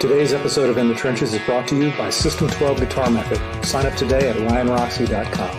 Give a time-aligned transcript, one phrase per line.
[0.00, 3.66] Today's episode of In the Trenches is brought to you by System 12 Guitar Method.
[3.66, 5.50] Sign up today at ryanroxy.com.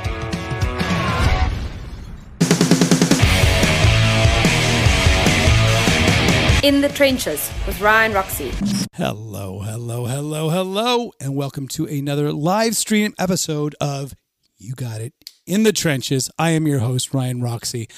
[6.64, 8.54] In the Trenches with Ryan Roxy.
[8.94, 14.14] Hello, hello, hello, hello, and welcome to another live stream episode of
[14.58, 15.14] You Got It
[15.46, 16.32] in the Trenches.
[16.40, 17.90] I am your host, Ryan Roxy.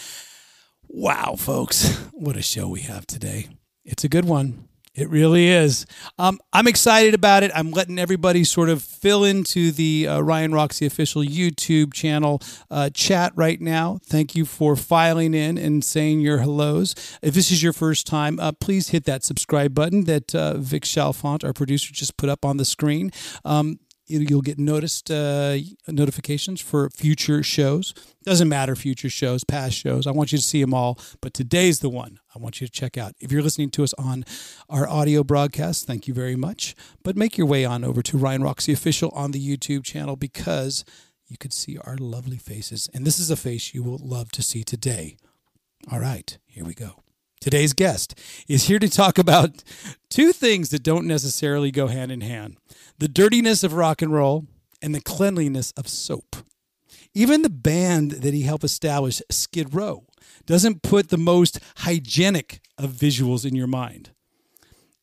[0.88, 3.50] Wow, folks, what a show we have today.
[3.86, 4.68] It's a good one.
[4.94, 5.86] It really is.
[6.20, 7.52] Um, I'm excited about it.
[7.56, 12.90] I'm letting everybody sort of fill into the uh, Ryan Roxy official YouTube channel uh,
[12.90, 14.00] chat right now.
[14.04, 16.94] Thank you for filing in and saying your hellos.
[17.22, 20.84] If this is your first time, uh, please hit that subscribe button that uh, Vic
[20.84, 23.12] Chalfant, our producer, just put up on the screen.
[23.46, 23.80] Um,
[24.20, 25.58] you'll get noticed uh,
[25.88, 27.94] notifications for future shows.
[28.24, 30.06] Doesn't matter future shows, past shows.
[30.06, 32.72] I want you to see them all, but today's the one I want you to
[32.74, 33.14] check out.
[33.20, 34.26] If you're listening to us on
[34.70, 36.76] our audio broadcast, thank you very much.
[37.04, 40.86] But make your way on over to Ryan Roxy Official on the YouTube channel because
[41.28, 44.42] you could see our lovely faces, and this is a face you will love to
[44.42, 45.16] see today.
[45.90, 47.01] All right, here we go.
[47.42, 48.14] Today's guest
[48.48, 49.64] is here to talk about
[50.12, 52.58] two things that don't necessarily go hand in hand
[53.00, 54.46] the dirtiness of rock and roll
[54.80, 56.36] and the cleanliness of soap.
[57.16, 60.06] Even the band that he helped establish, Skid Row,
[60.46, 64.12] doesn't put the most hygienic of visuals in your mind.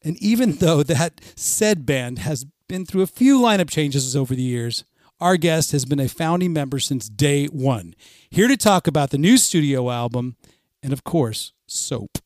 [0.04, 4.42] And even though that said band has been through a few lineup changes over the
[4.42, 4.84] years,
[5.20, 7.96] our guest has been a founding member since day one.
[8.30, 10.36] Here to talk about the new studio album
[10.84, 12.18] and, of course, soap.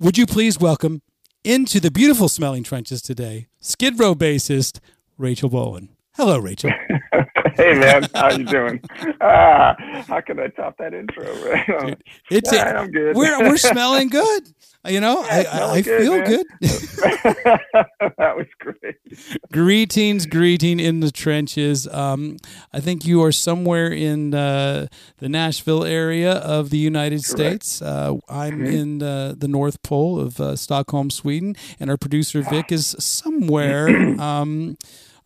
[0.00, 1.02] Would you please welcome
[1.44, 4.80] into the beautiful smelling trenches today, Skid Row bassist
[5.18, 5.88] Rachel Bolan.
[6.16, 6.70] Hello, Rachel.
[7.56, 8.80] hey, man, how you doing?
[9.20, 9.74] Ah,
[10.06, 11.24] how can I top that intro?
[11.86, 13.16] Dude, it's yeah, I'm good.
[13.16, 14.42] We're we're smelling good.
[14.86, 16.26] You know, yeah, I, I good, feel man.
[16.26, 16.46] good.
[18.18, 18.96] that was great.
[19.50, 21.88] greetings, greeting in the trenches.
[21.88, 22.36] Um,
[22.70, 24.88] I think you are somewhere in uh,
[25.18, 27.64] the Nashville area of the United Correct.
[27.64, 27.80] States.
[27.80, 28.66] Uh, I'm mm-hmm.
[28.66, 33.88] in uh, the North Pole of uh, Stockholm, Sweden, and our producer Vic is somewhere.
[34.24, 34.76] Um,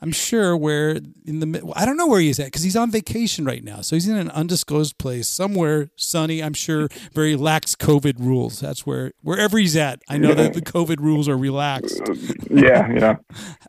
[0.00, 3.44] I'm sure where in the I don't know where he's at because he's on vacation
[3.44, 3.80] right now.
[3.80, 6.42] So he's in an undisclosed place somewhere sunny.
[6.42, 8.60] I'm sure very lax COVID rules.
[8.60, 10.00] That's where wherever he's at.
[10.08, 12.00] I know that the COVID rules are relaxed.
[12.50, 13.16] Yeah, yeah.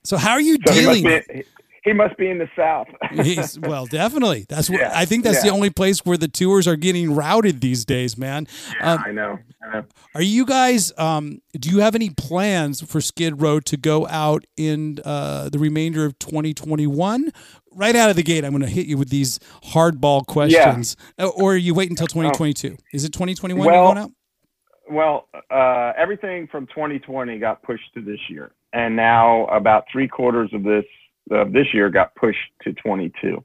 [0.03, 1.05] so how are you so dealing?
[1.05, 1.43] He must, be,
[1.83, 2.87] he must be in the south.
[3.23, 4.45] he's, well, definitely.
[4.49, 5.23] That's what yeah, I think.
[5.23, 5.51] That's yeah.
[5.51, 8.47] the only place where the tours are getting routed these days, man.
[8.79, 9.39] Yeah, um, I know.
[9.63, 9.85] I know.
[10.15, 10.91] Are you guys?
[10.97, 15.59] Um, do you have any plans for Skid Row to go out in uh, the
[15.59, 17.31] remainder of 2021?
[17.71, 20.97] Right out of the gate, I'm going to hit you with these hardball questions.
[21.17, 21.25] Yeah.
[21.25, 22.75] Uh, or you wait until 2022?
[22.93, 24.11] Is it 2021 well, going out?
[24.89, 30.49] Well, uh, everything from 2020 got pushed to this year, and now about three quarters
[30.51, 30.83] of this
[31.31, 33.43] of this year got pushed to 22,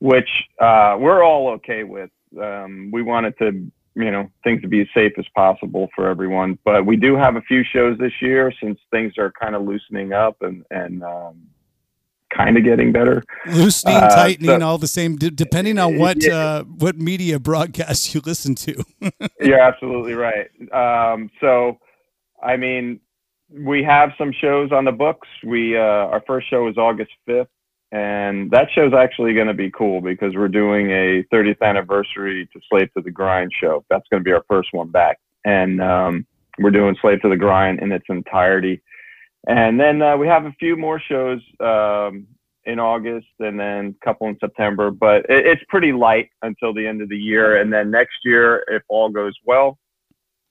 [0.00, 0.28] which
[0.60, 2.10] uh, we're all okay with.
[2.40, 6.58] Um, we wanted to you know things to be as safe as possible for everyone.
[6.64, 10.12] But we do have a few shows this year since things are kind of loosening
[10.12, 11.46] up and and um,
[12.34, 13.22] kind of getting better.
[13.46, 16.34] Loosening, uh, tightening, so, all the same, d- depending on what yeah.
[16.34, 18.84] uh, what media broadcast you listen to.
[19.40, 20.48] You're absolutely right.
[20.72, 21.78] Um, so,
[22.42, 23.00] I mean,
[23.58, 25.28] we have some shows on the books.
[25.44, 27.46] We uh, our first show is August 5th
[27.94, 32.60] and that show's actually going to be cool because we're doing a 30th anniversary to
[32.68, 33.84] Slave to the Grind show.
[33.88, 36.26] That's going to be our first one back, and um,
[36.58, 38.82] we're doing Slave to the Grind in its entirety.
[39.46, 42.26] And then uh, we have a few more shows um,
[42.64, 44.90] in August, and then a couple in September.
[44.90, 48.64] But it, it's pretty light until the end of the year, and then next year,
[48.72, 49.78] if all goes well,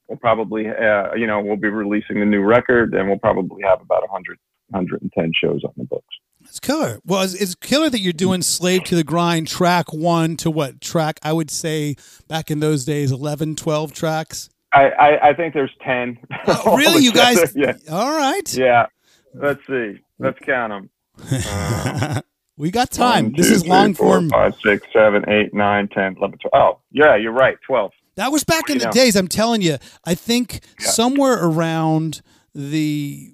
[0.08, 3.82] we'll probably, uh, you know, we'll be releasing the new record, and we'll probably have
[3.82, 4.38] about 100,
[4.70, 6.06] 110 shows on the books.
[6.46, 7.00] It's killer.
[7.06, 10.82] Well, it's, it's, killer that you're doing Slave to the Grind track one to what
[10.82, 11.20] track?
[11.24, 11.96] I would say
[12.28, 14.50] back in those days, 11, 12 tracks.
[14.74, 16.18] I, I, I think there's 10.
[16.48, 17.04] Oh, really?
[17.04, 17.54] you guys?
[17.56, 17.74] yeah.
[17.90, 18.54] All right.
[18.54, 18.88] Yeah.
[19.34, 20.00] Let's see.
[20.20, 20.90] Let's count them.
[21.32, 22.22] Uh,
[22.58, 23.26] we got time.
[23.26, 24.30] One, this two, is long three, form.
[24.30, 26.52] Four, five, six, seven, eight, nine, 10, 11, 12.
[26.54, 27.58] Oh, yeah, you're right.
[27.66, 27.92] 12.
[28.16, 28.92] That was back in the know?
[28.92, 29.16] days.
[29.16, 29.78] I'm telling you.
[30.06, 30.90] I think yeah.
[30.90, 32.22] somewhere around
[32.54, 33.34] the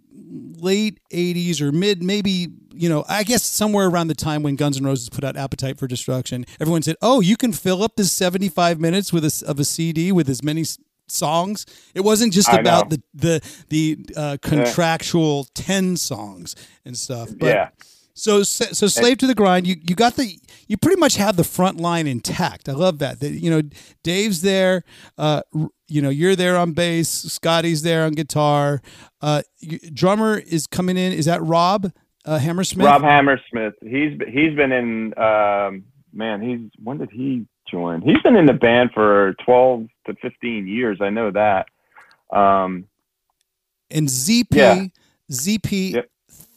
[0.58, 4.78] late 80s or mid maybe you know i guess somewhere around the time when guns
[4.78, 8.12] n' roses put out appetite for destruction everyone said oh you can fill up this
[8.12, 10.64] 75 minutes with a, of a cd with as many
[11.08, 11.66] songs
[11.96, 15.64] it wasn't just about the the the uh, contractual yeah.
[15.64, 16.56] 10 songs
[16.86, 17.70] and stuff but yeah
[18.20, 19.66] So, so slave to the grind.
[19.66, 20.38] You you got the
[20.68, 22.68] you pretty much have the front line intact.
[22.68, 23.20] I love that.
[23.22, 23.62] That you know,
[24.04, 24.84] Dave's there.
[25.18, 25.42] Uh,
[25.88, 27.10] you know, you're there on bass.
[27.10, 28.82] Scotty's there on guitar.
[29.22, 29.42] Uh,
[29.94, 31.14] drummer is coming in.
[31.14, 31.92] Is that Rob
[32.26, 32.86] uh, Hammersmith?
[32.86, 33.76] Rob Hammersmith.
[33.82, 35.18] He's he's been in.
[35.18, 38.02] Um, man, he's when did he join?
[38.02, 41.00] He's been in the band for twelve to fifteen years.
[41.02, 41.68] I know that.
[42.36, 42.86] Um,
[43.90, 44.86] and ZP yeah.
[45.32, 46.10] ZP yep.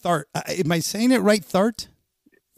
[0.03, 0.29] Thart.
[0.35, 1.45] Uh, am I saying it right?
[1.45, 1.89] Thart.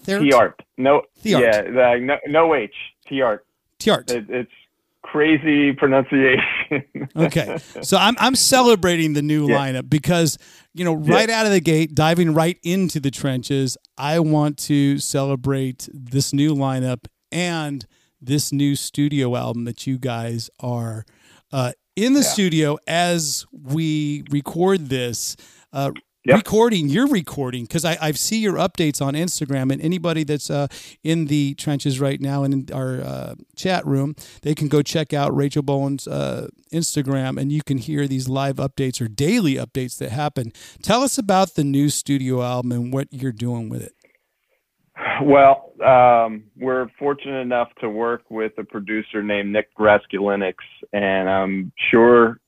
[0.04, 0.60] T-art.
[0.76, 1.02] No.
[1.22, 1.44] T-art.
[1.44, 1.96] Yeah.
[1.98, 2.16] no.
[2.26, 2.74] No H.
[3.06, 3.46] T-art.
[3.78, 4.10] T-art.
[4.10, 4.50] It, it's
[5.02, 6.82] crazy pronunciation.
[7.16, 7.58] okay.
[7.82, 9.56] So I'm I'm celebrating the new yeah.
[9.56, 10.38] lineup because
[10.72, 11.40] you know right yeah.
[11.40, 16.54] out of the gate diving right into the trenches, I want to celebrate this new
[16.54, 17.86] lineup and
[18.20, 21.04] this new studio album that you guys are
[21.52, 22.26] uh, in the yeah.
[22.26, 25.36] studio as we record this.
[25.72, 25.90] Uh,
[26.26, 26.36] Yep.
[26.38, 30.68] recording you're recording because I, I see your updates on instagram and anybody that's uh,
[31.02, 35.12] in the trenches right now and in our uh, chat room they can go check
[35.12, 39.98] out Rachel Bolan's uh, instagram and you can hear these live updates or daily updates
[39.98, 43.92] that happen tell us about the new studio album and what you're doing with it
[45.22, 50.54] well um, we're fortunate enough to work with a producer named nick raskulinecz
[50.94, 52.40] and i'm sure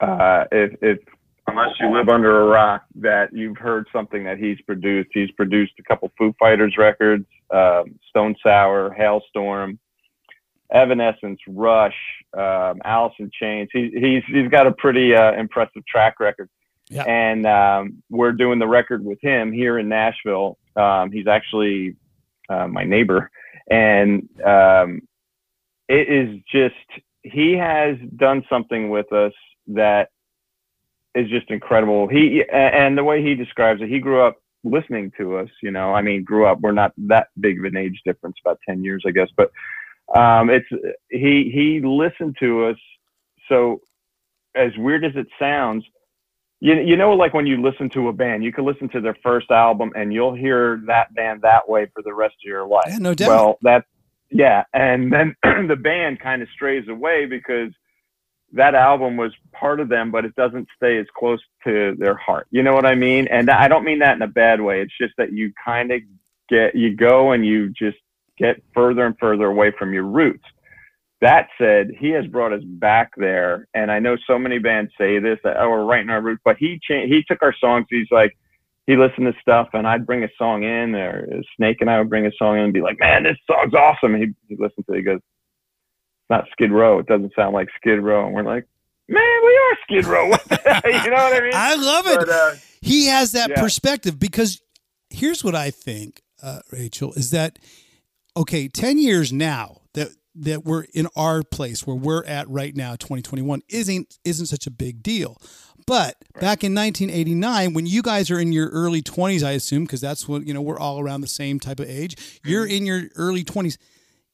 [0.00, 0.98] uh, if, if
[1.46, 5.10] unless you live under a rock, that you've heard something that he's produced.
[5.12, 9.78] He's produced a couple Foo Fighters records, um, Stone Sour, Halestorm,
[10.72, 11.96] Evanescence, Rush,
[12.36, 13.68] um, Alice in Chains.
[13.72, 16.48] He, he's he's got a pretty uh, impressive track record.
[16.88, 17.04] Yeah.
[17.04, 20.58] And um, we're doing the record with him here in Nashville.
[20.76, 21.96] Um, he's actually
[22.48, 23.30] uh, my neighbor,
[23.70, 25.00] and um,
[25.88, 26.74] it is just
[27.22, 29.32] he has done something with us
[29.68, 30.10] that
[31.14, 32.08] is just incredible.
[32.08, 35.48] He and the way he describes it, he grew up listening to us.
[35.62, 36.60] You know, I mean, grew up.
[36.60, 39.28] We're not that big of an age difference, about ten years, I guess.
[39.36, 39.50] But
[40.16, 40.68] um, it's
[41.10, 42.76] he he listened to us.
[43.48, 43.80] So
[44.54, 45.84] as weird as it sounds,
[46.60, 49.16] you you know, like when you listen to a band, you can listen to their
[49.22, 52.86] first album and you'll hear that band that way for the rest of your life.
[52.88, 53.28] Yeah, no doubt.
[53.28, 53.86] Well, that's
[54.30, 55.36] yeah, and then
[55.68, 57.70] the band kind of strays away because
[58.54, 62.46] that album was part of them, but it doesn't stay as close to their heart.
[62.50, 63.26] You know what I mean?
[63.28, 64.80] And I don't mean that in a bad way.
[64.80, 66.00] It's just that you kind of
[66.48, 67.98] get, you go and you just
[68.38, 70.44] get further and further away from your roots.
[71.20, 73.66] That said, he has brought us back there.
[73.74, 76.42] And I know so many bands say this, that, oh, we're right in our roots,
[76.44, 77.86] but he changed, he took our songs.
[77.90, 78.36] He's like,
[78.86, 82.10] he listened to stuff and I'd bring a song in or Snake and I would
[82.10, 84.14] bring a song in and be like, man, this song's awesome.
[84.14, 84.98] And he, he listened to it.
[84.98, 85.20] He goes,
[86.30, 86.98] not Skid Row.
[86.98, 88.26] It doesn't sound like Skid Row.
[88.26, 88.66] And we're like,
[89.08, 90.24] man, we are Skid Row.
[91.04, 91.52] you know what I mean?
[91.54, 92.18] I love it.
[92.18, 93.60] But, uh, he has that yeah.
[93.60, 94.60] perspective because
[95.10, 97.58] here's what I think, uh, Rachel, is that
[98.36, 102.96] okay, ten years now that that we're in our place where we're at right now,
[102.96, 105.40] 2021, isn't isn't such a big deal.
[105.86, 106.40] But right.
[106.40, 110.26] back in 1989, when you guys are in your early 20s, I assume, because that's
[110.26, 112.40] what you know, we're all around the same type of age.
[112.44, 112.76] You're mm-hmm.
[112.76, 113.76] in your early 20s.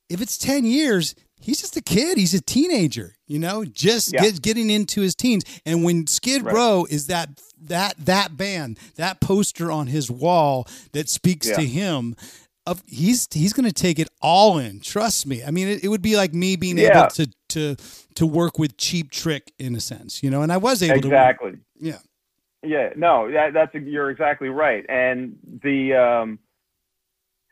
[0.09, 2.19] If it's 10 years, he's just a kid.
[2.19, 4.23] He's a teenager, you know, just yeah.
[4.23, 5.45] get, getting into his teens.
[5.65, 6.55] And when Skid right.
[6.55, 11.57] Row is that that that band, that poster on his wall that speaks yeah.
[11.57, 12.15] to him,
[12.67, 14.81] of he's he's going to take it all in.
[14.81, 15.43] Trust me.
[15.43, 17.01] I mean, it, it would be like me being yeah.
[17.01, 17.77] able to to
[18.15, 20.43] to work with Cheap Trick in a sense, you know.
[20.43, 21.53] And I was able exactly.
[21.53, 21.61] to exactly.
[21.81, 21.99] Yeah.
[22.62, 22.91] Yeah.
[22.97, 24.85] No, that, that's you're exactly right.
[24.88, 26.38] And the um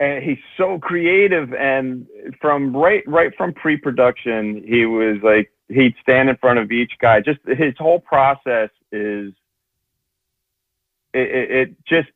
[0.01, 2.07] and he's so creative and
[2.41, 7.21] from right right from pre-production he was like he'd stand in front of each guy.
[7.21, 9.33] Just his whole process is
[11.13, 12.09] it, it, it just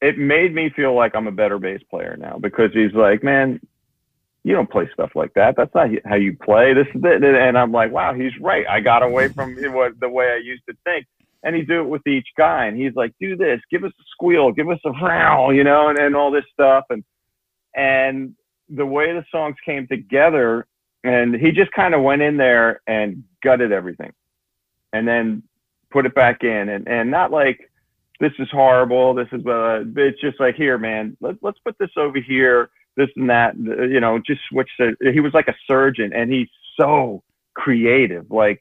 [0.00, 3.60] it made me feel like i'm a better bass player now because he's like man
[4.42, 5.54] you don't play stuff like that.
[5.54, 6.72] That's not how you play.
[6.72, 7.22] This is it.
[7.22, 8.66] And i'm like wow he's right.
[8.68, 11.06] I got away from what the way i used to think.
[11.42, 13.60] And he'd do it with each guy and he's like do this.
[13.70, 14.52] Give us a squeal.
[14.52, 16.84] Give us a howl you know and, and all this stuff.
[16.90, 17.04] And
[17.74, 18.34] and
[18.68, 20.66] the way the songs came together
[21.02, 24.12] and he just kind of went in there and gutted everything
[24.92, 25.42] and then
[25.90, 26.68] put it back in.
[26.68, 27.70] And, and not like
[28.20, 31.90] this is horrible this is uh it's just like here man let, let's put this
[31.96, 36.12] over here this and that you know just switch the, he was like a surgeon
[36.14, 36.48] and he's
[36.78, 37.22] so
[37.54, 38.60] creative like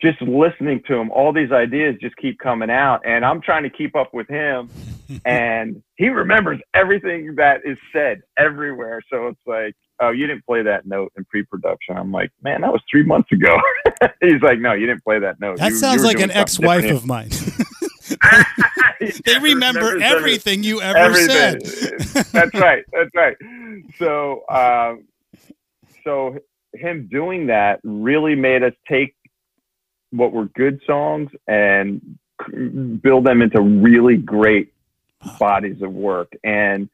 [0.00, 3.70] just listening to him, all these ideas just keep coming out, and I'm trying to
[3.70, 4.68] keep up with him,
[5.24, 9.00] and he remembers everything that is said everywhere.
[9.10, 11.96] So it's like, oh, you didn't play that note in pre-production.
[11.96, 13.56] I'm like, man, that was three months ago.
[14.20, 15.58] He's like, no, you didn't play that note.
[15.58, 17.30] That you, sounds you like an ex-wife of mine.
[19.24, 21.64] they remember everything you ever everything.
[21.64, 22.24] said.
[22.32, 22.84] that's right.
[22.92, 23.36] That's right.
[23.98, 25.04] So, um,
[26.02, 26.38] so
[26.74, 29.14] him doing that really made us take
[30.14, 32.18] what were good songs and
[33.02, 34.72] build them into really great
[35.38, 36.32] bodies of work.
[36.44, 36.88] And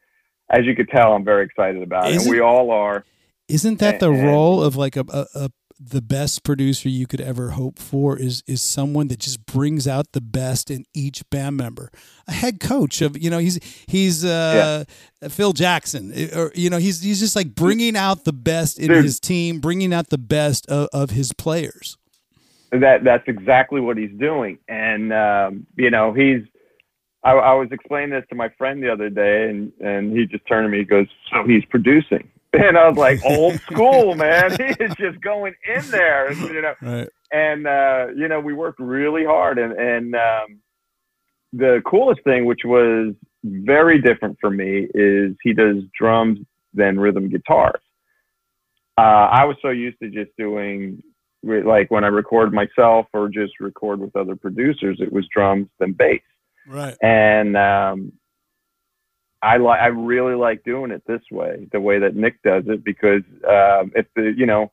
[0.50, 2.15] as you could tell, I'm very excited about it.
[2.17, 3.05] Isn't- And we all are.
[3.49, 5.50] Isn't that the role of like a, a, a
[5.83, 10.12] the best producer you could ever hope for is is someone that just brings out
[10.12, 11.91] the best in each band member.
[12.29, 13.59] A head coach of you know he's
[13.89, 14.85] he's uh,
[15.31, 19.03] Phil Jackson or you know he's he's just like bringing out the best in Dude.
[19.05, 21.97] his team, bringing out the best of, of his players.
[22.73, 24.59] That that's exactly what he's doing.
[24.69, 26.43] And um you know he's
[27.23, 30.47] I, I was explaining this to my friend the other day and and he just
[30.47, 32.31] turned to me he goes so he's producing.
[32.53, 34.50] And i was like old school man.
[34.50, 36.75] He is just going in there and, you know.
[36.83, 37.09] Right.
[37.33, 40.61] and uh you know we worked really hard and and um
[41.53, 46.39] the coolest thing which was very different for me is he does drums
[46.75, 47.83] than rhythm guitars.
[48.99, 51.00] Uh i was so used to just doing
[51.42, 55.92] like when I record myself or just record with other producers, it was drums then
[55.92, 56.20] bass.
[56.66, 56.97] Right.
[57.02, 58.12] And um,
[59.42, 62.85] I like I really like doing it this way, the way that Nick does it,
[62.85, 64.70] because um, if the you know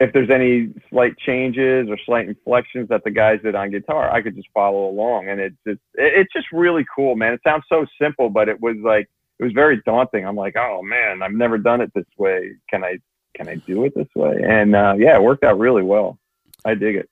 [0.00, 4.22] if there's any slight changes or slight inflections that the guys did on guitar, I
[4.22, 7.32] could just follow along, and it's just it, it's just really cool, man.
[7.32, 10.26] It sounds so simple, but it was like it was very daunting.
[10.26, 12.52] I'm like, oh man, I've never done it this way.
[12.68, 12.98] Can I
[13.34, 14.36] can I do it this way?
[14.46, 16.18] And uh, yeah, it worked out really well.
[16.64, 17.08] I dig it.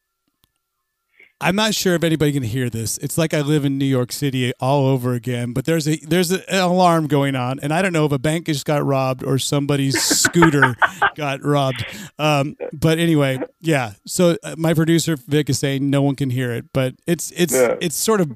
[1.41, 2.99] I'm not sure if anybody can hear this.
[2.99, 5.53] It's like I live in New York City all over again.
[5.53, 8.19] But there's a there's a, an alarm going on, and I don't know if a
[8.21, 10.77] bank just got robbed or somebody's scooter
[11.17, 11.85] got robbed.
[12.17, 13.95] Um, but anyway, yeah.
[14.07, 17.53] So uh, my producer Vic is saying no one can hear it, but it's it's
[17.55, 17.75] Yeah.
[17.81, 18.31] it's sort of.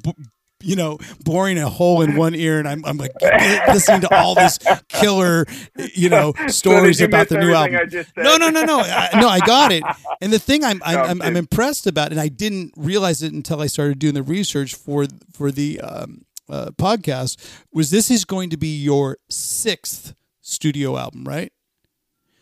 [0.67, 3.13] You know, boring a hole in one ear, and I'm, I'm like
[3.69, 4.59] listening to all this
[4.89, 5.47] killer,
[5.95, 7.77] you know, stories So about the new album.
[7.77, 8.25] I just said?
[8.25, 9.29] No, no, no, no, I, no.
[9.29, 9.83] I got it.
[10.23, 13.35] And the thing I'm I'm, No, I'm, I'm impressed about, and I didn't realize it
[13.35, 17.37] until I started doing the research for for the um, uh, podcast,
[17.71, 21.53] was this is going to be your sixth studio album, right?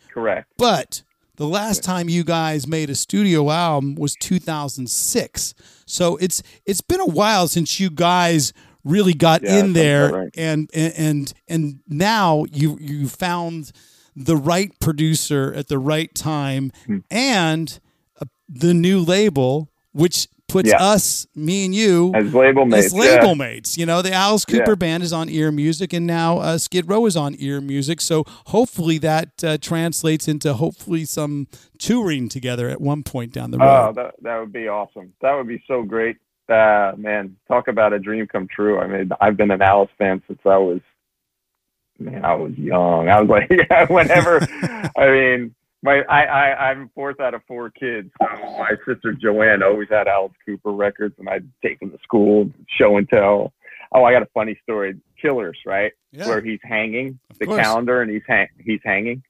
[0.08, 0.52] Correct.
[0.56, 1.02] But
[1.36, 5.54] the last time you guys made a studio album was 2006.
[5.86, 8.52] So it's it's been a while since you guys
[8.84, 10.30] really got Yeah, in there right.
[10.36, 13.72] and, and and and now you you found
[14.16, 16.98] the right producer at the right time Hmm.
[17.10, 17.80] and
[18.20, 20.76] uh, the new label which puts Yeah.
[20.94, 22.86] us me and you As label mates.
[22.86, 23.34] as label yeah.
[23.34, 23.76] mates.
[23.76, 24.74] You know, the Alice Cooper Yeah.
[24.76, 28.00] band is on Ear Music, and now uh, Skid Row is on Ear Music.
[28.00, 33.58] So hopefully that uh, translates into hopefully some touring together at one point down the
[33.60, 33.94] Oh, road.
[33.96, 35.12] that that would be awesome.
[35.22, 36.16] That would be so great.
[36.48, 38.78] Uh, man, talk about a dream come true.
[38.78, 40.80] I mean, I've been an Alice fan since I was,
[41.98, 43.08] man, I was young.
[43.08, 43.48] I was like,
[43.90, 44.40] whenever,
[44.96, 48.10] I mean, my I, I I'm fourth out of four kids.
[48.20, 48.26] So
[48.58, 52.96] my sister Joanne always had Alice Cooper records, and I'd take them to school, show
[52.96, 53.52] and tell.
[53.92, 54.96] Oh, I got a funny story.
[55.20, 55.92] Killers, right?
[56.10, 56.26] yeah.
[56.26, 57.60] Where he's hanging, Of the course.
[57.62, 59.22] calendar, and he's hang- he's hanging.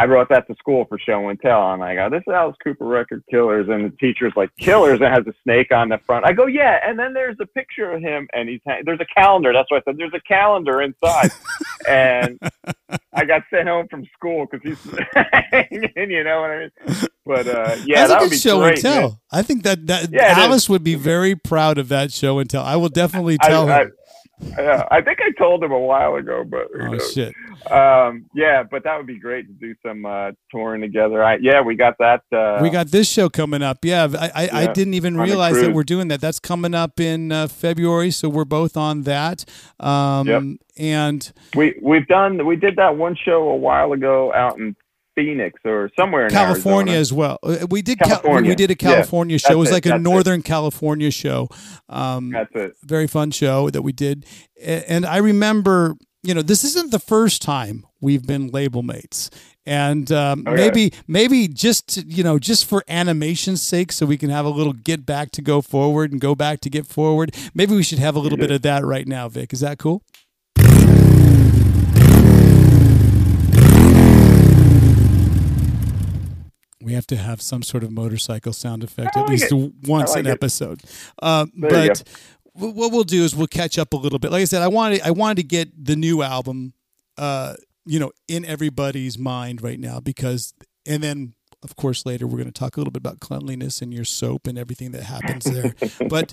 [0.00, 1.60] I brought that to school for show and tell.
[1.62, 4.94] And I'm like, oh, this is Alice Cooper record Killers, and the teacher's like, Killers,
[5.00, 6.24] and it has a snake on the front.
[6.24, 9.14] I go, yeah, and then there's a picture of him, and he's hang- there's a
[9.14, 9.52] calendar.
[9.52, 9.98] That's what I said.
[9.98, 11.30] There's a calendar inside,
[11.88, 12.38] and
[13.12, 15.00] I got sent home from school because he's
[15.52, 15.92] hanging.
[16.10, 16.70] You know what I mean?
[17.26, 18.72] But uh, yeah, That's that a would good be show great.
[18.72, 19.00] and tell.
[19.02, 19.18] man.
[19.30, 20.34] I think that that Yeah.
[20.38, 22.64] Alice would be very proud of that show and tell.
[22.64, 23.92] I will definitely I, tell I, him.
[24.58, 27.12] Yeah, I think I told him a while ago, but Oh knows?
[27.12, 27.34] shit!
[27.70, 31.22] um, yeah, but that would be great to do some uh, touring together.
[31.22, 32.22] I, yeah, we got that.
[32.32, 33.84] Uh, we got this show coming up.
[33.84, 36.20] Yeah, I I, I didn't even realize that we're doing that.
[36.20, 39.44] That's coming up in uh, February, so we're both on that.
[39.78, 40.42] Um, Yep.
[40.78, 44.74] And we we've done we did that one show a while ago out in
[45.14, 47.00] Phoenix or somewhere in California Arizona.
[47.00, 47.38] as well.
[47.42, 48.48] Uh, We did Cal- California.
[48.50, 49.52] we did a Yeah, California show.
[49.52, 50.02] It was it, like a that's it.
[50.02, 51.48] Northern California show.
[51.88, 52.72] Um, That's it.
[52.84, 54.24] very fun show that we did.
[54.62, 59.30] And I remember, you know, this isn't the first time we've been label mates.
[59.66, 60.56] And um, Okay.
[60.56, 64.48] maybe, maybe just to, you know, just for animation's sake, so we can have a
[64.48, 67.34] little get back to go forward and go back to get forward.
[67.54, 69.52] Maybe we should have a little bit of that right now, Vic.
[69.52, 70.02] Is that cool?
[76.82, 79.72] We have to have some sort of motorcycle sound effect I at least it.
[79.86, 80.30] once I an it.
[80.30, 80.82] episode.
[81.22, 82.02] You but
[82.54, 84.30] wh- what we'll do is we'll catch up a little bit.
[84.30, 86.72] Like I said, I wanted I wanted to get the new album,
[87.18, 90.54] uh, you know, in everybody's mind right now because,
[90.86, 93.92] and then of course, later we're going to talk a little bit about cleanliness and
[93.92, 95.74] your soap and everything that happens there.
[96.08, 96.32] but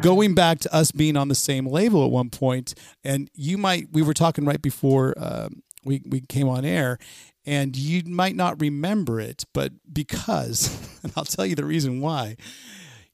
[0.00, 3.88] going back to us being on the same label at one point, and you might,
[3.92, 6.98] we were talking right before um, we, we came on air,
[7.46, 12.36] and you might not remember it, but because, and I'll tell you the reason why,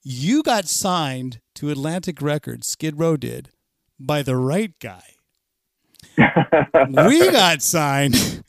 [0.03, 3.51] you got signed to Atlantic Records, Skid Row did,
[4.01, 5.05] by the right guy.
[6.17, 8.43] we got signed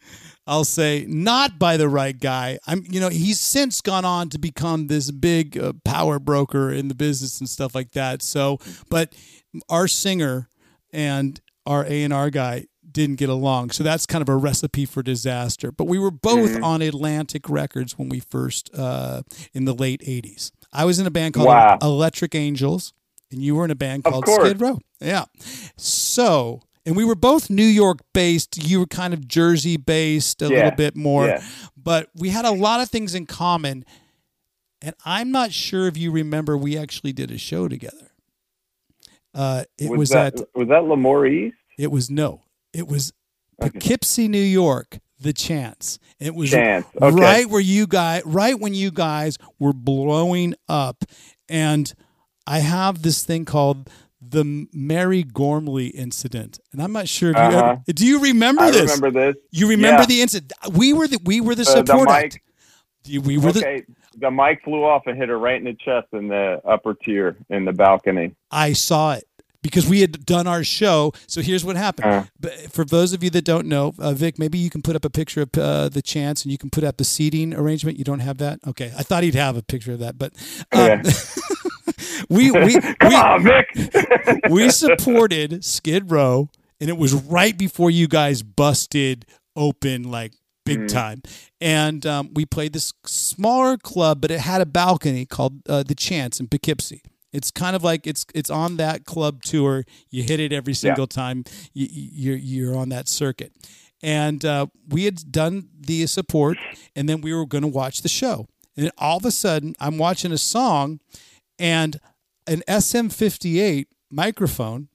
[0.45, 2.59] I'll say not by the right guy.
[2.67, 6.89] I'm, you know, he's since gone on to become this big uh, power broker in
[6.89, 8.21] the business and stuff like that.
[8.21, 8.57] So,
[8.89, 9.15] but
[9.69, 10.49] our singer
[10.91, 13.71] and our A and R guy didn't get along.
[13.71, 15.71] So that's kind of a recipe for disaster.
[15.71, 16.63] But we were both mm-hmm.
[16.63, 19.23] on Atlantic Records when we first uh,
[19.53, 20.51] in the late '80s.
[20.71, 21.77] I was in a band called wow.
[21.81, 22.93] Electric Angels,
[23.31, 24.79] and you were in a band called Skid Row.
[25.01, 25.25] Yeah.
[25.77, 28.67] So and we were both New York based.
[28.67, 30.55] You were kind of Jersey based a yeah.
[30.55, 31.43] little bit more, yeah.
[31.77, 33.85] but we had a lot of things in common.
[34.81, 38.12] And I'm not sure if you remember, we actually did a show together.
[39.33, 41.55] Uh, it was, was that, at was that L'Amour East?
[41.77, 42.41] It was no,
[42.74, 43.13] it was.
[43.62, 45.00] Poughkeepsie, New York.
[45.20, 46.00] The chance.
[46.20, 46.86] It was chance.
[47.01, 47.15] Okay.
[47.15, 51.06] right where you guys, right when you guys were blowing up,
[51.48, 51.94] and
[52.46, 53.89] I have this thing called
[54.20, 57.77] the Mary Gormley incident, and I'm not sure if you uh-huh.
[57.88, 58.98] ever, do you remember I this?
[58.98, 59.42] remember this.
[59.51, 60.08] You remember yeah.
[60.08, 60.53] the incident?
[60.74, 62.10] We were the we were the uh, support.
[62.10, 63.86] The mic, we were okay.
[64.13, 66.96] The, the mic flew off and hit her right in the chest in the upper
[66.96, 68.36] tier in the balcony.
[68.51, 69.24] I saw it
[69.63, 71.12] because we had done our show.
[71.25, 72.13] So here's what happened.
[72.13, 74.96] Uh, but for those of you that don't know, uh, Vic, maybe you can put
[74.96, 77.98] up a picture of uh, the chance and you can put up the seating arrangement.
[77.98, 78.60] You don't have that?
[78.67, 78.93] Okay.
[78.96, 80.34] I thought he'd have a picture of that, but
[80.72, 81.01] um, yeah.
[82.29, 83.50] we we we, on,
[84.51, 90.34] we supported Skid Row, and it was right before you guys busted open like
[90.65, 90.88] big mm.
[90.91, 91.22] time.
[91.62, 95.96] And um, we played this smaller club, but it had a balcony called uh, the
[95.96, 97.01] Chance in Poughkeepsie.
[97.33, 99.83] It's kind of like it's it's on that club tour.
[100.09, 101.15] You hit it every single yeah.
[101.15, 103.51] time you, you're you're on that circuit.
[104.01, 106.57] And uh, we had done the support,
[106.95, 108.47] and then we were going to watch the show.
[108.75, 110.99] And all of a sudden, I'm watching a song,
[111.57, 111.99] and
[112.45, 114.89] an SM58 microphone,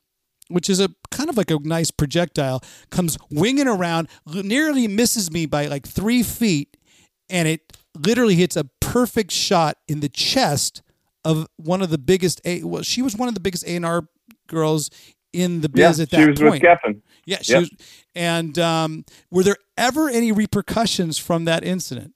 [0.49, 5.47] which is a kind of like a nice projectile, comes winging around, nearly misses me
[5.47, 6.77] by like three feet,
[7.31, 10.83] and it literally hits a perfect shot in the chest
[11.25, 12.41] of one of the biggest.
[12.45, 14.09] A well, she was one of the biggest A and R
[14.47, 14.91] girls
[15.33, 16.53] in the biz yeah, at that she was point.
[16.53, 17.01] With Geffen.
[17.27, 17.61] Yeah, she yep.
[17.63, 17.71] was.
[18.15, 22.15] And um, were there ever any repercussions from that incident?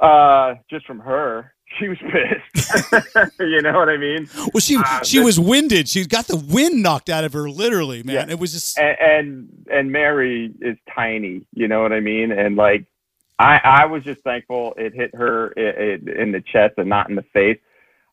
[0.00, 2.90] Uh, just from her she was pissed.
[3.40, 4.28] you know what I mean?
[4.52, 5.88] Well, she uh, she was winded.
[5.88, 8.28] She got the wind knocked out of her, literally, man.
[8.28, 8.34] Yeah.
[8.34, 11.46] It was just and, and, and Mary is tiny.
[11.52, 12.32] You know what I mean?
[12.32, 12.86] And like,
[13.42, 17.10] I I was just thankful it hit her it, it, in the chest and not
[17.10, 17.58] in the face.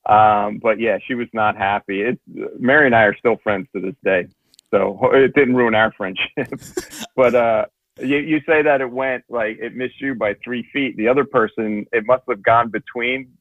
[0.05, 2.01] Um, but yeah, she was not happy.
[2.01, 2.19] It,
[2.59, 4.27] Mary and I are still friends to this day,
[4.71, 6.59] so it didn't ruin our friendship.
[7.15, 7.65] but uh,
[8.01, 10.97] you, you say that it went like it missed you by three feet.
[10.97, 13.31] The other person, it must have gone between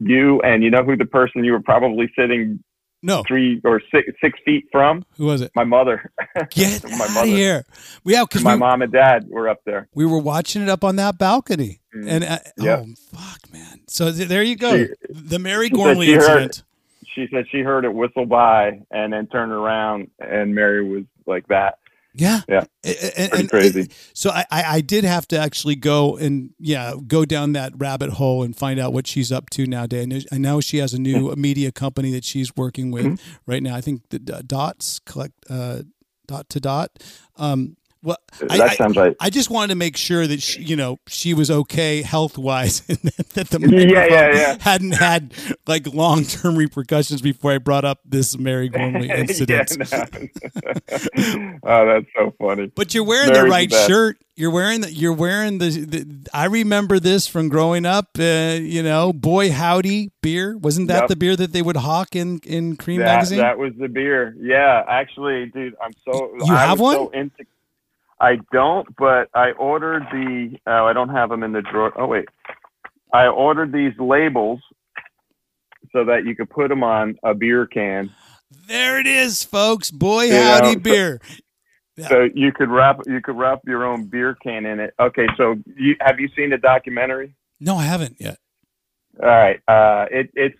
[0.00, 2.62] you and you know who the person you were probably sitting
[3.02, 3.22] no.
[3.26, 5.52] Three or six six feet from who was it?
[5.54, 6.10] my mother.
[6.50, 7.20] Get my out mother.
[7.20, 7.64] of here
[8.04, 9.88] yeah because my we, mom and dad were up there.
[9.94, 11.80] We were watching it up on that balcony.
[11.94, 12.08] Mm.
[12.08, 12.84] and uh, yep.
[12.86, 13.80] oh fuck man.
[13.88, 14.76] So th- there you go.
[14.76, 16.62] She, the mary gormley incident heard,
[17.14, 21.46] she said she heard it whistle by and then turned around and mary was like
[21.48, 21.78] that
[22.20, 22.64] yeah, yeah,
[23.16, 23.88] and, and, crazy.
[24.12, 28.42] So I, I did have to actually go and yeah go down that rabbit hole
[28.42, 29.78] and find out what she's up to now.
[29.78, 30.26] nowadays.
[30.32, 33.34] I know she has a new media company that she's working with mm-hmm.
[33.46, 33.74] right now.
[33.74, 35.82] I think the dots collect uh,
[36.26, 36.90] dot to dot.
[37.36, 39.16] Um, well, that I, sounds right.
[39.18, 42.82] I just wanted to make sure that she, you know she was okay health wise,
[42.88, 44.56] and that, the microphone yeah, yeah, yeah.
[44.60, 45.34] hadn't had
[45.66, 49.72] like long term repercussions before I brought up this Mary Gormley incident.
[51.62, 52.70] oh, that's so funny.
[52.74, 54.18] But you're wearing Mary's the right the shirt.
[54.36, 54.92] You're wearing the.
[54.92, 55.70] You're wearing the.
[55.70, 58.10] the I remember this from growing up.
[58.16, 60.56] Uh, you know, boy howdy beer.
[60.56, 61.08] Wasn't that yep.
[61.08, 63.38] the beer that they would hawk in in Creem that, magazine?
[63.38, 64.36] That was the beer.
[64.38, 66.30] Yeah, actually, dude, I'm so.
[66.44, 66.94] You I have one.
[66.94, 67.44] So into,
[68.20, 70.58] I don't, but I ordered the.
[70.66, 71.92] Oh, I don't have them in the drawer.
[71.96, 72.26] Oh wait,
[73.12, 74.60] I ordered these labels
[75.92, 78.10] so that you could put them on a beer can.
[78.66, 79.90] There it is, folks.
[79.90, 81.20] Boy, you howdy know, beer.
[81.98, 84.94] So, so you could wrap you could wrap your own beer can in it.
[84.98, 87.34] Okay, so you have you seen the documentary?
[87.60, 88.38] No, I haven't yet.
[89.20, 90.58] All right, uh, it, it's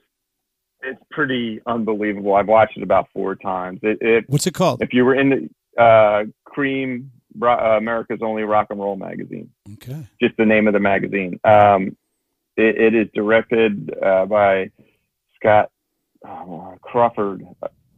[0.83, 2.35] it's pretty unbelievable.
[2.35, 3.81] I've watched it about four times.
[3.83, 4.83] It, it what's it called?
[4.83, 7.05] If you were in the uh, uh,
[7.43, 9.51] America's only rock and roll magazine.
[9.75, 10.07] Okay.
[10.21, 11.39] Just the name of the magazine.
[11.45, 11.97] Um,
[12.57, 14.71] it, it is directed uh, by
[15.37, 15.71] Scott
[16.27, 17.45] uh, Crawford.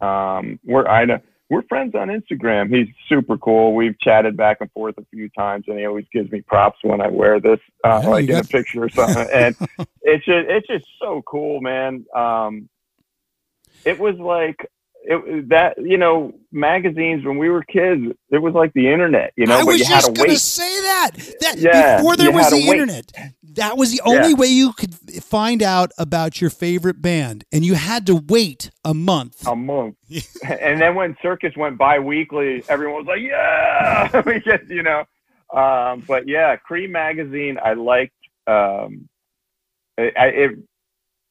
[0.01, 2.75] Um, we're I know we're friends on Instagram.
[2.75, 3.75] He's super cool.
[3.75, 7.01] We've chatted back and forth a few times, and he always gives me props when
[7.01, 9.27] I wear this, uh, Yeah, like you in a picture or something.
[9.35, 9.57] and
[10.03, 12.05] it's just it's just so cool, man.
[12.14, 12.69] Um,
[13.85, 14.71] it was like
[15.02, 18.02] it that you know magazines when we were kids.
[18.30, 19.56] It was like the internet, you know.
[19.56, 20.38] I but was you had just to wait.
[20.38, 21.10] say that.
[21.40, 22.68] That Yeah, before there was the wait.
[22.80, 23.12] internet,
[23.54, 24.34] that was the only Yeah.
[24.34, 28.92] way you could find out about your favorite band, and you had to wait a
[28.94, 29.46] month.
[29.46, 29.96] a month.
[30.44, 35.04] and then when Circus went bi-weekly, everyone was like, "Yeah!" we just, you know.
[35.52, 38.14] Um, but yeah, Creem magazine, I liked.
[38.46, 39.08] Um,
[39.98, 40.50] I, I- it,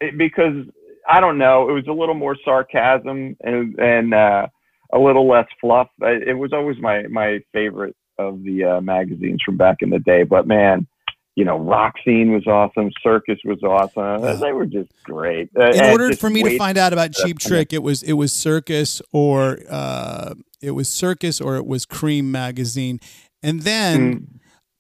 [0.01, 0.65] it because
[1.10, 4.48] I don't know, it was a little more sarcasm and and uh,
[4.93, 5.88] a little less fluff.
[6.02, 10.24] It was always my my favorite of the uh, magazines from back in the day.
[10.24, 10.88] But man.
[11.36, 12.89] You know, Rock Scene was awesome.
[13.02, 14.41] Circus was awesome.
[14.41, 15.50] They were just great.
[15.58, 18.34] Uh, in order for me to find out about Cheap Trick, it was it was
[18.34, 23.00] Circus or uh, it was Circus or it was Creem magazine,
[23.41, 24.26] and then Mm.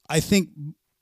[0.09, 0.49] I think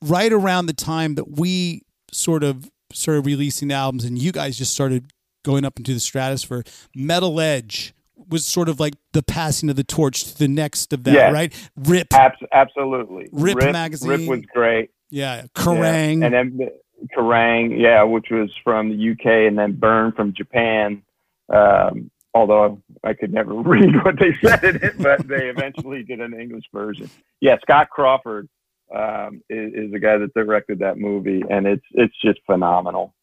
[0.00, 4.72] right around the time that we sort of started releasing albums, and you guys just
[4.72, 5.06] started
[5.44, 7.94] going up into the stratosphere, Metal Edge
[8.28, 11.30] was sort of like the passing of the torch to the next of that, Yeah.
[11.30, 11.70] right?
[11.76, 13.28] Rip, Abs- absolutely.
[13.32, 14.10] Rip Rip magazine.
[14.10, 14.90] Rip was great.
[15.10, 15.42] yeah, Yeah.
[15.54, 16.72] Kerrang, And then the-
[17.16, 21.02] Kerrang, yeah, which was from the UK, and then Burn from Japan.
[21.48, 26.20] Um, although I could never read what they said in it, but they eventually did
[26.20, 27.08] an English version.
[27.40, 28.48] Yeah, Scott Crawford
[28.94, 33.14] um, is, is the guy that directed that movie, and it's it's just phenomenal,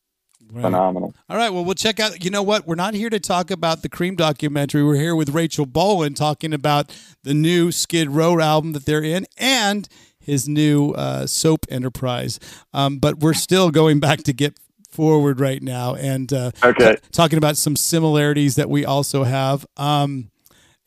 [0.51, 0.61] Right.
[0.61, 1.13] phenomenal.
[1.29, 1.49] All right.
[1.49, 2.23] Well, we'll check out.
[2.23, 2.65] You know what?
[2.67, 4.83] We're not here to talk about the Creem documentary.
[4.83, 9.25] We're here with Rachel Bolan talking about the new Skid Row album that they're in
[9.37, 12.39] and his new uh, soap enterprise.
[12.73, 14.57] Um, but we're still going back to get
[14.89, 16.95] forward right now and uh, Okay.
[16.95, 19.65] t- talking about some similarities that we also have.
[19.77, 20.29] Um,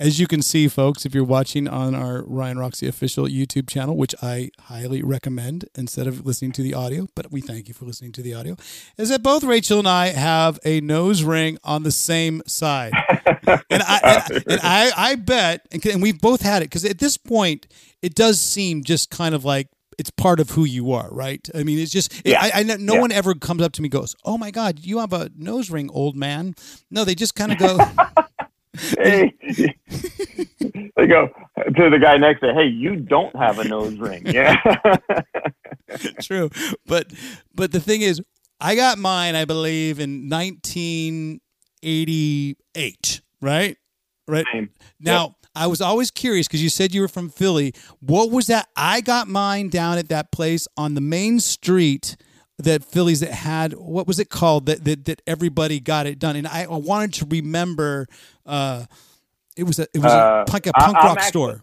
[0.00, 3.96] as you can see, folks, if you're watching on our Ryan Roxy official YouTube channel,
[3.96, 7.84] which I highly recommend instead of listening to the audio, but we thank you for
[7.84, 8.56] listening to the audio,
[8.96, 12.92] is that both Rachel and I have a nose ring on the same side.
[13.46, 17.16] and I, and, and I, I bet, and, we've both had it, because at this
[17.16, 17.66] point,
[18.00, 21.48] it does seem just kind of like it's part of who you are, right?
[21.56, 22.38] I mean, it's just, Yeah.
[22.40, 23.00] I, I, know- no Yeah.
[23.00, 25.70] one ever comes up to me and goes, Oh my God, you have a nose
[25.70, 26.54] ring, old man.
[26.88, 27.78] No, they just kind of go,
[28.76, 29.74] hey, they
[31.07, 34.22] go to the guy next to, hey, you don't have a nose ring.
[34.38, 34.57] Yeah.
[36.20, 36.50] True,
[36.87, 37.11] but
[37.54, 38.20] but the thing is,
[38.61, 39.35] I got mine.
[39.35, 43.20] I believe in 1988.
[43.40, 43.78] Right,
[44.26, 44.44] right.
[44.52, 44.68] Same.
[45.00, 47.72] Now I was always curious because you said you were from Philly.
[48.00, 48.68] What was that?
[48.76, 52.16] I got mine down at that place on the main street
[52.59, 56.37] that Phillies that had what was it called that that, that everybody got it done,
[56.37, 58.07] and I wanted to remember.
[58.48, 58.84] Uh,
[59.56, 61.61] it was a it was Uh, a punk a I- punk I'm rock actually- store.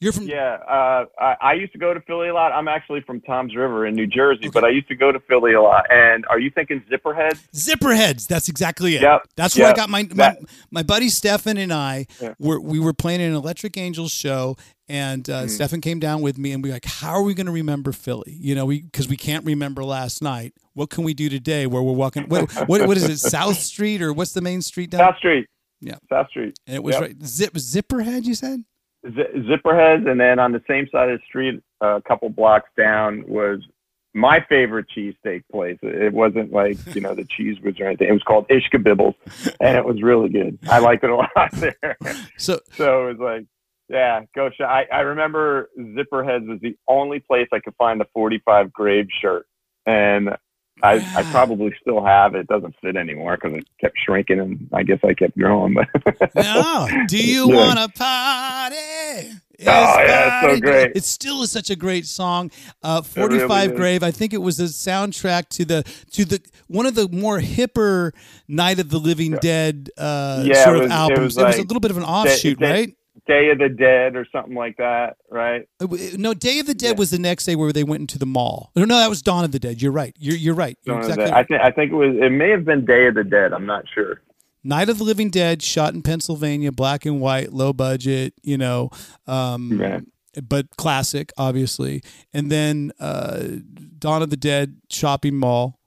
[0.00, 2.52] You're from Yeah, uh, I, I used to go to Philly a lot.
[2.52, 5.54] I'm actually from Toms River in New Jersey, but I used to go to Philly
[5.54, 5.84] a lot.
[5.90, 7.38] And are you thinking Zipperhead?
[7.54, 8.26] Zipperheads.
[8.26, 9.02] That's exactly it.
[9.02, 9.22] Yep.
[9.36, 10.36] That's where I got my my,
[10.70, 12.34] my buddy Stefan and I Yeah.
[12.38, 14.56] were we were playing an Electric Angels show,
[14.88, 15.48] and uh, Mm-hmm.
[15.48, 17.92] Stefan came down with me, and we were like, "How are we going to remember
[17.92, 18.36] Philly?
[18.38, 20.52] You know, we because we can't remember last night.
[20.74, 21.66] What can we do today?
[21.66, 22.24] Where we're walking?
[22.24, 23.18] What what, what is it?
[23.18, 24.98] South Street or what's the main street down?
[25.00, 25.46] South Street.
[25.80, 25.96] Yeah.
[26.08, 26.58] South Street.
[26.66, 27.02] and it was Yep.
[27.02, 28.24] right Zip Zipperhead.
[28.24, 28.64] You said
[29.06, 33.24] Z- Zipperheads, and then on the same side of the street, a couple blocks down,
[33.28, 33.60] was
[34.14, 35.76] my favorite cheesesteak place.
[35.82, 38.08] It wasn't like you know the cheese was or anything.
[38.08, 39.16] It was called Ishkabibble's,
[39.60, 40.58] and it was really good.
[40.70, 41.96] I liked it a lot there.
[42.38, 42.60] so.
[42.72, 43.46] so it was like,
[43.90, 44.48] yeah, go.
[44.50, 49.08] Sh- I I remember Zipperheads was the only place I could find a 45 grave
[49.20, 49.46] shirt,
[49.84, 50.30] and
[50.82, 52.40] I, I probably still have it.
[52.40, 55.74] It doesn't fit anymore because it kept shrinking, and I guess I kept growing.
[55.74, 57.56] But No, do you Yeah.
[57.56, 58.76] want to party?
[59.56, 60.92] It's Oh, yeah, it's so great.
[60.96, 62.50] It still is such a great song.
[62.82, 63.76] Uh, 45 is.
[63.76, 64.02] Grave.
[64.02, 68.10] I think it was a soundtrack to the to the one of the more hipper
[68.48, 71.18] Night of the Living Dead uh, Yeah, sort of was- it albums.
[71.20, 72.94] was It was, a little bit of an offshoot, right?
[73.26, 75.66] Day of the Dead or something like that, right?
[75.80, 76.98] Uh, No, Day of the Dead Yeah.
[76.98, 78.70] was the next day where they went into the mall.
[78.76, 79.80] No, no, that was Dawn of the Dead.
[79.80, 80.14] You're right.
[80.18, 80.76] You're you're right.
[80.84, 81.34] You're exactly that.
[81.34, 82.16] I think I think it was.
[82.20, 83.52] It may have been Day of the Dead.
[83.52, 84.20] I'm not sure.
[84.62, 88.34] Night of the Living Dead, shot in Pennsylvania, black and white, low budget.
[88.42, 88.90] You know,
[89.26, 90.02] um, Right.
[90.48, 92.02] but classic, obviously.
[92.32, 93.42] And then uh,
[93.98, 95.78] Dawn of the Dead shopping mall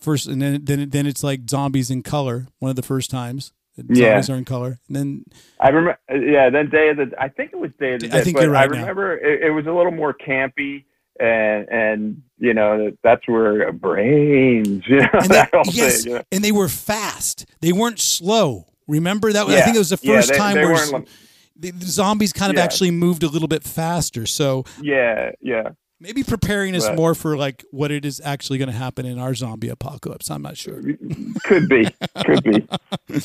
[0.00, 2.46] first, and then then then it's like zombies in color.
[2.60, 3.52] One of the first times,
[3.86, 4.34] Zombies Yeah.
[4.34, 4.78] are in color.
[4.88, 5.24] And then
[5.60, 6.50] I remember, yeah.
[6.50, 8.24] Then Day of the, I think it was Day of the I Dead.
[8.24, 10.84] think but you're right I remember it, it was a little more campy,
[11.20, 16.12] and and you know that's where brains, you know, and they, yes, thing.
[16.12, 16.24] You know?
[16.32, 17.46] and they were fast.
[17.60, 18.66] They weren't slow.
[18.88, 19.46] Remember that?
[19.46, 19.64] I Yeah.
[19.64, 21.08] think it was the Yeah, first they- time they where like-
[21.54, 22.64] the, the zombies kind of Yeah.
[22.64, 24.26] actually moved a little bit faster.
[24.26, 25.70] So Yeah, yeah.
[26.02, 29.34] Maybe preparing us more for like what it is actually going to happen in our
[29.34, 30.30] zombie apocalypse.
[30.30, 30.82] I'm not sure.
[31.44, 31.88] Could be,
[32.24, 32.66] could be.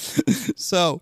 [0.56, 1.02] so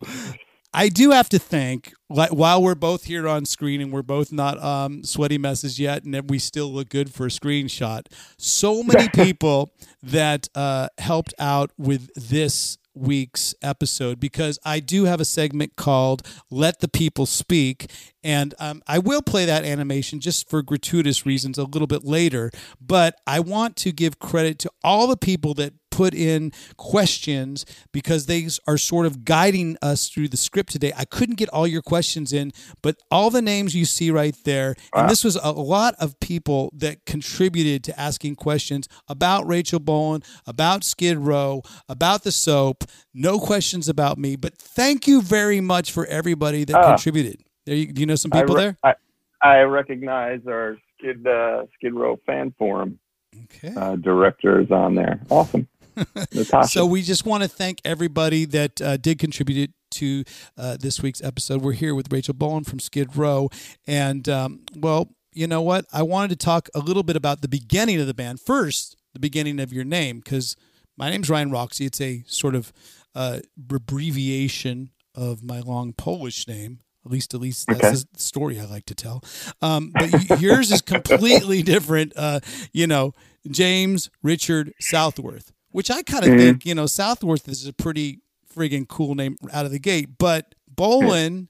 [0.74, 1.94] I do have to thank.
[2.10, 6.04] like, while we're both here on screen and we're both not um, sweaty messes yet,
[6.04, 8.06] and we still look good for a screenshot.
[8.38, 9.72] So many people
[10.04, 16.26] that uh, helped out with this week's episode because I do have a segment called
[16.50, 17.92] "Let the People Speak,"
[18.24, 22.52] and um, I will play that animation just for gratuitous reasons a little bit later.
[22.80, 28.26] But I want to give credit to all the people that put in questions because
[28.26, 30.92] they are sort of guiding us through the script today.
[30.98, 34.76] I couldn't get all your questions in, but all the names you see right there,
[34.94, 40.22] and this was a lot of people that contributed to asking questions about Rachel Bolan,
[40.46, 42.84] about Skid Row, about the soap.
[43.14, 46.90] No questions about me, but thank you very much for everybody that Ah.
[46.90, 47.42] contributed.
[47.66, 48.78] There, you, do you know some people I, re- there?
[48.84, 48.94] I,
[49.42, 53.00] I recognize our Skid uh, Skid Row fan forum
[53.46, 53.74] Okay.
[53.76, 55.20] uh, director is on there.
[55.30, 55.68] Awesome.
[56.68, 60.24] So we just want to thank everybody that uh, did contribute to
[60.58, 61.62] uh, this week's episode.
[61.62, 63.50] We're here with Rachel Bolan from Skid Row,
[63.88, 65.86] and um, well, you know what?
[65.94, 69.20] I wanted to talk a little bit about the beginning of the band first, the
[69.20, 70.56] beginning of your name, because
[70.98, 71.86] my name's Ryan Roxy.
[71.86, 72.72] It's a sort of
[73.14, 76.80] uh, abbreviation of my long Polish name.
[77.06, 77.92] At least, at least that's Okay.
[78.14, 79.24] the story I like to tell.
[79.62, 82.14] Um, but yours is completely different.
[82.16, 82.40] Uh,
[82.74, 83.14] you know,
[83.48, 86.38] James Richard Southworth, which I kind of Mhm.
[86.38, 90.18] think, you know, Southworth is a pretty friggin' cool name out of the gate.
[90.18, 91.50] But Bolan,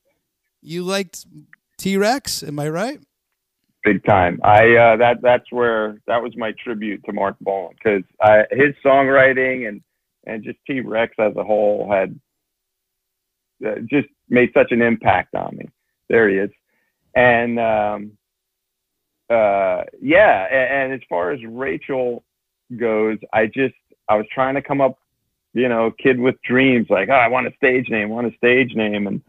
[0.63, 1.27] you liked
[1.77, 2.99] T Rex, am I right?
[3.83, 4.39] big time.
[4.43, 8.01] I uh, that that's where that was my tribute to Marc Bolan because
[8.49, 9.83] his songwriting and
[10.25, 12.19] and just T Rex as a whole had
[13.63, 15.65] uh, just made such an impact on me.
[16.09, 16.49] There he is,
[17.15, 18.17] and um,
[19.29, 22.23] uh, yeah, and, and as far as Rachel
[22.75, 23.75] goes, I just
[24.09, 24.97] I was trying to come up,
[25.53, 28.73] you know, kid with dreams like oh, I want a stage name, want a stage
[28.75, 29.21] name, and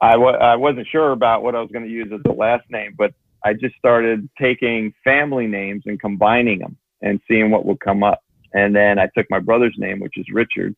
[0.00, 2.94] I I wasn't sure about what I was going to use as the last name,
[2.96, 3.12] but
[3.44, 8.22] I just started taking family names and combining them and seeing what would come up.
[8.52, 10.74] And then I took my brother's name, which is Richard,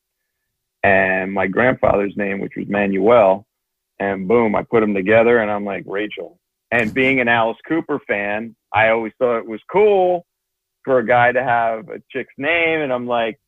[0.84, 3.46] and my grandfather's name, which was Manuel,
[3.98, 6.38] and boom, I put them together, and I'm like Rachel.
[6.70, 10.26] And being an Alice Cooper fan, I always thought it was cool
[10.84, 13.40] for a guy to have a chick's name, and I'm like,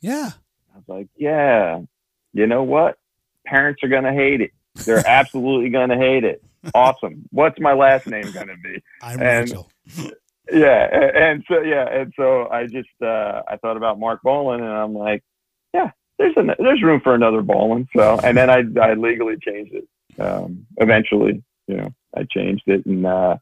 [0.00, 0.30] Yeah.
[0.74, 1.80] I was like, yeah,
[2.32, 2.98] you know what?
[3.46, 4.50] Parents are gonna hate it.
[4.84, 6.42] They're absolutely gonna hate it.
[6.74, 7.28] Awesome.
[7.30, 8.82] What's my last name gonna be?
[9.02, 9.70] I'm And- Rachel.
[10.52, 14.70] Yeah, and so yeah, and so I just uh, I thought about Marc Bolan, and
[14.72, 15.22] I'm like,
[15.72, 17.88] yeah, there's an, there's room for another Bolan.
[17.96, 20.20] So and then I I legally changed it.
[20.20, 23.36] Um, eventually, you know, I changed it, and uh,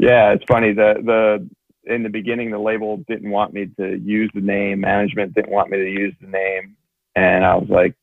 [0.00, 1.48] yeah, it's funny the the
[1.84, 5.70] in the beginning the label didn't want me to use the name, management didn't want
[5.70, 6.76] me to use the name,
[7.16, 7.94] and I was like,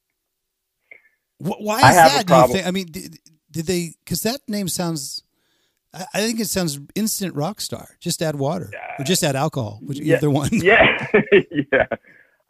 [1.40, 2.26] Wh- Why I is a that?
[2.28, 2.68] Do you think?
[2.68, 3.18] I mean, did,
[3.52, 3.94] did they?
[4.04, 5.24] Because that name sounds.
[5.94, 7.88] I I think it sounds instant rock star.
[8.00, 10.18] Just add water or just add alcohol, which Yeah.
[10.18, 10.50] either one.
[10.52, 11.08] yeah,
[11.72, 11.86] yeah.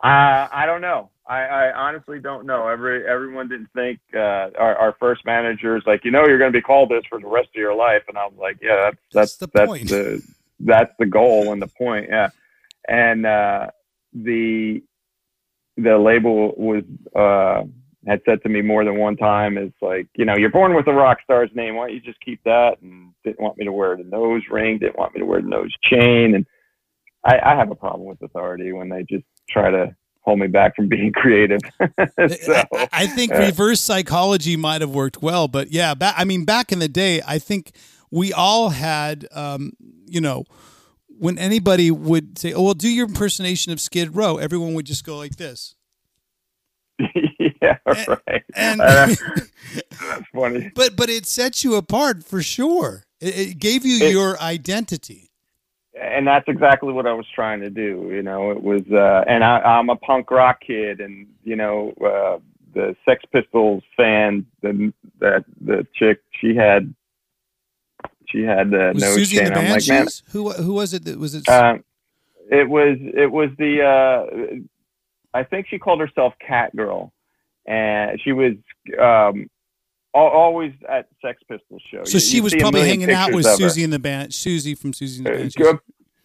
[0.03, 1.09] Uh, I don't know.
[1.27, 2.67] I, I honestly don't know.
[2.67, 6.51] Every everyone didn't think uh, our our first manager is like, you know, you're going
[6.51, 8.89] to be called this for the rest of your life, and I was like, yeah,
[8.91, 9.89] That's that's that's the that's point.
[9.89, 10.23] the
[10.59, 12.07] that's the goal and the point.
[12.09, 12.29] Yeah,
[12.87, 13.67] and uh,
[14.13, 14.81] the
[15.77, 16.83] the label was
[17.15, 17.63] uh,
[18.07, 20.87] had said to me more than one time, it's like, you know, you're born with
[20.87, 21.75] a rock star's name.
[21.75, 22.77] Why don't you just keep that?
[22.81, 24.79] And didn't want me to wear the nose ring.
[24.79, 26.35] Didn't want me to wear the nose chain.
[26.35, 26.45] And
[27.25, 30.75] I, I have a problem with authority when they just try to hold me back
[30.75, 31.59] from being creative.
[31.79, 36.71] so, I, think reverse psychology might have worked well, but yeah, ba- I mean, back
[36.71, 37.73] in the day, I think
[38.11, 39.73] we all had, um,
[40.05, 40.43] you know,
[41.07, 45.05] when anybody would say, "Oh, well, do your impersonation of Skid Row," everyone would just
[45.05, 45.75] go like this.
[47.61, 48.43] yeah, right.
[48.55, 49.07] And Uh,
[50.01, 50.71] that's funny.
[50.75, 53.03] but but it set you apart for sure.
[53.21, 55.29] It, it gave you It- your identity.
[55.99, 58.09] and that's exactly what I was trying to do.
[58.11, 61.93] You know, it was, uh, and I, I'm a punk rock kid, and you know,
[62.01, 62.39] uh,
[62.73, 66.93] the Sex Pistols fan, the that the chick, she had,
[68.31, 69.53] she had the Was nose Siouxsie and chain.
[69.53, 71.05] the I'm like, man, who who was it?
[71.05, 71.47] That was it?
[71.49, 71.83] um,
[72.51, 77.13] it was it was the, uh, I think she called herself Cat Girl,
[77.67, 78.53] and she was
[78.99, 79.49] um,
[80.15, 82.11] al- always at Sex Pistols shows.
[82.11, 83.67] So You- she you was probably hanging out with pictures of her.
[83.67, 84.31] Siouxsie in the band.
[84.31, 85.77] Siouxsie from Siouxsie in the Uh,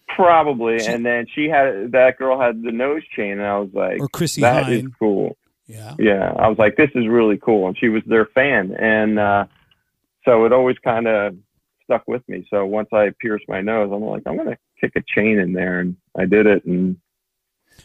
[0.09, 3.71] Probably, She- and then she had that girl had the nose chain, and I was
[3.75, 4.93] like, or Chrissie "That is Hynde.
[4.99, 5.37] cool."
[5.67, 5.95] Yeah.
[5.99, 9.47] Yeah, I was like, "This is really cool," and she was their fan, and uh,
[10.25, 11.35] so it always kind of
[11.85, 12.47] stuck with me.
[12.51, 15.81] So once I pierced my nose, I'm like, "I'm gonna kick a chain in there,"
[15.81, 16.97] and I did it, and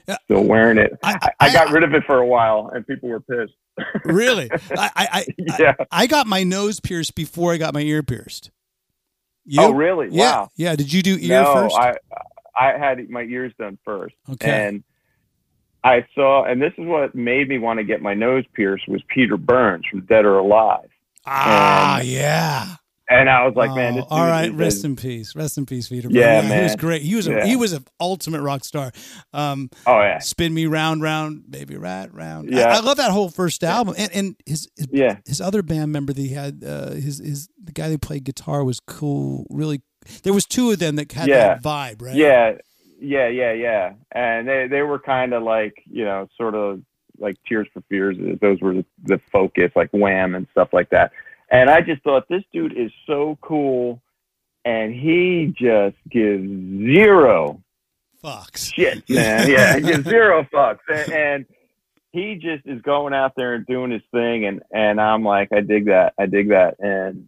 [0.07, 0.17] Yeah.
[0.25, 0.97] still wearing it.
[1.03, 3.53] I- I, I- I got rid of it for a while, and people were pissed.
[4.05, 4.49] Really?
[4.51, 5.25] I, I, I,
[5.59, 5.73] yeah.
[5.91, 8.51] I got my nose pierced before I got my ear pierced.
[9.45, 9.61] You?
[9.61, 10.09] Oh, really?
[10.11, 10.31] Yeah.
[10.31, 10.49] Wow.
[10.57, 10.75] Yeah.
[10.75, 11.75] Did you do ear no, first?
[11.77, 11.95] I
[12.59, 14.67] I had my ears done first, Okay.
[14.67, 14.83] and
[15.83, 19.01] I saw, and this is what made me want to get my nose pierced was
[19.07, 20.89] Peter Burns from Dead or Alive,
[21.25, 22.75] ah, and- yeah.
[23.09, 25.35] And I was like, man, Oh, this all dude is Rest in peace.
[25.35, 26.07] Rest in peace, Peter.
[26.11, 27.01] Yeah, He was great.
[27.01, 27.45] He was a Yeah.
[27.45, 28.91] he was an ultimate rock star.
[29.33, 32.53] Um, oh yeah, spin me round, round, baby, rat, round.
[32.53, 32.77] I- Yeah.
[32.77, 33.95] I, love that whole first album.
[33.97, 37.49] And and his his, yeah, his other band member that he had, uh, his his
[37.63, 39.45] the guy that played guitar was cool.
[39.49, 39.81] Really,
[40.23, 41.55] there was two of them that had Yeah.
[41.55, 42.15] that vibe, right?
[42.15, 42.53] yeah,
[43.01, 46.81] yeah, yeah, yeah, and they they were kind of like you know sort of
[47.17, 48.17] like Tears for Fears.
[48.39, 51.11] Those were the, the focus, like Wham and stuff like that.
[51.51, 54.01] And I just thought this dude is so cool,
[54.65, 57.61] and he just gives zero
[58.21, 58.71] Fox.
[58.71, 59.49] shit, man.
[59.49, 61.45] Yeah, he gives zero fucks, and, and
[62.11, 65.61] he just is going out there and doing his thing, and and I'm like, I
[65.61, 67.27] dig that, I dig that, and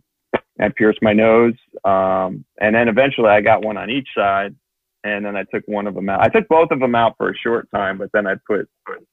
[0.59, 4.55] I pierced my nose, um, and then eventually I got one on each side,
[5.03, 6.21] and then I took one of them out.
[6.21, 9.05] I took both of them out for a short time, but then I put, put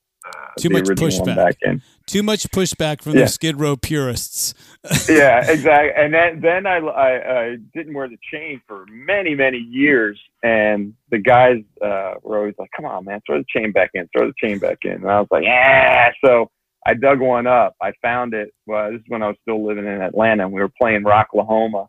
[0.58, 1.80] Too much pushback.
[2.06, 3.22] Too much pushback from Yeah.
[3.22, 4.54] the Skid Row purists.
[5.08, 5.90] yeah, exactly.
[5.96, 10.94] And then then I, I I didn't wear the chain for many many years, and
[11.10, 14.26] the guys uh, were always like, "Come on, man, throw the chain back in, throw
[14.26, 16.50] the chain back in." And I was like, "Yeah." So
[16.86, 17.74] I dug one up.
[17.82, 18.52] I found it.
[18.66, 20.44] Well, this is when I was still living in Atlanta.
[20.44, 21.88] and We were playing Rocklahoma,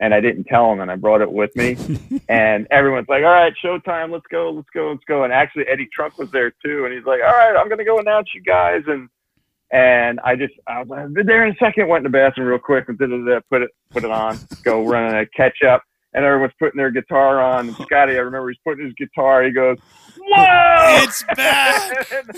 [0.00, 1.76] and I didn't tell him, and I brought it with me.
[2.28, 4.10] and everyone's like, "All right, showtime.
[4.10, 7.04] Let's go, let's go, let's go." And actually, Eddie Trunk was there too, and he's
[7.04, 9.08] like, "All right, I'm gonna go announce you guys." And
[9.70, 11.86] and I just I was like, "I'll be there in a second.
[11.86, 13.44] Went in the bathroom real quick and did it.
[13.50, 14.38] Put it put it on.
[14.64, 15.84] Go running a catch up.
[16.12, 17.68] And everyone's putting their guitar on.
[17.68, 19.44] And Scotti, I remember he's putting his guitar.
[19.44, 19.78] He goes,
[20.18, 22.12] "Whoa!" It's back!
[22.12, 22.30] and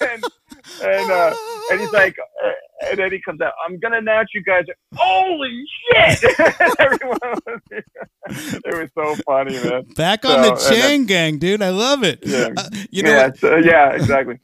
[0.00, 0.24] and,
[0.82, 1.34] and, uh,
[1.70, 2.16] and he's like,
[2.98, 3.52] and he comes out.
[3.66, 4.64] I'm gonna announce you guys.
[4.94, 6.24] Holy shit!
[6.78, 7.60] Everyone, was,
[8.28, 9.84] it was so funny, man.
[9.96, 11.62] Back on the So, and chain gang, dude.
[11.62, 12.20] I love it.
[12.22, 12.50] Yeah.
[12.56, 14.38] Uh, you know, yeah, so, yeah, exactly.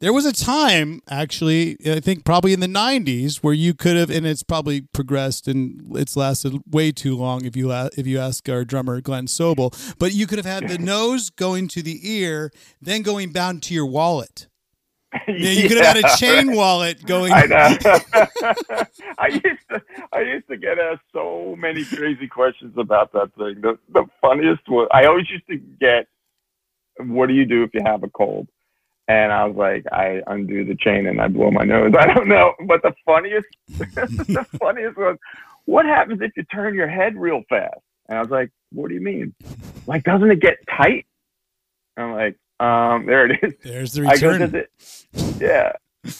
[0.00, 4.10] there was a time, actually, I think probably in the '90s, where you could have,
[4.10, 7.44] and it's probably progressed and it's lasted way too long.
[7.44, 10.78] If you if you ask our drummer Glen Sobel, but you could have had the
[10.78, 14.48] nose going to the ear, then going down to your wallet.
[15.26, 17.32] Yeah, you could have had a chain wallet going.
[17.32, 17.76] I know.
[19.18, 23.60] I used to, I used to get asked so many crazy questions about that thing.
[23.60, 26.06] The, the funniest was, I always used to get,
[26.98, 28.48] "What do you do if you have a cold?"
[29.08, 31.92] And I was like, I undo the chain and I blow my nose.
[31.98, 35.16] I don't know, but the funniest, the funniest was,
[35.64, 37.80] what happens if you turn your head real fast?
[38.08, 39.34] And I was like, What do you mean?
[39.86, 41.06] Like, doesn't it get tight?
[41.96, 43.54] I'm like, um, there it is.
[43.64, 44.54] There's the I go, return.
[44.54, 44.70] it?
[45.40, 45.72] Yeah,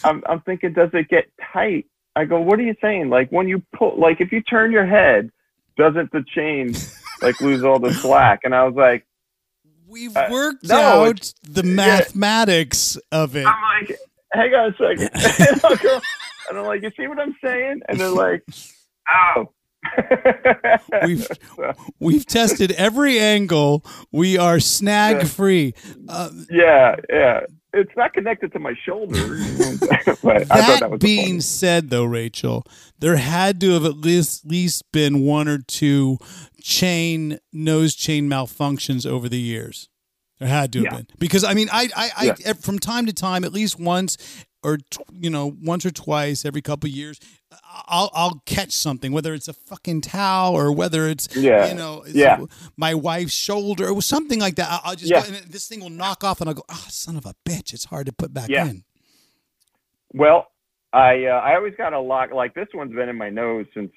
[0.04, 1.86] I'm I'm thinking, does it get tight?
[2.16, 3.08] I go, what are you saying?
[3.10, 5.30] Like when you pull, like if you turn your head,
[5.76, 6.74] doesn't the chain
[7.22, 8.40] like lose all the slack?
[8.44, 9.06] And I was like,
[9.86, 10.76] We've Uh, worked no,
[11.06, 11.74] out the yeah.
[11.74, 13.44] mathematics of it.
[13.46, 13.98] I'm like,
[14.32, 15.10] hang on a second.
[15.82, 16.02] and,
[16.48, 17.80] and I'm like, you see what I'm saying?
[17.88, 18.44] And they're like,
[19.12, 19.50] oh.
[21.04, 21.26] We've
[21.98, 23.84] we've tested every angle.
[24.12, 25.74] We are snag free.
[26.08, 27.40] Uh, yeah, yeah.
[27.72, 29.16] It's not connected to my shoulder.
[30.22, 31.58] but I that, that was being funniest.
[31.60, 32.64] said, though, Rachel,
[32.98, 36.18] there had to have at least, least been one or two
[36.60, 39.88] chain nose chain malfunctions over the years.
[40.40, 40.96] There had to have Yeah.
[40.98, 42.52] been because I mean, I, I, I Yeah.
[42.54, 44.16] from time to time, at least once
[44.62, 44.78] or
[45.12, 47.18] you know, once or twice every couple of years,
[47.86, 51.68] I'll I'll catch something, whether it's a fucking towel or whether it's Yeah.
[51.68, 52.44] you know, Yeah.
[52.76, 54.68] my wife's shoulder or something like that.
[54.70, 55.20] I'll, I'll just Yeah.
[55.22, 57.72] go, and this thing will knock off, and I'll go, oh, son of a bitch,
[57.72, 58.66] it's hard to put back Yeah.
[58.68, 58.84] in.
[60.12, 60.48] Well,
[60.92, 62.32] I uh, I always got a lock.
[62.32, 63.92] Like this one's been in my nose since.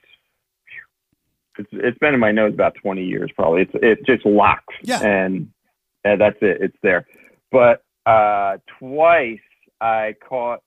[1.57, 3.61] It's, it's been in my nose about 20 years, probably.
[3.63, 5.01] It's it just locks, Yeah.
[5.03, 5.49] and,
[6.03, 6.57] and that's it.
[6.61, 7.05] It's there.
[7.51, 9.39] But uh, twice
[9.83, 10.61] I caught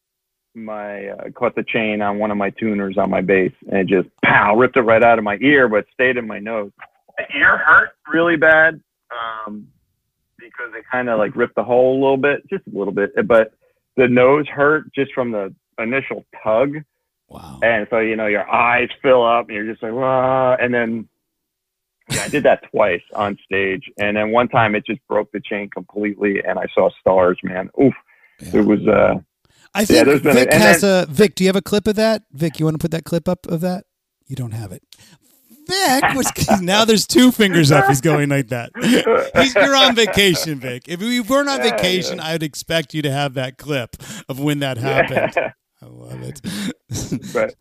[0.55, 3.87] my uh, caught the chain on one of my tuners on my bass, and it
[3.87, 6.71] just pow ripped it right out of my ear, but stayed in my nose.
[7.17, 9.69] The ear hurt really bad um,
[10.39, 13.11] because it kind of like ripped the hole a little bit, just a little bit,
[13.27, 13.53] but
[13.97, 16.77] the nose hurt just from the initial tug.
[17.29, 17.59] Wow.
[17.63, 20.57] And so, you know, your eyes fill up and you're just like, Wah!
[20.61, 21.09] and then
[22.11, 23.91] yeah, I did that twice on stage.
[23.99, 27.71] And then one time it just broke the chain completely and I saw stars, man.
[27.83, 27.95] Oof.
[28.41, 28.61] Yeah.
[28.61, 29.15] It was, uh,
[29.75, 31.35] I think there's been a- Vic and has a Vic.
[31.35, 32.23] Do you have a clip of that?
[32.33, 33.85] Vic, you want to put that clip up of that?
[34.27, 34.83] You don't have it.
[35.69, 37.87] Vic, what's, now there's two fingers up.
[37.87, 38.71] He's going like that.
[38.81, 40.85] He's, you're on vacation, Vic.
[40.87, 43.97] If we weren't on Yeah, vacation, I'd expect you to have that clip
[44.29, 45.35] of when that happened.
[45.83, 46.41] I love it.
[47.35, 47.55] but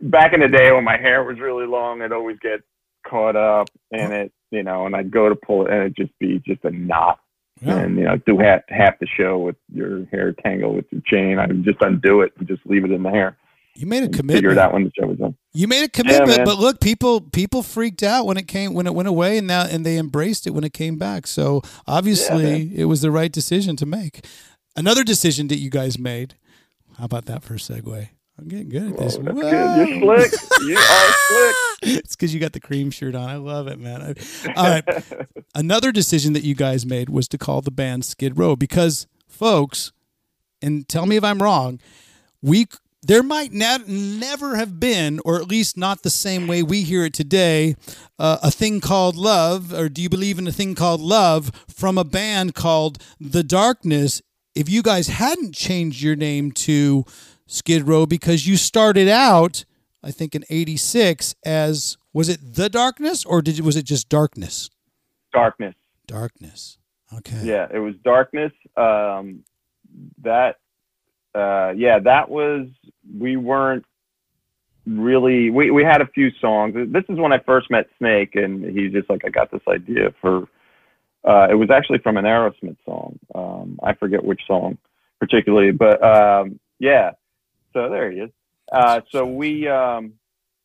[0.00, 2.60] back in the day when my hair was really long, I'd always get
[3.06, 6.16] caught up in it, you know, and I'd go to pull it and it'd just
[6.18, 7.18] be just a knot.
[7.62, 7.78] Yeah.
[7.78, 11.38] And, you know, do half, half the show with your hair tangled with your chain.
[11.38, 13.36] I would just undo it and just leave it in the hair.
[13.74, 14.36] You made a commitment.
[14.36, 15.36] Figure it out when the show was done.
[15.52, 16.44] You made a commitment, man.
[16.44, 19.64] but look, people people freaked out when it came when it went away, and now
[19.64, 21.26] and they embraced it when it came back.
[21.26, 24.26] So obviously, it was the right decision to make.
[24.76, 26.34] Another decision that you guys made.
[26.98, 28.08] How about that for a segue?
[28.38, 29.16] I'm getting good at this.
[29.16, 29.32] Whoa.
[29.32, 29.88] good.
[29.88, 30.32] You're slick.
[30.62, 31.56] You are slick.
[31.82, 33.28] it's because you got the Creem shirt on.
[33.28, 34.14] I love it, man.
[34.56, 35.04] All right.
[35.54, 39.92] Another decision that you guys made was to call the band Skid Row because, folks,
[40.62, 41.78] and tell me if I'm wrong,
[42.40, 42.66] we
[43.04, 47.04] there might not, never have been, or at least not the same way we hear
[47.04, 47.74] it today,
[48.16, 51.98] uh, a thing called love, or do you believe in a thing called love from
[51.98, 54.22] a band called The Darkness?
[54.54, 57.04] If you guys hadn't changed your name to
[57.52, 59.64] Skid Row because you started out,
[60.02, 64.70] I think in '86 as was it The Darkness or did was it just Darkness?
[65.32, 65.74] Darkness.
[66.06, 66.78] Darkness.
[67.18, 67.42] Okay.
[67.44, 68.52] Yeah, it was darkness.
[68.76, 69.44] Um,
[70.22, 70.56] that,
[71.34, 72.68] uh, yeah, that was.
[73.18, 73.84] We weren't
[74.86, 75.50] really.
[75.50, 76.74] We we had a few songs.
[76.74, 80.14] This is when I first met Snake, and he's just like, I got this idea
[80.20, 80.48] for.
[81.24, 83.18] Uh, it was actually from an Aerosmith song.
[83.34, 84.78] Um, I forget which song
[85.20, 87.12] particularly, but um, yeah.
[87.72, 88.30] So there he is.
[88.70, 90.14] Uh, so we, um,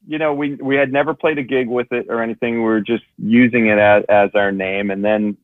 [0.08, 2.55] you know, we we had never played a gig with it or anything.
[2.55, 5.38] We were just using it as as our name, and then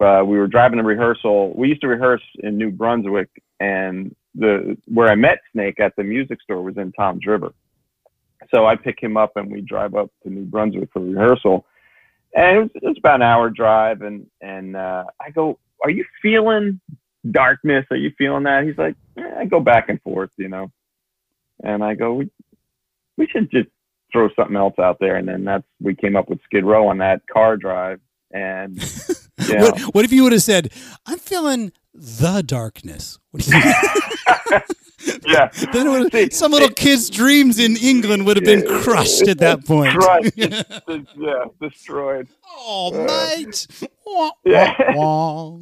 [0.00, 1.54] uh, we were driving to rehearsal.
[1.56, 3.30] We used to rehearse in New Brunswick,
[3.60, 7.52] and the where I met Snake at the music store was in Toms River.
[8.52, 11.64] So I pick him up, and we drive up to New Brunswick for rehearsal.
[12.34, 15.90] And it was, it was about an hour drive, and and uh, I go, "Are
[15.90, 16.80] you feeling
[17.30, 17.86] darkness?
[17.90, 20.72] Are you feeling that?" He's like, eh, "I go back and forth, you know."
[21.62, 22.30] And I go, "We
[23.16, 23.68] we should just
[24.12, 26.98] throw something else out there." And then that's we came up with Skid Row on
[26.98, 28.00] that car drive,
[28.32, 28.76] and
[29.48, 30.72] you know, What, what if you would have said,
[31.06, 33.18] "I'm feeling the darkness"?
[33.30, 33.62] What do you?
[35.26, 35.48] yeah.
[35.72, 39.64] then would See, some little kid's dreams in England would have been crushed at that
[39.64, 39.96] point.
[39.98, 40.32] Crushed.
[41.16, 42.28] Yeah, destroyed.
[42.46, 43.66] oh, mate.
[44.06, 44.74] Wah, Yeah.
[44.94, 45.58] wah, wah.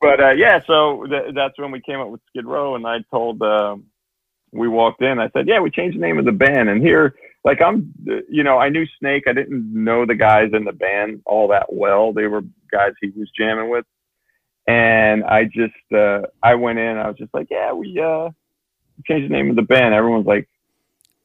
[0.00, 2.98] but uh, yeah, so th- that's when we came up with Skid Row, and I
[3.10, 3.84] told um,
[4.52, 5.18] we walked in.
[5.18, 7.14] I said, "Yeah, we changed the name of the band." And here,
[7.44, 7.92] like I'm,
[8.28, 9.24] you know, I knew Snake.
[9.26, 12.12] I didn't know the guys in the band all that well.
[12.12, 13.84] They were guys he was jamming with,
[14.70, 16.96] and I just, uh, I went in.
[16.96, 18.30] I was just like, "Yeah, we uh,
[19.06, 20.48] changed the name of the band." Everyone's like,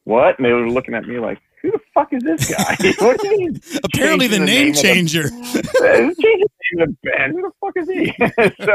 [0.04, 1.38] "What?" And they were looking at me like.
[1.62, 2.76] Who the fuck is this guy?
[3.04, 3.60] what do you mean?
[3.84, 5.22] Apparently, the changing name the- changer.
[5.30, 7.32] Change the name of the band.
[7.32, 8.14] Who the fuck is he?
[8.64, 8.72] so,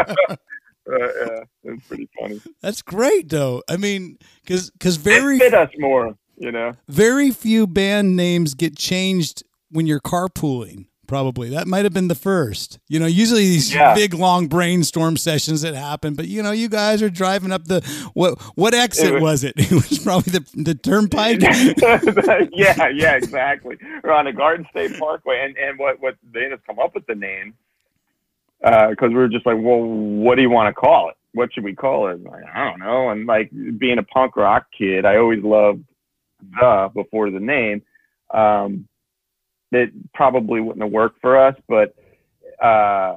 [0.92, 1.44] uh, yeah,
[1.74, 2.42] it's pretty funny.
[2.62, 3.64] That's great, though.
[3.70, 6.74] I mean, because because It very fit us more, you know.
[6.90, 10.88] very few band names get changed when you're carpooling.
[11.12, 12.80] Probably that might have been the first.
[12.88, 13.94] You know, usually these Yeah.
[13.94, 17.82] big long brainstorm sessions that happen, but you know, you guys are driving up the
[18.14, 19.56] what what exit It was it?
[19.58, 21.42] It was probably the the turnpike.
[22.54, 23.76] yeah, yeah, exactly.
[24.02, 27.06] We're on the Garden State Parkway, and and what what they us come up with
[27.08, 27.56] the name
[28.62, 31.16] because we were just like, well, what do you want to call it?
[31.34, 32.24] What should we call it?
[32.24, 33.10] Like, I don't know.
[33.10, 35.84] And like being a punk rock kid, I always loved
[36.58, 37.82] the before the name.
[38.34, 38.88] Um,
[39.72, 41.96] it probably wouldn't have worked for us, but
[42.62, 43.16] uh,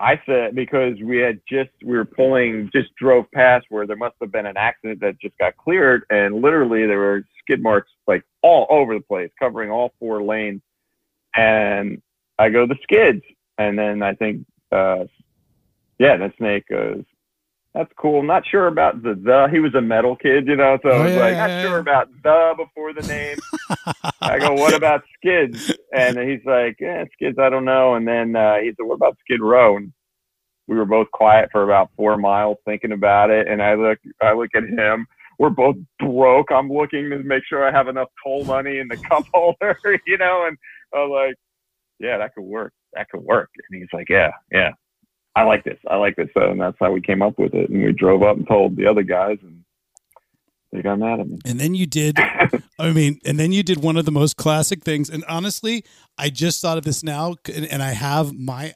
[0.00, 4.14] I said because we had just we were pulling just drove past where there must
[4.20, 8.22] have been an accident that just got cleared, and literally there were skid marks like
[8.42, 10.62] all over the place, covering all four lanes.
[11.34, 12.00] And
[12.38, 13.22] I go the skids,
[13.58, 15.04] and then I think uh,
[15.98, 17.04] yeah, the snake goes.
[17.78, 18.24] That's cool.
[18.24, 19.48] Not sure about the the.
[19.52, 21.50] He was a metal kid, you know, so I Oh, was yeah, like, yeah, not
[21.50, 21.62] yeah.
[21.62, 23.38] sure about the before the name.
[24.26, 25.60] I go, what about skids?
[25.92, 27.94] And he's like, yeah, skids, I don't know.
[27.94, 29.76] And then uh, he said, what about Skid Row?
[29.78, 29.92] And
[30.68, 33.48] we were both quiet for about four miles thinking about it.
[33.48, 35.06] And I look, I look at him.
[35.38, 36.52] We're both broke.
[36.52, 40.18] I'm looking to make sure I have enough toll money in the cup holder, you
[40.18, 40.46] know.
[40.48, 40.58] And
[40.94, 41.36] I'm like,
[42.00, 42.72] yeah, that could work.
[42.94, 43.50] That could work.
[43.70, 44.70] And he's like, yeah, yeah.
[45.38, 47.70] I like this, I like this, and that's how we came up with it.
[47.70, 49.62] And we drove up and told the other guys, and
[50.72, 51.38] they got mad at me.
[51.44, 52.18] And then you did,
[52.78, 55.08] I mean, and then you did one of the most classic things.
[55.08, 55.84] And honestly,
[56.18, 58.74] I just thought of this now, and, and I have my.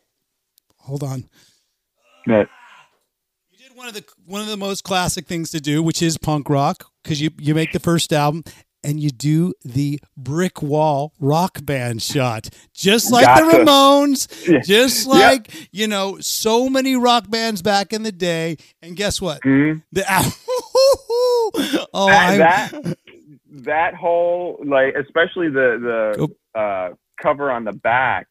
[0.82, 1.28] Hold on.
[2.28, 2.44] Yeah.
[3.50, 6.16] You did one of the one of the most classic things to do, which is
[6.16, 8.44] punk rock, because you you make the first album
[8.84, 15.14] and you do the brick wall rock band shot, just like the Ramones, just Yep.
[15.14, 18.56] like you know so many rock bands back in the day.
[18.82, 19.40] And guess what?
[19.42, 19.82] Mhm.
[19.92, 20.04] The
[21.94, 22.98] oh, that, that
[23.64, 28.28] that whole like especially the the uh, cover on the back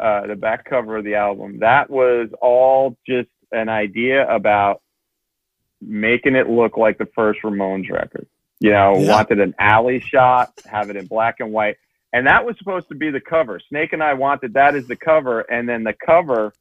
[0.00, 4.80] uh, the back cover of the album that was all just an idea about
[5.80, 8.26] making it look like the first Ramones record
[8.60, 9.10] you know Yeah.
[9.12, 11.76] wanted an alley shot have it in black and white
[12.12, 14.96] and that was supposed to be the cover Snake and I wanted that as the
[14.96, 16.52] cover and then the cover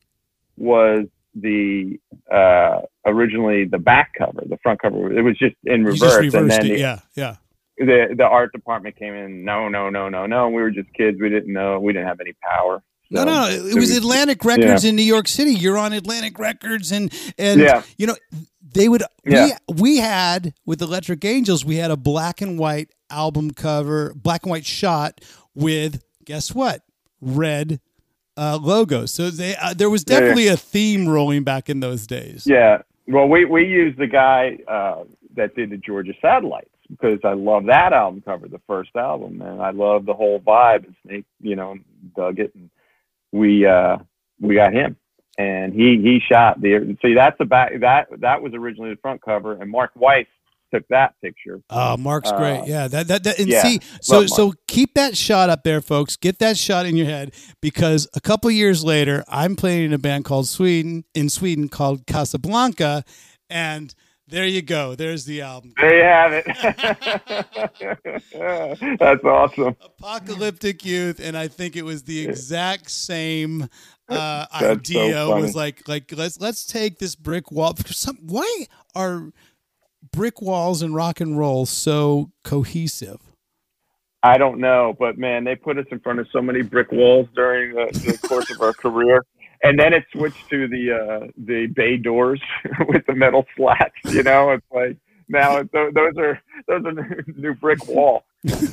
[0.58, 2.00] was the
[2.32, 6.50] uh originally the back cover the front cover it was just in reverse just and
[6.50, 6.70] then it.
[6.70, 7.36] the, Yeah, yeah.
[7.78, 11.20] the the art department came in no no no no no we were just kids
[11.22, 12.82] we didn't know we didn't have any power
[13.12, 13.50] No, So- no, no.
[13.70, 15.52] It was Atlantic Records in New York City.
[15.54, 17.82] You're on Atlantic Records, and and Yeah.
[17.97, 18.16] you know
[18.74, 19.03] they would.
[19.26, 19.57] Yeah.
[19.67, 24.43] We we had with Electric Angels, we had a black and white album cover, black
[24.43, 25.22] and white shot
[25.55, 26.84] with guess what,
[27.22, 27.80] red
[28.38, 29.11] uh, logos.
[29.11, 30.20] So they uh, there was Yeah, yeah.
[30.22, 32.45] definitely a theme rolling back in those days.
[32.47, 35.03] yeah well we we used the guy uh
[35.36, 39.61] that did the georgia satellites because i love that album cover the first album and
[39.61, 41.76] i love the whole vibe and snake you know
[42.15, 42.70] dug it and
[43.32, 43.97] we uh
[44.39, 44.95] we got him
[45.40, 49.20] and he he shot the see that's the back that that was originally the front
[49.22, 50.28] cover and mark weiss
[50.72, 52.68] took that picture Oh, Mark's Uh, great.
[52.68, 56.16] Yeah, that that, that and yeah, see, so so keep that shot up there, folks.
[56.16, 59.98] Get that shot in your head because a couple years later, I'm playing in a
[59.98, 63.04] band called Sweden in Sweden called Casablanca,
[63.50, 63.96] and
[64.28, 64.94] there you go.
[64.94, 65.74] There's the album.
[65.82, 66.46] there you have it
[69.00, 73.68] that's awesome Apocalyptic Youth, and I think it was the exact same
[74.10, 75.28] uh, That's so idea.
[75.28, 77.76] was like like let's let's take this brick wall.
[77.88, 79.32] Some, why are
[80.12, 83.20] brick walls and rock and roll so cohesive?
[84.22, 87.28] I don't know, but man, they put us in front of so many brick walls
[87.36, 89.24] during the, the course of our career,
[89.64, 92.41] and then it switched to the uh, the bay doors
[92.88, 93.95] with the metal slats.
[94.05, 94.97] You know, it's like
[95.30, 98.24] now it, tho- those are those are new, brick wall.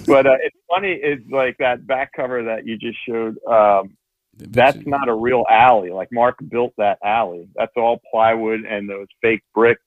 [0.06, 3.36] But uh, it's funny, is like that back cover that you just showed.
[3.46, 3.96] Um,
[4.38, 5.90] that's not a real alley.
[5.90, 7.48] Like Mark built that alley.
[7.54, 9.82] That's all plywood and those fake bricks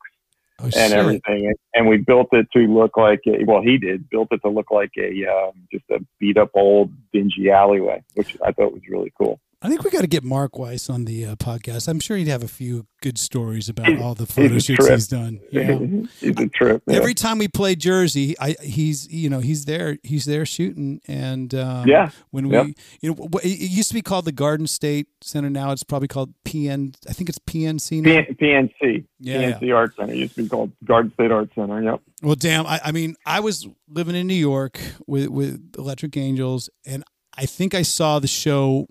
[0.61, 0.91] Oh, and shit.
[0.91, 1.53] everything.
[1.73, 4.71] And, we built it to look like a, well, he did built it to look
[4.71, 9.13] like a um, just a beat up old dingy alleyway, which I thought was really
[9.17, 9.39] cool.
[9.61, 11.89] I think we got to get Mark Weiss on the uh, podcast.
[11.89, 14.91] I'm sure he'd have a few good stories about all the photo a shoots trip.
[14.97, 15.41] he's done.
[15.51, 16.07] You know?
[16.21, 16.81] He's a trip.
[16.87, 16.95] yeah.
[16.95, 21.53] Every time we play Jersey, I he's you know he's there he's there shooting and
[21.55, 22.11] um, Yeah.
[22.31, 22.67] when we Yep.
[23.01, 26.07] you know it it used to be called the Garden State Center now it's probably
[26.07, 28.21] called PN I think it's PNC now.
[28.21, 31.81] P- PNC, Yeah, PNC Art Center used to be called Garden State Art Center.
[31.83, 32.01] Yep.
[32.21, 32.65] Well, damn.
[32.65, 37.03] I, I mean, I was living in New York with with Electric Angels, and
[37.37, 38.87] I think I saw the show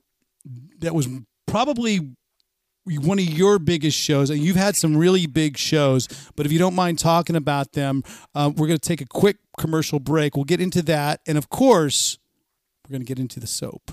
[0.80, 1.08] that was
[1.46, 2.14] probably
[2.86, 4.30] one of your biggest shows.
[4.30, 8.02] And you've had some really big shows, but if you don't mind talking about them,
[8.34, 10.36] uh, we're going to take a quick commercial break.
[10.36, 12.18] We'll get into that, and of course,
[12.86, 13.92] we're going to get into the soap.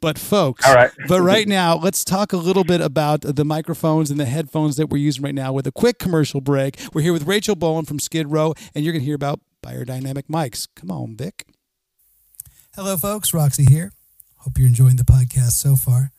[0.00, 0.92] But folks, All right.
[1.08, 4.90] but right now, let's talk a little bit about the microphones and the headphones that
[4.90, 6.78] we're using right now with a quick commercial break.
[6.94, 10.28] We're here with Rachel Bolan from Skid Row, and you're going to hear about beyerdynamic
[10.30, 10.68] mics.
[10.76, 11.46] Come on, Vic.
[12.76, 13.34] Hello, folks.
[13.34, 13.90] Roxie here.
[14.48, 16.10] Hope you're enjoying the podcast so far.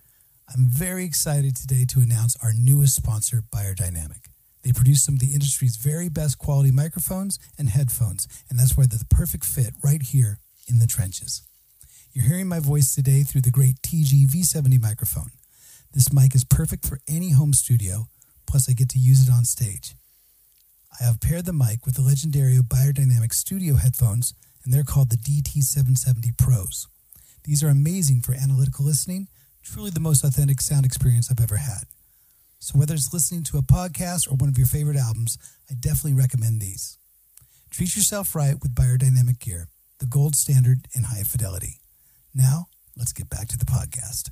[0.53, 4.27] I'm very excited today to announce our newest sponsor, beyerdynamic.
[4.61, 8.85] They produce some of the industry's very best quality microphones and headphones, and that's why
[8.85, 11.41] they're the perfect fit right here in the trenches.
[12.13, 15.31] You're hearing my voice today through the great TG V70 microphone.
[15.91, 18.09] This mic is perfect for any home studio,
[18.45, 19.95] plus, I get to use it on stage.
[21.01, 25.17] I have paired the mic with the legendary beyerdynamic Studio headphones, and they're called the
[25.17, 26.87] DT770 Pros.
[27.43, 29.27] These are amazing for analytical listening,
[29.63, 31.83] truly the most authentic sound experience I've ever had.
[32.59, 35.37] So, whether it's listening to a podcast or one of your favorite albums,
[35.69, 36.97] I definitely recommend these.
[37.69, 39.69] Treat yourself right with beyerdynamic gear,
[39.99, 41.79] the gold standard in high fidelity.
[42.35, 42.67] Now,
[42.97, 44.29] let's get back to the podcast.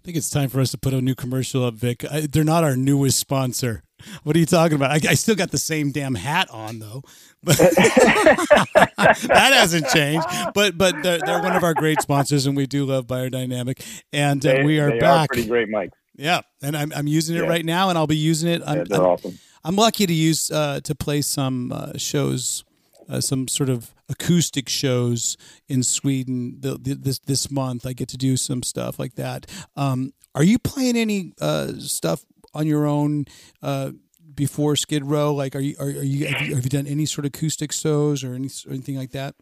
[0.00, 2.04] I think it's time for us to put a new commercial up, Vic.
[2.10, 3.82] I, they're not our newest sponsor.
[4.24, 4.90] What are you talking about?
[4.90, 7.02] I, I still got the same damn hat on though,
[7.42, 10.26] but that hasn't changed.
[10.54, 13.82] But but they're, they're one of our great sponsors, and we do love beyerdynamic.
[14.12, 15.28] And uh, They- we are back.
[15.30, 15.90] pretty great mics.
[16.16, 17.48] Yeah, and I'm I'm using it Yeah.
[17.48, 18.62] right now, and I'll be using it.
[18.66, 19.38] I'm, Yeah, they're I'm, awesome.
[19.64, 22.64] I'm lucky to use uh, to play some uh, shows,
[23.08, 25.36] uh, some sort of acoustic shows
[25.68, 27.86] in Sweden the, the, this this month.
[27.86, 29.46] I get to do some stuff like that.
[29.76, 32.24] Um, are you playing any uh, stuff
[32.54, 33.24] on your own
[33.62, 33.90] uh,
[34.34, 35.34] before Skid Row?
[35.34, 37.72] Like, are you are, are you, have you have you done any sort of acoustic
[37.72, 39.34] shows or any or anything like that?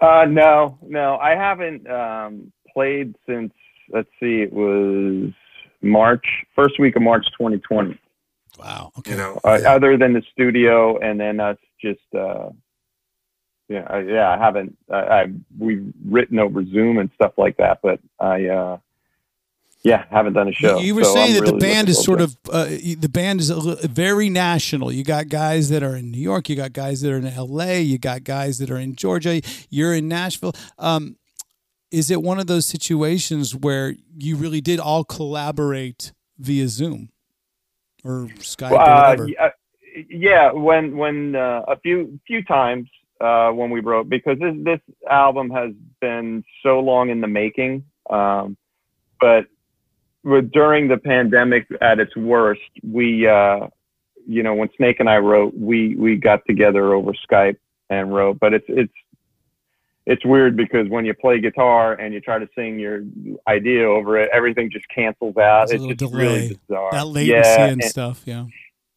[0.00, 3.52] Uh, no, no, I haven't um, played since.
[3.90, 5.32] Let's see, it was
[5.82, 7.98] March, first week of March 2020.
[8.58, 8.92] Wow.
[8.98, 9.12] Okay.
[9.12, 12.00] You know, uh, other than the studio, and then us just.
[12.14, 12.50] Uh,
[13.68, 14.76] yeah, I, yeah, I haven't.
[14.90, 15.26] I, I
[15.58, 18.46] we've written over Zoom and stuff like that, but I.
[18.46, 18.78] Uh,
[19.84, 20.78] yeah, haven't done a show.
[20.80, 23.50] You, were so saying I'm that the band is sort of uh, the band is
[23.50, 24.90] a li- very national.
[24.92, 27.80] You got guys that are in New York, you got guys that are in L.A.,
[27.80, 29.40] you got guys that are in Georgia.
[29.70, 30.52] You're in Nashville.
[30.78, 31.16] Um,
[31.90, 37.10] is it one of those situations where you really did all collaborate via Zoom
[38.04, 39.28] or Skype or Uh, whatever?
[39.28, 39.50] yeah,
[40.08, 42.88] yeah, when when uh, a few few times
[43.20, 45.70] uh, when we wrote because this this album has
[46.00, 48.56] been so long in the making, um,
[49.20, 49.46] but
[50.52, 53.68] during the pandemic at its worst, we uh,
[54.26, 57.56] you know when Snake and I wrote, we we got together over Skype
[57.90, 58.92] and wrote, but it's it's
[60.06, 63.02] it's weird because when you play guitar and you try to sing your
[63.46, 65.68] idea over it, everything just cancels out.
[65.68, 66.60] There's a it's just really delay.
[66.66, 66.92] bizarre.
[66.92, 68.22] that latency yeah, and and- stuff.
[68.24, 68.46] Yeah.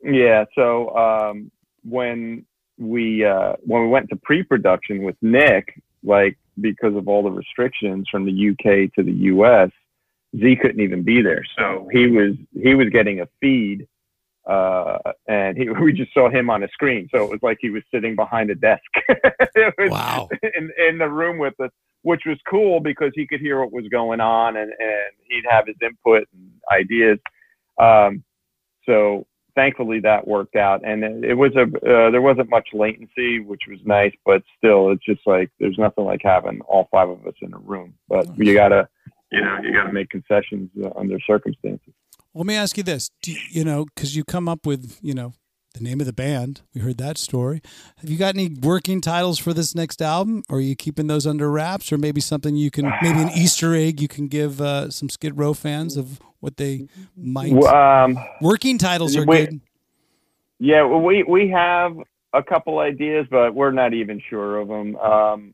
[0.01, 0.45] yeah.
[0.55, 1.51] So um,
[1.84, 2.45] when
[2.77, 8.07] we uh, when we went to pre-production with Nick, like because of all the restrictions
[8.09, 9.69] from the UK to the US,
[10.39, 11.43] Z couldn't even be there.
[11.57, 13.88] So he was he was getting a feed,
[14.47, 17.09] uh, and he, we just saw him on a screen.
[17.13, 18.82] So it was like he was sitting behind a desk
[19.79, 20.29] Wow.
[20.41, 21.71] in in the room with us.
[22.03, 25.67] Which was cool because he could hear what was going on and, and he'd have
[25.67, 27.19] his input and ideas.
[27.77, 28.23] Um,
[28.88, 33.63] so thankfully that worked out and it, was a uh, there wasn't much latency which
[33.69, 37.34] was nice but still it's just like there's nothing like having all five of us
[37.41, 38.88] in a room but you gotta
[39.32, 41.93] you know you gotta make concessions uh, under circumstances
[42.34, 45.13] Let me ask you this: Do you, you know, because you come up with you
[45.13, 45.34] know
[45.73, 47.61] the name of the band, we heard that story.
[47.97, 51.25] Have you got any working titles for this next album, or are you keeping those
[51.25, 54.89] under wraps, or maybe something you can, maybe an Easter egg you can give uh,
[54.89, 57.53] some Skid Row fans of what they might?
[57.53, 59.49] Well, um working titles are wait.
[59.49, 59.61] good.
[60.59, 61.95] yeah we we have
[62.34, 65.53] a couple ideas but we're not even sure of them um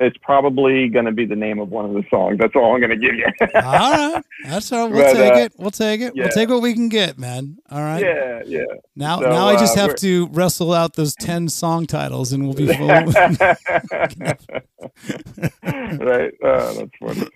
[0.00, 2.80] it's probably going to be the name of one of the songs that's all i'm
[2.80, 4.88] going to give you All right, that's all.
[4.90, 5.52] We'll But, take uh, it.
[5.58, 6.12] We'll take it.
[6.14, 6.24] yeah.
[6.24, 7.58] We'll take what we can get, man.
[7.70, 8.02] All right.
[8.02, 8.64] yeah yeah
[8.96, 12.44] Now, So, now I just uh, have to wrestle out those ten song titles, and
[12.44, 12.86] we'll be full.
[15.62, 16.34] right.
[16.42, 17.26] Uh, that's funny.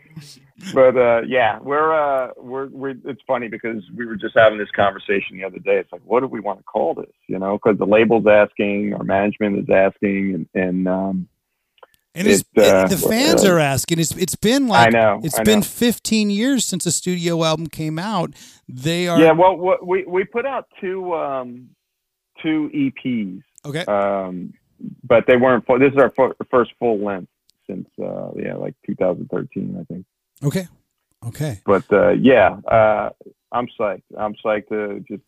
[0.72, 2.94] But uh, yeah, we're uh, we're we're.
[3.04, 5.78] It's funny because we were just having this conversation the other day.
[5.78, 7.10] It's like, what do we want to call this?
[7.26, 11.28] You know, because the label's asking, our management is asking, and, and um,
[12.14, 13.98] And it's, It, uh, the fans uh, are asking.
[13.98, 15.20] It's it's been like I know.
[15.24, 15.64] it's I been know.
[15.64, 18.34] 15 years since a studio album came out.
[18.68, 19.32] They are yeah.
[19.32, 21.70] Well, what, we we put out two um,
[22.42, 23.84] two EPs, okay.
[23.86, 24.52] um,
[25.04, 25.64] but they weren't.
[25.64, 26.12] Full, this is our
[26.50, 27.30] first full length
[27.66, 30.04] since uh, yeah, like 2013, I think.
[30.44, 30.66] Okay.
[31.24, 31.60] Okay.
[31.64, 33.10] but uh, yeah, uh,
[33.52, 34.02] I'm psyched.
[34.18, 35.22] I'm psyched to just,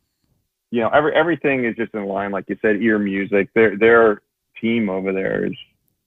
[0.70, 2.76] you know, every everything is just in line, like you said.
[2.76, 3.48] earMUSIC.
[3.54, 4.22] Their their
[4.60, 5.54] team over there is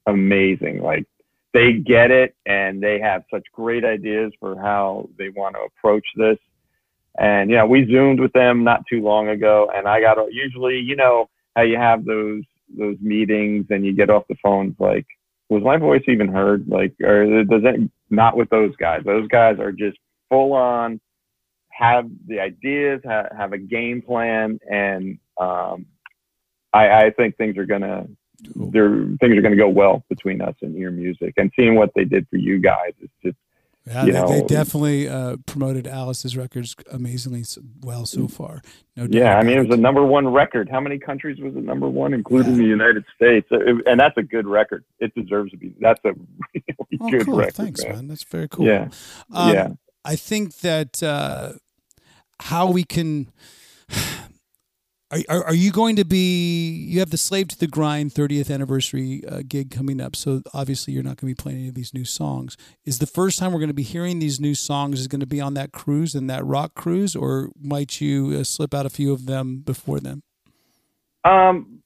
[0.08, 0.82] amazing.
[0.82, 1.06] Like
[1.54, 6.06] they get it, and they have such great ideas for how they want to approach
[6.16, 6.38] this.
[7.20, 10.96] And yeah, we zoomed with them not too long ago, and I got usually, you
[10.96, 12.44] know, how you have those
[12.78, 15.06] those meetings, and you get off the phone like,
[15.50, 16.68] was my voice even heard?
[16.68, 19.02] Like, or does it not with those guys?
[19.06, 19.98] Those guys are just
[20.30, 21.00] full on,
[21.70, 25.86] have the ideas, have, have a game plan, and um,
[26.74, 28.08] I, I think things are gonna,
[28.56, 31.34] they're, things are gonna go well between us and earMUSIC.
[31.38, 33.38] And seeing what they did for you guys is just,
[33.88, 37.44] Yeah, they, they definitely uh, promoted Alice's records amazingly
[37.82, 38.62] well so far.
[38.96, 39.38] No doubt yeah.
[39.38, 40.68] I mean, it was a number one record.
[40.70, 43.48] How many countries was it number one, including the United States?
[43.52, 44.84] And that's a good record.
[45.00, 45.74] It deserves to be.
[45.80, 46.14] That's a
[46.54, 47.38] really Oh, good cool.
[47.38, 47.54] record.
[47.56, 47.94] Thanks, man.
[47.96, 48.08] man.
[48.10, 48.66] That's very cool.
[48.66, 48.90] Yeah.
[49.34, 49.70] Um, yeah.
[50.04, 51.54] I think that uh,
[52.42, 53.32] how we can.
[55.10, 56.70] Are, are, are you going to be?
[56.70, 60.94] You have the Slave to the Grind 30th anniversary uh, gig coming up, so obviously
[60.94, 62.58] you're not going to be playing any of these new songs.
[62.84, 65.26] Is the first time we're going to be hearing these new songs is going to
[65.26, 68.90] be on that cruise and that rock cruise, or might you uh, slip out a
[68.90, 70.24] few of them before then?
[71.24, 71.82] Um,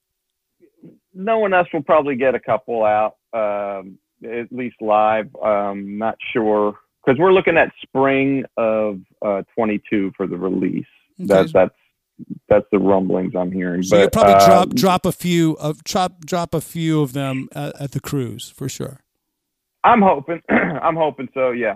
[1.13, 5.29] no one else will probably get a couple out, um, at least live.
[5.43, 10.85] Um, not sure because we're looking at spring of uh, 22 for the release.
[11.19, 11.27] Okay.
[11.27, 11.75] That, that's
[12.49, 13.83] that's the rumblings I'm hearing.
[13.83, 17.47] So but you'll probably drop drop a few of drop drop a few of them
[17.53, 19.01] at, at the cruise for sure.
[19.83, 20.41] I'm hoping.
[20.49, 21.51] I'm hoping so.
[21.51, 21.75] Yeah.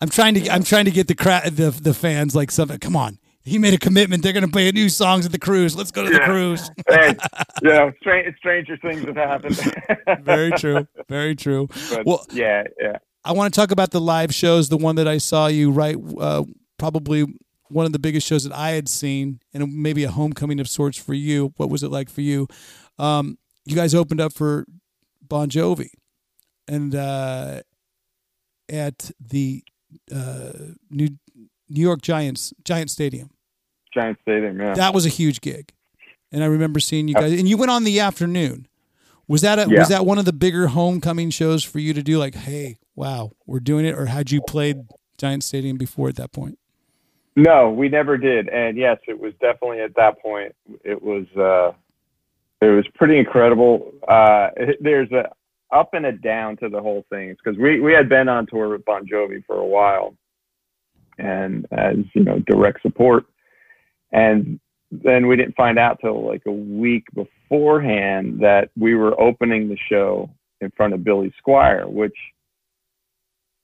[0.00, 2.78] I'm trying to I'm trying to get the cra- the the fans like something.
[2.78, 4.22] Come on, he made a commitment.
[4.22, 5.76] They're going to play new songs at the cruise.
[5.76, 6.70] Let's go to the cruise.
[6.88, 7.16] hey,
[7.62, 9.60] you know, strange, stranger things have happened.
[10.24, 10.86] Very true.
[11.08, 11.68] Very true.
[11.90, 12.98] but Well- yeah, yeah.
[13.26, 14.68] I want to talk about the live shows.
[14.68, 16.44] The one that I saw you right, uh,
[16.78, 17.24] probably
[17.68, 20.98] one of the biggest shows that I had seen, and maybe a homecoming of sorts
[20.98, 21.52] for you.
[21.56, 22.46] What was it like for you?
[22.98, 24.64] Um, you guys opened up for
[25.22, 25.88] Bon Jovi,
[26.68, 27.60] and uh,
[28.68, 29.62] at the
[30.14, 30.52] uh,
[30.90, 31.08] New
[31.68, 33.30] New York Giants Giant Stadium.
[33.92, 34.60] Giant Stadium.
[34.60, 34.74] Yeah.
[34.74, 35.72] That was a huge gig,
[36.32, 37.32] and I remember seeing you guys.
[37.32, 38.66] And you went on the afternoon.
[39.26, 39.78] Was that a, Yeah.
[39.80, 42.18] was that one of the bigger homecoming shows for you to do?
[42.18, 44.76] Like, hey, wow, we're doing it, or had you played
[45.16, 46.58] Giant Stadium before at that point?
[47.36, 48.48] No, we never did.
[48.48, 50.54] And yes, it was definitely at that point.
[50.84, 51.72] It was uh,
[52.64, 53.92] it was pretty incredible.
[54.06, 55.30] Uh, it- there's a
[55.74, 58.68] up and a down to the whole thing because we we had been on tour
[58.70, 60.14] with Bon Jovi for a while,
[61.18, 63.24] and as you know, direct support,
[64.12, 64.60] and
[64.92, 69.78] then we didn't find out till like a week beforehand that we were opening the
[69.90, 70.30] show
[70.60, 72.16] in front of Billy Squier, which.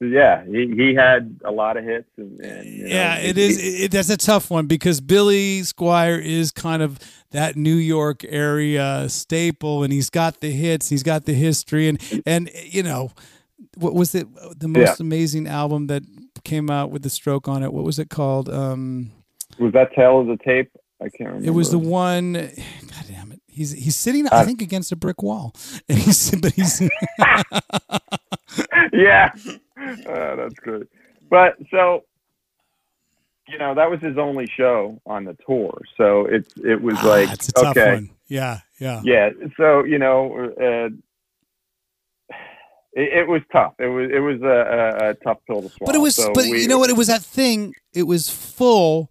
[0.02, 3.62] Yeah, he, he had a lot of hits, and, and you know, yeah, it is.
[3.62, 6.98] It, that's a tough one because Billy Squier is kind of
[7.32, 12.00] that New York area staple, and he's got the hits, he's got the history, and
[12.24, 13.10] and you know,
[13.76, 14.26] what was it?
[14.58, 16.02] The most amazing album that
[16.44, 17.70] came out with the stroke on it.
[17.70, 18.48] What was it called?
[18.48, 19.10] Um,
[19.58, 20.70] Was that Tale of the Tape?
[21.02, 21.46] I can't remember.
[21.46, 22.32] It was the one.
[22.32, 23.42] God damn it!
[23.46, 25.54] He's he's sitting, I Uh, think, against a brick wall,
[25.90, 26.80] and he's but he's
[28.92, 29.30] yeah,
[29.80, 30.88] uh, that's good.
[31.28, 32.04] But so,
[33.48, 35.80] you know, that was his only show on the tour.
[35.96, 38.10] So it's it was like ah, it's a tough okay.
[38.28, 39.00] Yeah, yeah.
[39.04, 39.30] yeah.
[39.56, 40.88] So you know, uh,
[42.92, 43.74] it, it was tough.
[43.78, 44.46] It was it was a,
[45.06, 45.86] a, a tough pill to swallow.
[45.86, 46.90] But it was, So but we- you know what?
[46.90, 47.74] It was that thing.
[47.92, 49.10] It was full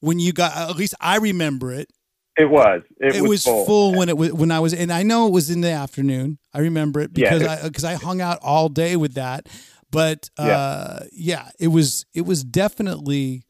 [0.00, 0.56] when you got.
[0.70, 1.88] At least I remember it.
[2.38, 2.82] It was.
[3.00, 3.94] It, It, was, full.
[3.96, 6.38] when it was when I was, and I know it was in the afternoon.
[6.52, 9.48] I remember it Yeah, because it- I because I hung out all day with that.
[9.96, 13.44] But uh, yeah, it was it was definitely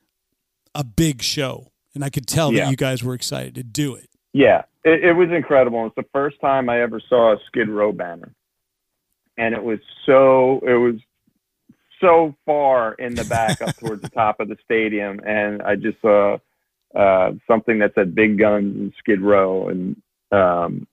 [0.77, 2.67] a big show, and I could tell Yeah.
[2.67, 4.09] that you guys were excited to do it.
[4.33, 5.85] Yeah, it, it was incredible.
[5.87, 8.33] It's the first time I ever saw a Skid Row banner,
[9.37, 10.95] and it was so it was
[12.01, 16.01] so far in the back up towards the top of the stadium, and I just
[16.01, 16.39] saw
[16.95, 20.87] uh, something that said "Big Guns" and Skid Row, and um,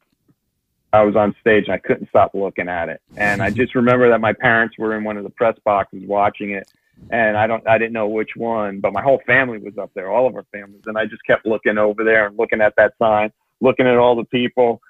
[0.94, 3.02] I was on stage and I couldn't stop looking at it.
[3.18, 6.52] And I just remember that my parents were in one of the press boxes watching
[6.52, 6.68] it,
[7.10, 10.12] and I don't I didn't know which one, but my whole family was up there,
[10.12, 12.94] all of our families, and I just kept looking over there and looking at that
[13.00, 14.82] sign, looking at all the people,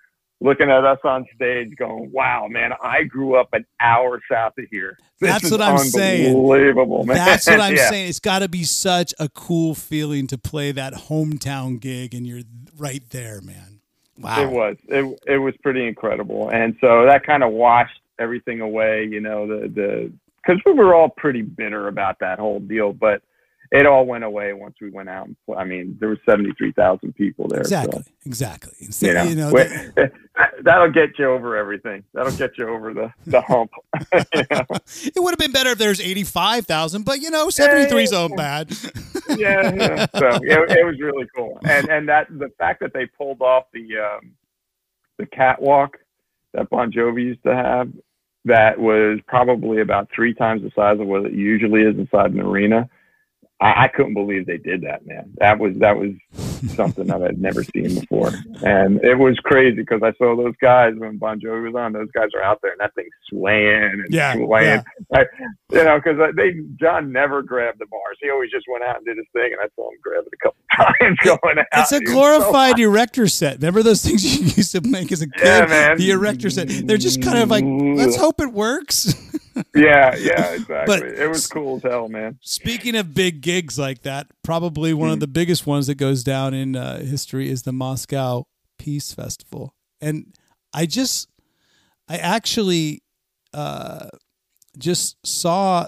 [0.41, 4.65] looking at us on stage, going, "Wow, man, I grew up an hour south of
[4.69, 6.35] here." This That's what I'm saying.
[6.35, 7.15] Unbelievable, man.
[7.15, 7.89] That's what I'm Yeah.
[7.89, 8.09] saying.
[8.09, 12.41] It's got to be such a cool feeling to play that hometown gig, and you're
[12.77, 13.72] right there, man.
[14.19, 14.41] Wow.
[14.41, 14.77] It was.
[14.87, 19.05] It it was pretty incredible, and so that kind of washed everything away.
[19.05, 23.21] You know, the the because we were all pretty bitter about that whole deal, but
[23.73, 25.25] it all went away once we went out.
[25.25, 27.63] And I mean, there were seventy three thousand people there.
[27.63, 28.03] so, Exactly.
[28.25, 28.85] Exactly.
[28.91, 30.11] So, you know, you know, that-
[30.63, 32.03] that'll get you over everything.
[32.13, 33.71] That'll get you over the the hump.
[34.13, 34.21] You
[34.51, 34.65] know?
[34.69, 38.71] it would have been better if there's 85,000, but you know, 73 is so bad.
[39.29, 40.05] yeah, yeah.
[40.17, 43.65] So it, it was really cool, and and that the fact that they pulled off
[43.73, 44.33] the um,
[45.17, 45.97] the catwalk
[46.53, 47.91] that Bon Jovi used to have,
[48.45, 52.39] that was probably about three times the size of what it usually is inside an
[52.39, 52.87] arena.
[53.63, 55.31] I, I couldn't believe they did that, man.
[55.37, 56.11] That was that was
[56.75, 60.93] something that I'd never seen before, and it was crazy because I saw those guys
[60.97, 61.93] when Bon Jovi was on.
[61.93, 64.83] Those guys are out there, and that thing's swaying and Yeah, swaying.
[65.11, 65.17] yeah.
[65.19, 65.25] I,
[65.71, 68.17] you know, because they John never grabbed the bars.
[68.21, 70.33] He always just went out and did his thing, and I saw him grab it
[70.33, 70.59] a couple
[70.99, 71.65] times going out.
[71.73, 73.57] It's a was so glorified erector set.
[73.57, 75.41] Remember those things you used to make as a kid?
[75.45, 75.97] Yeah, man.
[75.97, 76.67] The erector set.
[76.69, 79.13] They're just kind of like, let's hope it works.
[79.75, 80.85] Yeah, yeah, exactly.
[80.85, 82.37] But- it was cool as hell, man.
[82.41, 86.53] Speaking of big gigs like that, probably one of the biggest ones that goes down
[86.53, 88.45] in uh, history is the Moscow
[88.77, 89.73] Peace Festival.
[90.01, 90.35] And
[90.73, 91.29] I just,
[92.09, 93.03] I actually
[93.53, 94.07] uh,
[94.77, 95.87] just saw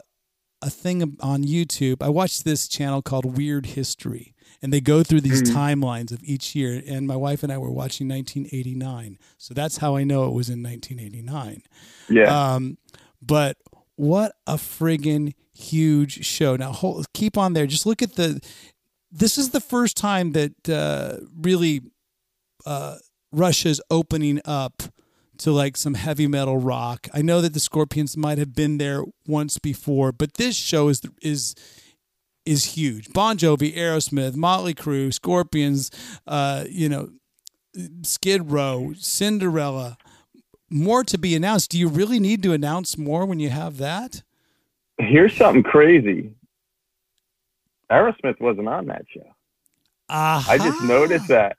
[0.61, 1.97] a thing on YouTube.
[2.01, 6.55] I watched this channel called Weird History, and they go through these timelines of each
[6.55, 6.81] year.
[6.87, 9.17] And my wife and I were watching 1989.
[9.37, 11.63] So that's how I know it was in 1989.
[12.09, 12.77] Yeah, Um,
[13.25, 13.57] but
[13.95, 16.55] what a friggin' huge show.
[16.55, 17.65] Now, hold, keep on there.
[17.65, 18.41] Just look at the.
[19.11, 21.81] This is the first time that uh, really
[22.65, 22.97] uh,
[23.31, 24.83] Russia's opening up
[25.37, 27.07] to like some heavy metal rock.
[27.13, 31.01] I know that the Scorpions might have been there once before, but this show is
[31.21, 31.55] is
[32.45, 33.11] is huge.
[33.11, 35.91] Bon Jovi, Aerosmith, Motley Crue, Scorpions,
[36.27, 37.09] uh, you know,
[38.03, 39.97] Skid Row, Cinderella.
[40.75, 41.71] More to be announced.
[41.71, 44.23] Do you really need to announce more when you have that?
[44.97, 46.31] Here's something crazy.
[47.89, 49.25] Aerosmith wasn't on that show.
[50.09, 50.51] Uh-huh.
[50.51, 51.55] I just noticed that.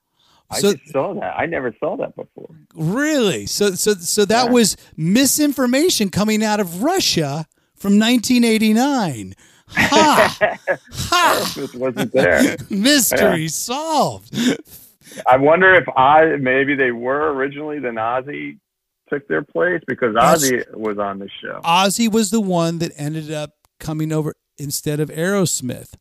[0.50, 1.34] I So- just saw that.
[1.38, 2.50] I never saw that before.
[2.74, 3.46] Really?
[3.46, 4.52] So so so that Yeah.
[4.52, 9.34] was misinformation coming out of Russia from 1989.
[9.68, 10.36] Ha!
[10.92, 11.40] ha!
[11.40, 12.56] Aerosmith wasn't there.
[12.70, 14.34] Mystery solved.
[15.26, 18.58] I wonder if I maybe they were originally, the Ozzy
[19.08, 21.60] took their place because That's- Ozzy was on the show.
[21.64, 23.50] Ozzy was the one that ended up
[23.80, 25.94] coming over instead of Aerosmith.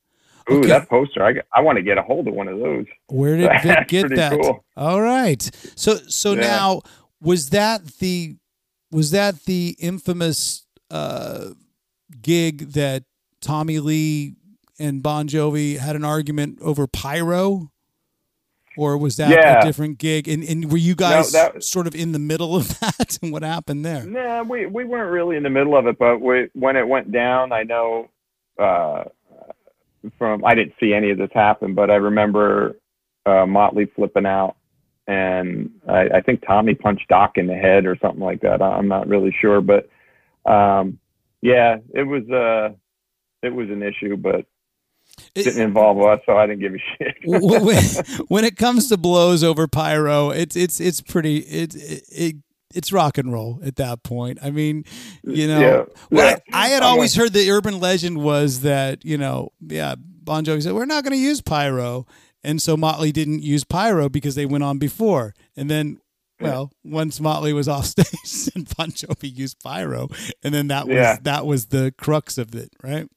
[0.52, 0.68] Ooh, okay.
[0.68, 1.24] that poster!
[1.26, 2.86] I, I want to get a hold of one of those.
[3.08, 4.32] Where did Vic get that?
[4.40, 4.64] cool.
[4.78, 5.42] All right.
[5.76, 6.42] So so Yeah.
[6.42, 6.82] now
[7.20, 8.36] was that the
[8.92, 11.50] was that the infamous uh,
[12.22, 13.04] gig that
[13.42, 14.36] Tommy Lee
[14.78, 17.72] and Bon Jovi had an argument over pyro?
[18.78, 19.62] Or was that Yeah.
[19.62, 20.28] a different gig?
[20.28, 23.18] And, and were you guys that- sort of in the middle of that?
[23.22, 24.06] And what happened there?
[24.06, 27.12] Nah, we we weren't really in the middle of it, but we, when it went
[27.12, 28.10] down, I know
[28.60, 29.06] uh,
[30.18, 32.78] from I didn't see any of this happen, but I remember
[33.26, 34.56] uh, Motley flipping out,
[35.08, 38.62] and I, I think Tommy punched Doc in the head or something like that.
[38.62, 39.90] I'm not really sure, but
[40.50, 41.00] um,
[41.42, 42.76] yeah, it was uh,
[43.42, 44.46] it was an issue, but
[45.34, 47.16] It- didn't involve us, so I didn't give a shit.
[47.26, 47.62] when,
[48.28, 52.36] when- it comes to blows over pyro, it's it's it's pretty it, it, it
[52.74, 54.40] it's rock and roll at that point.
[54.42, 54.84] I mean,
[55.24, 56.38] you know, Yeah, well, yeah.
[56.54, 60.62] I, I had always heard the urban legend was that you know, yeah, Bon Jovi
[60.64, 62.06] said we're not going to use pyro,
[62.44, 66.00] and so Motley didn't use pyro because they went on before, and then.
[66.42, 70.10] Well, once Motley was off stage, and Bon Jovi used pyro,
[70.44, 71.18] and then that was Yeah.
[71.22, 73.08] that was the crux of it, right?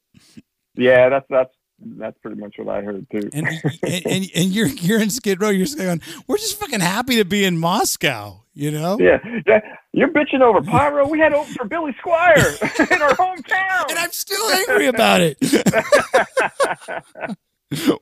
[0.77, 3.31] yeah, that's that's that's pretty much what I heard too.
[3.33, 3.47] and,
[3.83, 5.51] and and and you're you're in Skid Row.
[5.51, 6.01] You're going.
[6.27, 8.43] We're just fucking happy to be in Moscow.
[8.55, 8.99] You know.
[8.99, 9.61] Yeah, yeah.
[9.93, 11.07] You're bitching over pyro.
[11.09, 13.91] We had open for Billy Squier in our hometown.
[13.91, 15.39] And I'm still angry about it.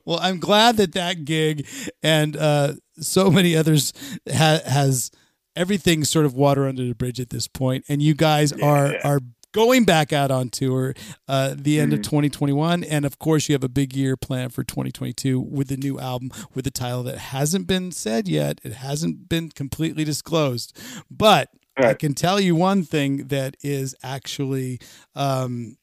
[0.05, 1.67] well, I'm glad that that gig
[2.01, 3.93] and uh, so many others
[4.31, 5.11] ha- has
[5.55, 9.01] everything sort of water under the bridge at this point, and you guys are Yeah.
[9.03, 9.19] are
[9.57, 10.93] going back out on tour
[11.27, 14.63] uh, the end of 2021 and of course you have a big year planned for
[14.63, 18.61] 2022 with the new album with the title that hasn't been said yet.
[18.63, 20.77] It hasn't been completely disclosed.
[21.09, 24.79] But i can tell you one thing that is actually
[25.15, 25.77] um,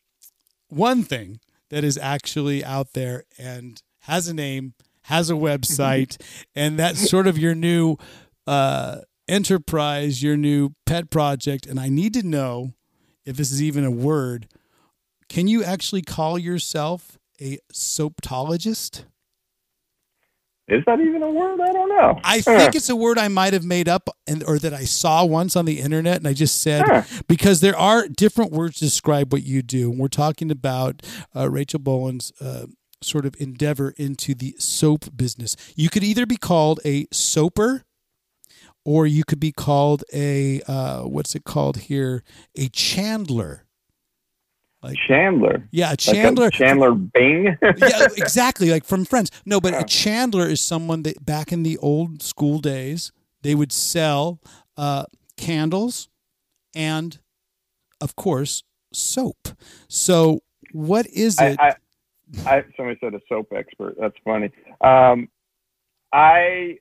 [0.69, 6.17] one thing that is actually out there and has a name, has a website,
[6.55, 7.97] and that's sort of your new
[8.47, 11.67] uh, enterprise, your new pet project.
[11.67, 12.75] And I need to know
[13.25, 14.49] if this is even a word.
[15.29, 19.05] Can you actually call yourself a soaptologist?
[20.67, 21.61] Is that even a word?
[21.61, 22.19] I don't know.
[22.25, 25.23] I think it's a word I might have made up and or that I saw
[25.25, 29.31] once on the internet and I just said because there are different words to describe
[29.31, 29.91] what you do.
[29.91, 31.03] And we're talking about
[31.37, 32.67] uh, Rachel Bolan's uh,
[33.03, 35.55] sort of endeavor into the soap business.
[35.77, 37.85] You could either be called a soaper
[38.85, 42.23] or you could be called a uh, what's it called here?
[42.57, 43.65] A chandler.
[44.83, 45.67] Like, Chandler.
[45.71, 46.51] Yeah, a Like chandler.
[46.51, 47.57] Chandler Bing.
[47.63, 48.71] yeah, exactly.
[48.71, 49.31] Like from Friends.
[49.47, 53.11] No, but a chandler is someone that back in the old school days
[53.41, 54.41] they would sell
[54.77, 55.05] uh,
[55.39, 56.11] candles
[56.75, 57.19] and,
[58.01, 58.63] of course,
[58.93, 59.49] soap.
[59.89, 60.41] So,
[60.73, 61.59] what is I, it?
[61.61, 61.75] I,
[62.45, 63.97] I, somebody said a soap expert.
[63.99, 64.51] That's funny.
[64.83, 65.29] Um,
[66.13, 66.79] I,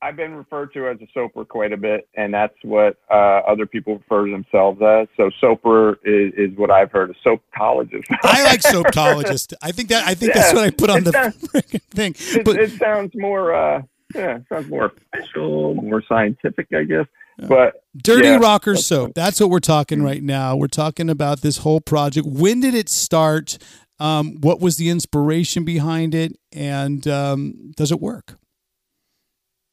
[0.00, 3.66] I've been referred to as a soaper quite a bit, and that's what uh, other
[3.66, 5.08] people refer to themselves as.
[5.16, 7.10] So soaper is, is what I've heard.
[7.10, 8.04] A soaptologist.
[8.22, 9.54] I like soaptologist.
[9.62, 11.48] I think that I think that's what I put on it the sounds-
[11.90, 12.14] thing.
[12.18, 13.54] it, But it sounds more.
[13.54, 13.82] Uh,
[14.14, 17.06] yeah, sounds more official, more scientific, I guess.
[17.46, 19.14] But Dirty Yeah, Rocker that's Soap.
[19.14, 20.56] That's what we're talking right now.
[20.56, 22.26] We're talking about this whole project.
[22.26, 23.58] When did it start?
[24.00, 26.36] Um, what was the inspiration behind it?
[26.52, 28.38] And um, does it work?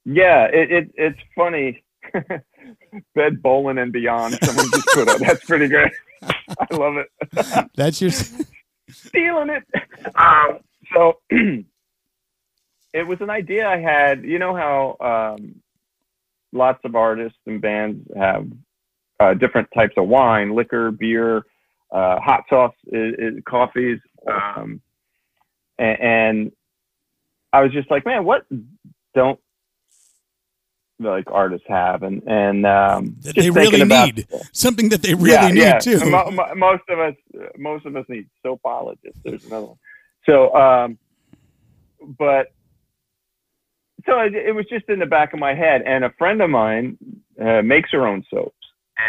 [0.05, 1.83] Yeah, it, it it's funny.
[3.15, 4.37] Bed bowling and beyond.
[4.43, 5.19] Someone just put up.
[5.19, 5.91] That's pretty great.
[6.23, 7.69] I love it.
[7.75, 8.11] That's your.
[8.89, 9.63] stealing it.
[10.15, 10.59] Um,
[10.93, 11.19] so
[12.93, 14.23] it was an idea I had.
[14.23, 15.55] You know how um,
[16.53, 18.47] lots of artists and bands have
[19.19, 21.45] uh, different types of wine, liquor, beer,
[21.91, 24.81] uh, hot sauce is, is coffees, um,
[25.79, 26.51] and, and
[27.53, 28.45] I was just like, man, what
[29.13, 29.39] don't
[30.99, 35.31] like artists have, and and um, That they really about- need something that they really
[35.33, 35.79] yeah, need yeah.
[35.79, 36.09] too.
[36.09, 37.15] Mo- mo- most of us,
[37.57, 39.21] most of us need soapologists.
[39.23, 39.77] There's another one.
[40.25, 40.97] So, um,
[42.17, 42.51] but
[44.05, 46.49] so it, it was just in the back of my head, and a friend of
[46.49, 46.97] mine
[47.41, 48.55] uh, makes her own soaps,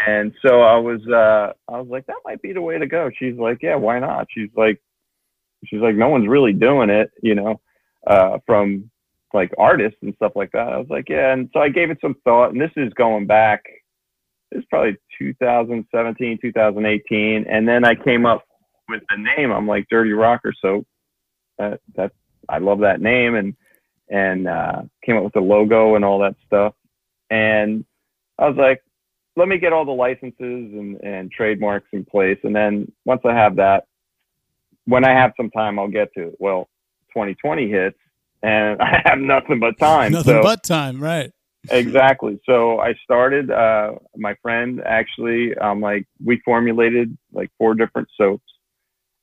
[0.07, 3.09] and so I was, uh, I was like, that might be the way to go.
[3.17, 4.27] She's like, yeah, why not?
[4.29, 4.81] She's like,
[5.65, 7.61] she's like, no one's really doing it, you know,
[8.05, 8.89] uh, from
[9.33, 10.73] like artists and stuff like that.
[10.73, 13.27] I was like, yeah, and so I gave it some thought, and this is going
[13.27, 13.63] back
[14.51, 18.43] it's probably 2017, 2018, and then I came up
[18.87, 19.51] with the name.
[19.51, 20.85] I'm like Dirty Rocker, so
[21.57, 22.11] that that
[22.47, 23.55] I love that name, and
[24.09, 26.73] and uh, came up with the logo and all that stuff.
[27.29, 27.83] And
[28.39, 28.81] I was like,
[29.35, 33.33] let me get all the licenses and and trademarks in place, and then once I
[33.33, 33.85] have that,
[34.85, 36.35] when I have some time, I'll get to it.
[36.39, 36.69] Well,
[37.09, 37.97] 2020 hits,
[38.43, 40.11] and I have nothing but time.
[40.11, 41.31] Nothing so but time, right?
[41.69, 42.39] exactly.
[42.45, 48.45] So i started uh my friend actually um like we formulated like four different soaps.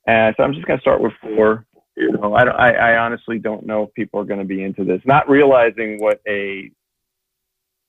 [0.05, 1.65] And so i'm just going to start with four
[1.97, 2.35] you know.
[2.35, 5.01] I, don't- I i honestly don't know if people are going to be into this
[5.05, 6.69] not realizing what a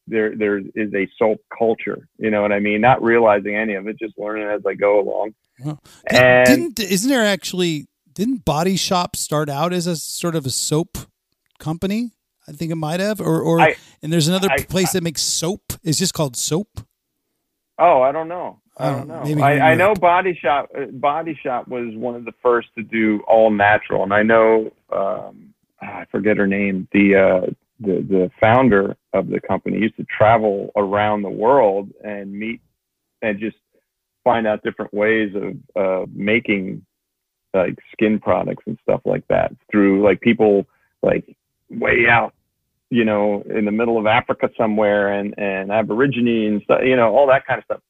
[0.06, 2.80] there there is a soap culture you know what i mean?
[2.80, 5.34] Not realizing any of it just learning as i go along.
[5.62, 10.46] Well, and didn't isn't there actually didn't Body Shop start out as a sort of
[10.46, 10.96] a soap
[11.58, 12.12] company?
[12.48, 15.22] I think it might have, or or I- and there's another I- place that makes
[15.22, 15.62] soap.
[15.82, 16.80] It's just called soap.
[17.78, 18.60] Oh, I don't know.
[18.78, 19.22] I Oh, don't know.
[19.24, 20.68] maybe I, I know Body Shop.
[20.76, 24.70] uh, Body Shop was one of the first to do all natural, and I know
[24.92, 26.86] um, ah, I forget her name.
[26.92, 27.46] The uh,
[27.80, 32.60] the the founder of the company used to travel around the world and meet
[33.22, 33.56] and just
[34.24, 36.84] find out different ways of uh, making
[37.54, 40.66] like skin products and stuff like that through like people
[41.02, 41.24] like
[41.70, 42.32] way out
[42.90, 47.16] you know, in the middle of Africa somewhere and, and Aborigine and stuff, you know,
[47.16, 47.80] all that kind of stuff.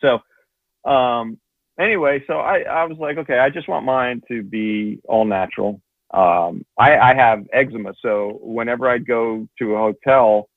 [0.00, 1.38] So, um,
[1.78, 5.80] anyway, so I, I was like, okay, I just want mine to be all natural.
[6.12, 7.94] Um, I, I have eczema.
[8.02, 10.48] So whenever I'd go to a hotel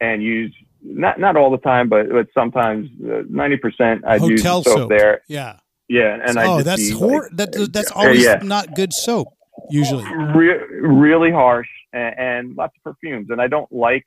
[0.00, 4.62] and use, not, not all the time, but, but sometimes uh, 90% I'd use Hotel
[4.62, 4.88] the soap, soap.
[4.88, 5.20] there.
[5.28, 5.58] Yeah.
[5.88, 6.16] Yeah.
[6.24, 9.34] And I oh, just that's hor- like, that that's uh, always yeah not good soap
[9.68, 10.04] usually.
[10.04, 14.04] re- really harsh and, and lots of perfumes and i don't like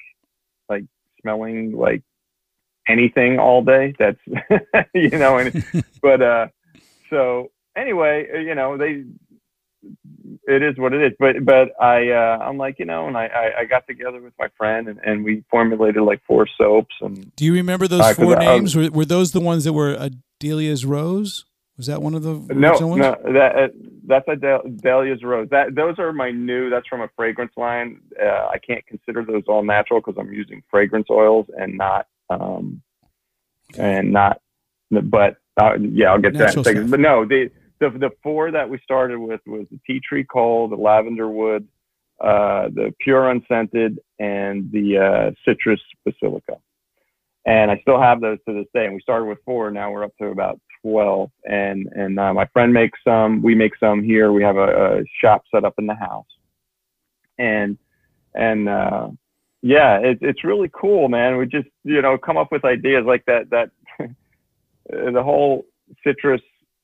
[0.70, 0.86] like
[1.22, 2.02] smelling like
[2.88, 4.20] anything all day that's
[4.94, 5.64] you know and
[6.02, 6.48] but uh
[7.10, 9.04] so anyway uh, you know they
[10.48, 13.26] it is what it is but but i uh i'm like you know and i
[13.26, 17.34] i, I got together with my friend and, and we formulated like four soaps and
[17.36, 18.76] Do you remember those Uh, four names?
[18.76, 21.46] Were, were those the ones that were Adelia's Rose?
[21.78, 23.02] Was that one of the no ones?
[23.02, 23.68] no that uh,
[24.06, 25.48] that's a dahlia's rose.
[25.50, 28.00] That those are my new that's from a fragrance line.
[28.22, 32.82] Uh, i can't consider those all natural because i'm using fragrance oils and not um
[33.78, 34.40] and not
[34.92, 36.82] but uh, yeah i'll get to that in a Natural second.
[36.84, 36.92] stuff.
[36.92, 37.50] but no the,
[37.80, 41.68] the the four that we started with was the tea tree coal the lavender wood
[42.22, 46.60] uh the pure unscented and the uh citrus basilico
[47.46, 48.86] and I still have those to this day.
[48.86, 51.32] And we started with four, now we're up to about twelve.
[51.44, 54.32] And and uh, my friend makes some, we make some here.
[54.32, 56.28] We have a, a shop set up in the house,
[57.38, 57.78] and
[58.34, 59.10] and uh,
[59.62, 61.38] yeah, it, it's really cool, man.
[61.38, 63.50] We just you know come up with ideas like that.
[63.50, 63.72] That
[64.90, 65.66] the whole
[66.04, 66.42] citrus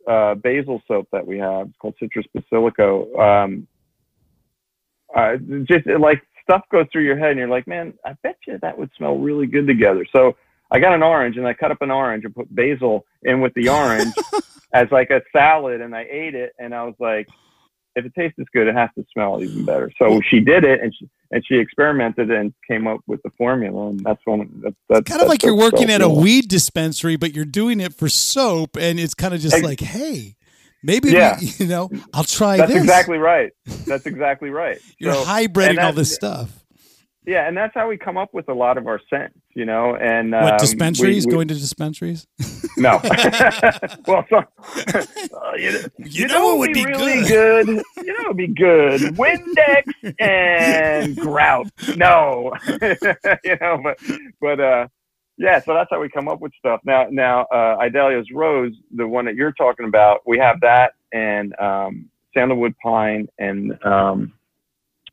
[0.07, 3.17] uh, basil soap that we have, it's called Citrus Basilico.
[3.17, 3.67] Um,
[5.15, 5.37] uh,
[5.67, 8.77] just like stuff goes through your head, and you're like, man, I bet you that
[8.77, 10.05] would smell really good together.
[10.15, 10.35] So
[10.71, 13.53] I got an orange, and I cut up an orange and put basil in with
[13.55, 14.13] the orange
[14.73, 17.27] as like a salad, and I ate it, and I was like,
[17.95, 19.91] if it tastes this good, it has to smell even better.
[19.97, 23.89] So she did it, and she and she experimented and came up with the formula,
[23.89, 24.47] and that's one.
[24.63, 27.45] That's, that's kind of that's like you're working so at a weed dispensary, but you're
[27.45, 30.35] doing it for soap, and it's kind of just Ex- like, hey,
[30.83, 31.37] maybe Yeah.
[31.39, 32.83] we, you know, I'll try this That's this.
[32.83, 33.51] exactly right.
[33.87, 34.77] That's exactly right.
[34.99, 36.58] You're So- hybriding all this stuff.
[37.29, 39.95] Yeah, and that's how we come up with a lot of our scents, you know.
[39.95, 41.27] And um, What we- dispensaries?
[41.27, 42.25] we- Going to dispensaries?
[42.77, 43.01] No.
[44.07, 45.03] well, so, uh,
[45.57, 47.67] you, you, know what would be really good?
[47.67, 49.01] You know, it'd be good.
[49.17, 51.67] Windex and grout.
[51.97, 52.53] No,
[53.43, 53.99] you know, but
[54.39, 54.87] but uh,
[55.37, 55.59] yeah.
[55.59, 56.79] So that's how we come up with stuff.
[56.85, 61.53] Now, now, uh, Idalia's rose, the one that you're talking about, we have that and
[61.59, 64.31] um, sandalwood pine and um,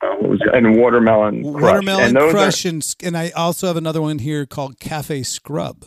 [0.02, 0.54] was it?
[0.54, 1.62] and watermelon crush.
[1.62, 5.86] Watermelon and are- crush, and, and I also have another one here called Cafe Scrub.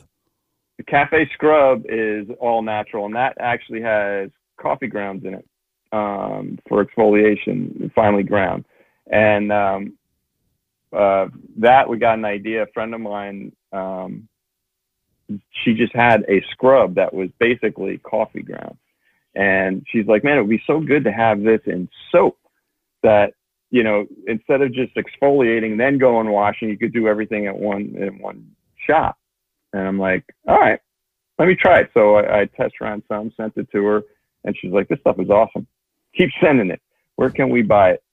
[0.78, 4.30] the cafe scrub is all natural, and that actually has
[4.60, 5.48] coffee grounds in it
[5.92, 8.66] um, for exfoliation, finely ground.
[9.12, 9.98] And um,
[10.96, 12.64] uh, that we got an idea.
[12.64, 14.28] A friend of mine, um,
[15.52, 18.78] she just had a scrub that was basically coffee ground,
[19.36, 22.38] and she's like, "Man, it would be so good to have this in soap
[23.04, 23.34] that."
[23.72, 27.56] You know, instead of just exfoliating, then go and washing, you could do everything at
[27.56, 28.52] one in one
[28.88, 29.16] shot.
[29.74, 30.80] And I'm like, all right,
[31.38, 31.92] let me try it.
[31.94, 34.02] So I, I test ran some, sent it to her,
[34.44, 35.68] and she's like, this stuff is awesome.
[36.18, 36.82] Keep sending it.
[37.16, 38.04] Where can we buy it?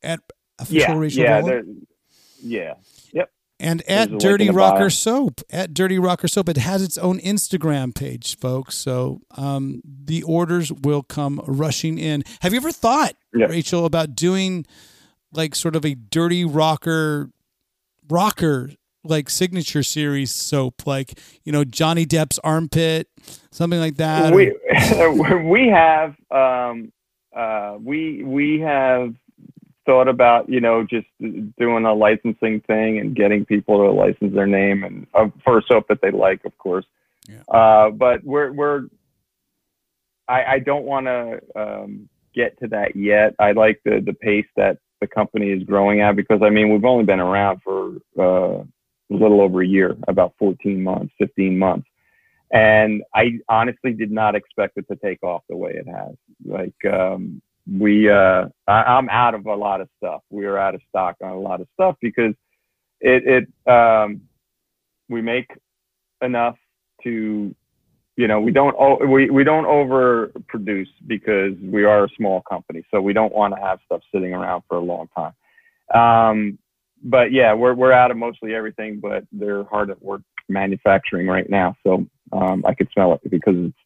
[0.03, 0.19] At
[0.59, 1.61] official yeah, yeah,
[2.41, 2.73] yeah,
[3.13, 3.31] yep.
[3.59, 4.89] And at Dirty Rocker.
[4.89, 8.75] Soap, at Dirty Rocker Soap, it has its own Instagram page, folks.
[8.75, 12.23] So um, the orders will come rushing in.
[12.41, 13.45] Have you ever thought, Yeah.
[13.45, 14.65] Rachel, about doing
[15.31, 17.29] like sort of a Dirty Rocker
[18.09, 18.71] rocker
[19.03, 23.07] like signature series soap, like you know Johnny Depp's armpit,
[23.51, 24.33] something like that?
[24.33, 24.53] we
[25.43, 26.91] we have um,
[27.35, 29.15] uh, we we have
[29.91, 34.47] thought about you know just doing a licensing thing and getting people to license their
[34.47, 36.85] name and uh, for soap that they like, of course.
[37.27, 37.41] Yeah.
[37.53, 38.83] Uh, but we're we're
[40.29, 43.35] I, I don't want to um, get to that yet.
[43.37, 46.85] I like the the pace that the company is growing at because I mean we've
[46.85, 48.65] only been around for uh, a
[49.09, 51.87] little over a year, about 14 months, 15 months.
[52.53, 56.15] And I honestly did not expect it to take off the way it has.
[56.45, 60.21] Like, um, we, uh, I, I'm out of a lot of stuff.
[60.29, 62.33] We are out of stock on a lot of stuff because
[62.99, 64.21] it, it, um,
[65.09, 65.51] we make
[66.21, 66.57] enough
[67.03, 67.53] to,
[68.15, 72.83] you know, we don't, o- we, we don't overproduce because we are a small company.
[72.91, 75.33] So we don't want to have stuff sitting around for a long time.
[75.93, 76.59] Um,
[77.03, 81.49] but yeah, we're we're out of mostly everything, but they're hard at work manufacturing right
[81.49, 81.75] now.
[81.83, 83.77] So um, I could smell it because it's,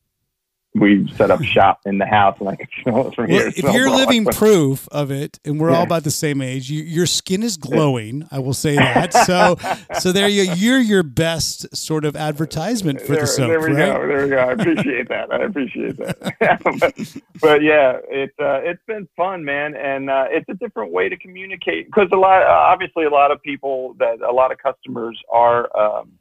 [0.75, 3.47] we set up shop in the house, and I could smell it from Well, here.
[3.47, 3.95] if you're awesome.
[4.07, 7.55] living proof of it, and we're all about the same age, you, your skin is
[7.55, 8.27] glowing.
[8.29, 9.13] I will say that.
[9.13, 9.57] So,
[9.99, 13.67] so there you you're your best sort of advertisement for there, the soap, there we
[13.67, 13.93] right?
[13.93, 14.07] go.
[14.07, 14.37] There we go.
[14.37, 15.31] I appreciate that.
[15.31, 16.61] I appreciate that.
[16.79, 21.07] but, but yeah, it uh, it's been fun, man, and uh, it's a different way
[21.07, 24.57] to communicate because a lot, uh, obviously, a lot of people that a lot of
[24.57, 26.11] customers are um,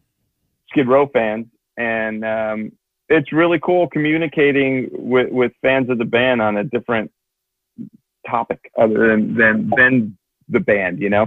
[0.70, 1.46] Skid Row fans,
[1.76, 2.72] and um,
[3.08, 7.10] it's really cool communicating with with fans of the band on a different
[8.28, 11.26] topic other than than than the band, you know.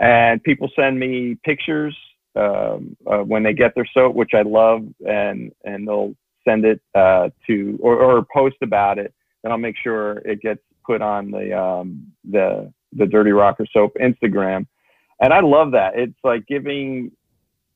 [0.00, 1.96] And people send me pictures
[2.36, 6.14] um, uh, when they get their soap, which I love, and and they'll
[6.46, 9.12] send it uh, to or, or post about it,
[9.44, 13.96] and I'll make sure it gets put on the um, the the Dirty Rocker Soap
[14.00, 14.66] Instagram,
[15.20, 15.98] and I love that.
[15.98, 17.12] It's like giving.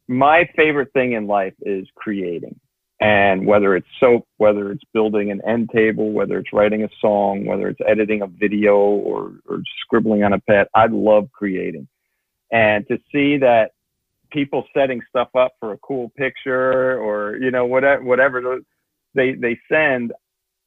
[0.06, 2.60] My favorite thing in life is creating,
[3.04, 7.44] and whether it's soap, whether it's building an end table, whether it's writing a song,
[7.44, 11.86] whether it's editing a video or or scribbling on a pet, I love creating,
[12.50, 13.72] and to see that
[14.30, 18.60] people setting stuff up for a cool picture or you know whatever whatever
[19.12, 20.14] they they send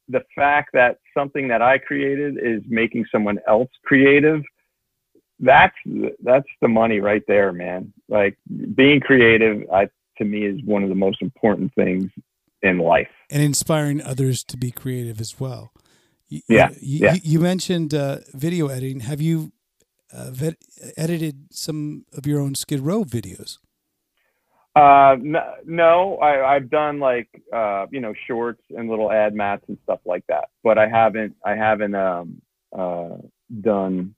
[0.08, 4.44] the fact that something that I created is making someone else creative
[5.40, 5.76] that's
[6.22, 7.92] that's the money right there man.
[8.08, 8.38] Like
[8.76, 9.88] being creative I
[10.18, 12.10] to me is one of the most important things
[12.62, 15.72] in life and inspiring others to be creative as well.
[16.28, 17.14] You, Yeah, You, yeah.
[17.14, 19.00] you, you mentioned uh, video editing.
[19.00, 19.52] Have you
[20.12, 20.56] uh, vet,
[20.96, 23.58] edited some of your own Skid Row videos?
[24.76, 29.64] Uh, no, no I, I've done like uh, you know shorts and little ad mats
[29.68, 32.40] and stuff like that, but I haven't I haven't um,
[32.76, 33.16] uh,
[33.60, 34.14] done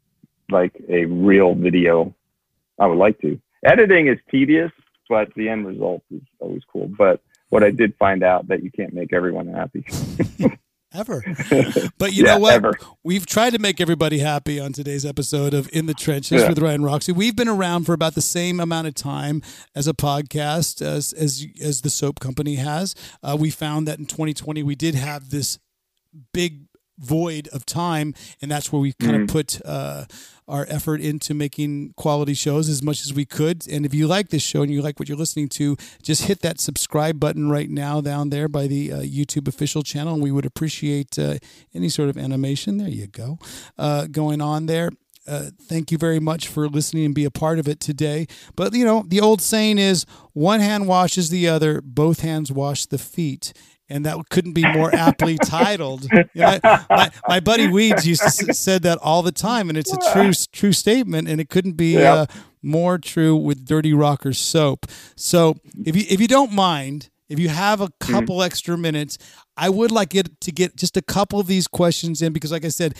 [0.50, 2.14] like a real video.
[2.78, 3.40] I would like to.
[3.64, 4.72] Editing is tedious,
[5.08, 6.90] but the end result is always cool.
[6.98, 9.84] But what I did find out that you can't make everyone happy.
[10.92, 11.22] Ever.
[11.98, 12.54] But you Yeah, know what?
[12.54, 12.72] ever.
[13.04, 16.48] We've tried to make everybody happy on today's episode of In the Trenches Yeah.
[16.48, 17.12] with Ryan Roxie.
[17.12, 19.40] We've been around for about the same amount of time
[19.74, 22.94] as a podcast as as, as the soap company has.
[23.22, 25.58] Uh, we found that in 2020 we did have this
[26.32, 26.62] big
[27.00, 30.04] void of time, and that's where we kind of put uh,
[30.46, 33.66] our effort into making quality shows as much as we could.
[33.68, 36.40] And if you like this show and you like what you're listening to, just hit
[36.40, 40.30] that subscribe button right now down there by the uh, YouTube official channel, and we
[40.30, 41.38] would appreciate uh,
[41.74, 42.78] any sort of animation.
[42.78, 43.38] There you go,
[43.78, 44.90] uh, going on there.
[45.26, 48.26] Uh, thank you very much for listening and be a part of it today.
[48.56, 52.86] But you know, the old saying is one hand washes the other, both hands wash
[52.86, 53.52] the feet.
[53.90, 56.04] And that couldn't be more aptly titled.
[56.12, 56.58] You know,
[56.88, 59.98] my, my buddy Weeds used to s- said that all the time, and it's a
[60.12, 61.28] true true statement.
[61.28, 62.14] And it couldn't be Yeah.
[62.14, 62.26] uh,
[62.62, 64.86] more true with Dirty Rocker soap.
[65.16, 69.16] So if you if you don't mind, if you have a couple extra minutes,
[69.56, 72.64] I would like it to get just a couple of these questions in because, like
[72.64, 72.94] I said,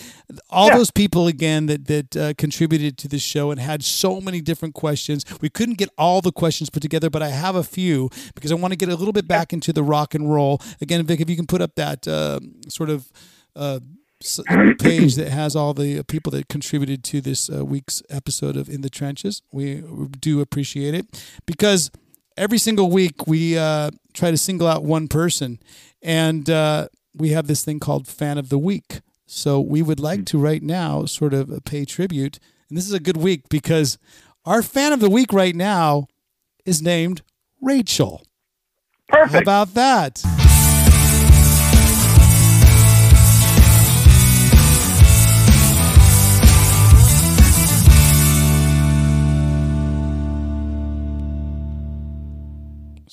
[0.49, 0.77] all Yeah.
[0.77, 4.73] those people again that that uh, contributed to the show and had so many different
[4.73, 5.25] questions.
[5.41, 8.55] We couldn't get all the questions put together, but I have a few because I
[8.55, 11.05] want to get a little bit back into the rock and roll again.
[11.05, 12.39] Vic, if you can put up that uh,
[12.69, 13.11] sort of.
[13.55, 13.79] Uh,
[14.79, 18.81] page that has all the people that contributed to this uh, week's episode of In
[18.81, 19.41] the Trenches.
[19.51, 21.07] We, we do appreciate it
[21.47, 21.89] because
[22.41, 25.59] every single week we uh, try to single out one person,
[26.01, 29.01] and uh, we have this thing called Fan of the Week.
[29.27, 32.99] So we would like to right now sort of pay tribute, and this is a
[32.99, 33.97] good week because
[34.43, 36.07] our Fan of the Week right now
[36.65, 37.21] is named
[37.61, 38.25] Rachel.
[39.07, 39.33] Perfect.
[39.33, 40.40] How about that?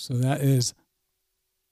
[0.08, 0.72] So that is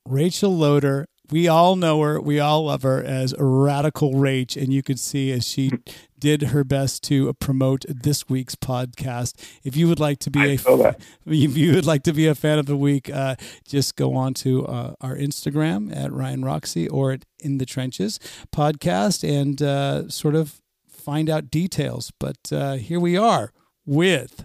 [0.07, 1.07] Rachel Loader.
[1.31, 2.21] We all know her.
[2.21, 4.63] We all love her as Radical Rach.
[4.63, 5.71] And you could see as she
[6.19, 9.43] did her best to promote this week's podcast.
[9.65, 10.95] If you would like to be a
[11.27, 13.37] if you would like to be a fan of the week, uh,
[13.67, 18.21] just go on to uh, our Instagram at Ryan Roxie or at In the Trenches
[18.55, 22.13] podcast and uh, sort of find out details.
[22.21, 23.55] But uh, here we are
[23.87, 24.45] with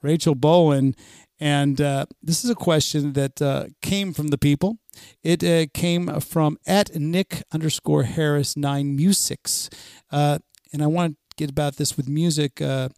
[0.00, 0.94] Rachel Bolan.
[1.40, 4.78] And uh, this is a question that uh, came from the people.
[5.22, 9.70] It uh, came from at Nick underscore Harris nine musics.
[10.10, 10.38] Uh,
[10.72, 12.88] and I want to get about this with music uh,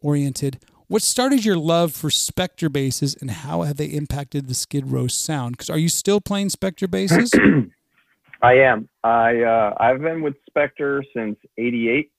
[0.00, 0.60] oriented.
[0.88, 5.08] What started your love for Spector basses and how have they impacted the Skid Row
[5.08, 5.56] sound?
[5.56, 7.32] Because are you still playing Spector basses?
[8.42, 8.88] I am.
[9.02, 12.12] I uh, I've been with Spector since '88,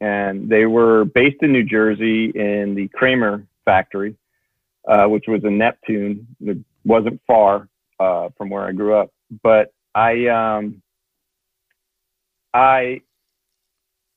[0.00, 4.16] and they were based in New Jersey in the Kramer factory,
[4.88, 6.26] uh, which was a Neptune.
[6.40, 7.68] It wasn't far
[8.00, 9.10] uh, from where I grew up,
[9.42, 10.82] but I um,
[12.54, 13.00] I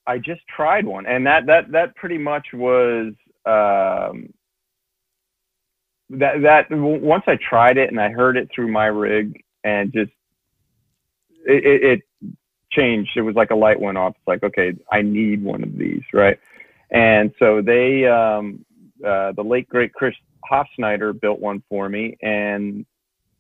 [0.08, 3.14] I just tried one, and that that that pretty much was
[3.46, 4.34] um,
[6.10, 10.12] that that once I tried it and I heard it through my rig and just
[11.46, 12.02] it, it, it
[12.72, 13.12] changed.
[13.16, 14.14] It was like a light went off.
[14.18, 16.40] It's like, okay, I need one of these, right?
[16.92, 18.66] And so they, um,
[19.06, 20.16] uh, the late great Chris
[20.50, 22.86] Hofsnyder built one for me, and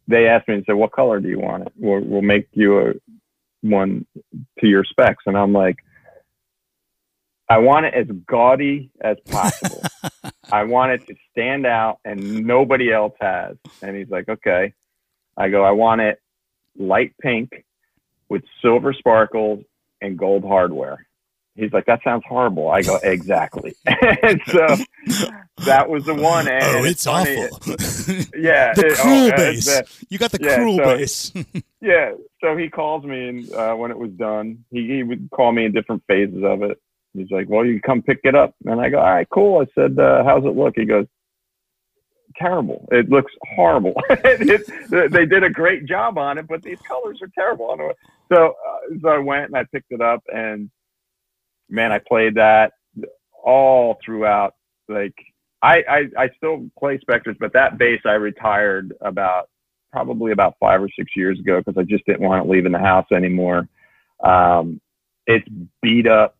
[0.07, 1.73] they asked me and said, "What color do you want it?
[1.77, 2.93] We'll, we'll make you a
[3.61, 4.05] one
[4.59, 5.77] to your specs." And I'm like,
[7.49, 9.81] "I want it as gaudy as possible.
[10.51, 14.73] I want it to stand out, and nobody else has." And he's like, "Okay."
[15.37, 16.19] I go, "I want it
[16.77, 17.65] light pink
[18.29, 19.63] with silver sparkles
[20.01, 21.04] and gold hardware.
[21.55, 22.69] He's like, that sounds horrible.
[22.69, 23.75] I go, exactly.
[23.85, 24.67] and so
[25.65, 26.47] that was the one.
[26.47, 27.33] And oh, it's awful.
[28.37, 28.73] Yeah.
[28.73, 31.33] the it- cruel oh, the- you got the yeah, cruel so- bass.
[31.81, 32.11] yeah.
[32.43, 35.65] So he calls me and uh, when it was done, he, he would call me
[35.65, 36.79] in different phases of it.
[37.13, 38.53] He's like, well, you can come pick it up.
[38.65, 39.61] And I go, all right, cool.
[39.61, 40.73] I said, uh, how's it look?
[40.75, 41.07] He goes,
[42.35, 42.87] terrible.
[42.91, 43.93] It looks horrible.
[44.09, 47.71] it, they did a great job on it, but these colors are terrible.
[47.71, 47.93] I don't know.
[48.33, 50.69] So, uh, so I went and I picked it up, and
[51.69, 52.73] man, I played that
[53.43, 54.55] all throughout.
[54.87, 55.15] Like,
[55.61, 59.49] I I, I still play Spectors, but that bass I retired about
[59.91, 62.79] probably about five or six years ago because I just didn't want it leaving the
[62.79, 63.67] house anymore.
[64.23, 64.81] Um,
[65.25, 65.47] it's
[65.81, 66.37] beat up.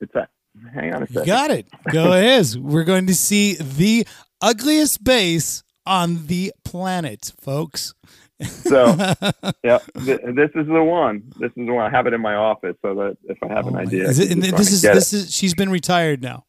[0.00, 0.28] It's a
[0.72, 1.26] Hang on a second.
[1.26, 1.66] got it.
[1.90, 2.54] Go ahead.
[2.56, 4.06] We're going to see the
[4.40, 7.94] ugliest bass on the planet, folks.
[8.42, 8.86] So,
[9.62, 11.22] yeah, th- this is the one.
[11.38, 11.84] This is the one.
[11.86, 14.18] I have it in my office so that if I have Oh an idea, is
[14.18, 16.44] it- this is this is she's been retired now.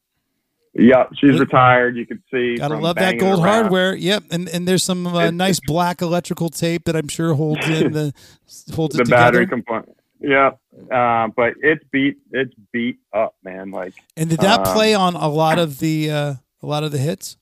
[0.73, 0.83] it.
[0.85, 1.95] Yeah, she's retired.
[1.95, 2.57] You can see.
[2.57, 3.63] Gotta love that gold around.
[3.63, 3.95] hardware.
[3.95, 7.91] Yep, and and there's some uh, nice black electrical tape that I'm sure holds in
[7.93, 8.13] the
[8.75, 9.95] holds The it battery component.
[10.19, 10.51] Yeah,
[10.91, 12.17] uh, but it's beat.
[12.31, 13.71] It's beat up, man.
[13.71, 16.33] Like And did that um, play on a lot of the uh,
[16.63, 17.37] a lot of the hits?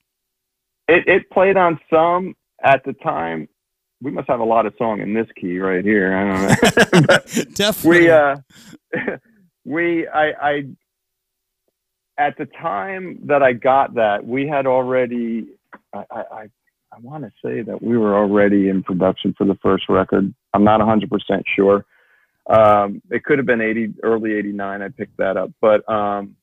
[0.89, 3.47] it, it played on some at the time.
[4.03, 6.13] We must have a lot of song in this key right here.
[6.13, 7.01] I don't know.
[7.07, 7.25] but
[7.55, 8.01] Definitely.
[8.01, 8.35] we uh
[9.65, 10.63] we I I
[12.17, 15.47] at the time that I got that we had already
[15.93, 16.41] I I I,
[16.91, 20.31] I want to say that we were already in production for the first record.
[20.53, 21.09] I'm not 100%
[21.55, 21.83] sure.
[22.45, 26.35] Um, it could have been 80 early 89 I picked that up, but um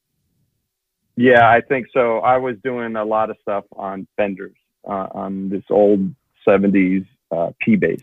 [1.17, 2.21] yeah, I think so.
[2.21, 4.57] I was doing a lot of stuff on Fenders
[4.89, 6.15] uh, on this old
[6.49, 8.01] 70s uh, P bass,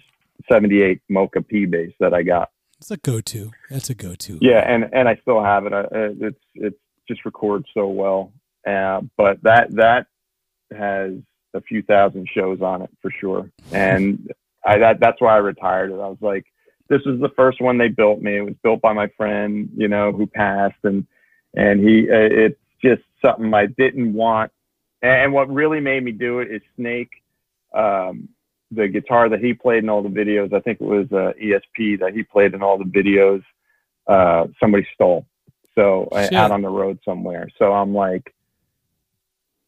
[0.52, 2.52] 78 Mocha P bass that I got.
[2.80, 3.52] It's a go-to.
[3.70, 4.38] That's a go-to.
[4.40, 5.74] Yeah, and and I still have it.
[5.74, 6.78] I, it's it's
[7.08, 8.32] just records so well.
[8.68, 10.08] Uh, but that that
[10.78, 11.14] has
[11.54, 13.50] a few thousand shows on it for sure.
[13.72, 14.32] And
[14.66, 15.96] I that that's why I retired it.
[15.96, 16.46] I was like,
[16.90, 18.38] this was the first one they built me.
[18.38, 21.06] It was built by my friend, you know, who passed, and
[21.56, 24.52] and he uh, it's just something I didn't want.
[25.02, 27.10] And what really made me do it is Snake.
[27.74, 28.30] Um,
[28.72, 32.00] the guitar that he played in all the videos, I think it was uh, ESP
[32.00, 33.44] that he played in all the videos.
[34.08, 35.26] Uh, somebody stole,
[35.76, 36.34] so uh, Shit.
[36.34, 37.50] out on the road somewhere.
[37.60, 38.34] So I'm like,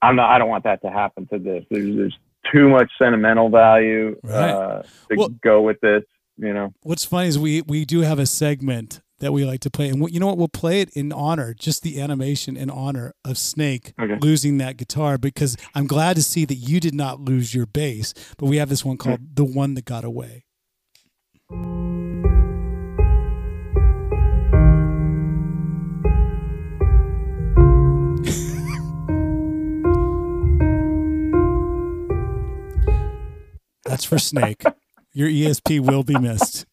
[0.01, 0.29] I'm not.
[0.31, 1.65] I don't want that to happen to this.
[1.69, 2.17] There's, there's
[2.53, 4.49] too much sentimental value Right.
[4.49, 6.03] uh, to Well- go with this.
[6.37, 6.73] You know.
[6.83, 10.09] What's funny is we we do have a segment that we like to play, and
[10.11, 10.37] you know what?
[10.37, 14.17] We'll play it in honor, just the animation in honor of Snake Okay.
[14.21, 15.17] losing that guitar.
[15.17, 18.69] Because I'm glad to see that you did not lose your bass, but we have
[18.69, 19.35] this one called mm.
[19.35, 20.45] "The One That Got Away."
[33.85, 34.63] That's for Snake.
[35.13, 36.65] Your ESP will be missed.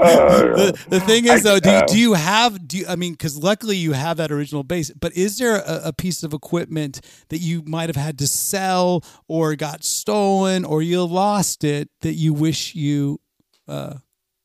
[0.00, 2.66] The, the thing is, though, do you, do you have?
[2.66, 5.80] Do you, I mean, because luckily you have that original bass, but is there a,
[5.86, 10.82] a piece of equipment that you might have had to sell, or got stolen, or
[10.82, 13.20] you lost it that you wish you
[13.68, 13.94] uh,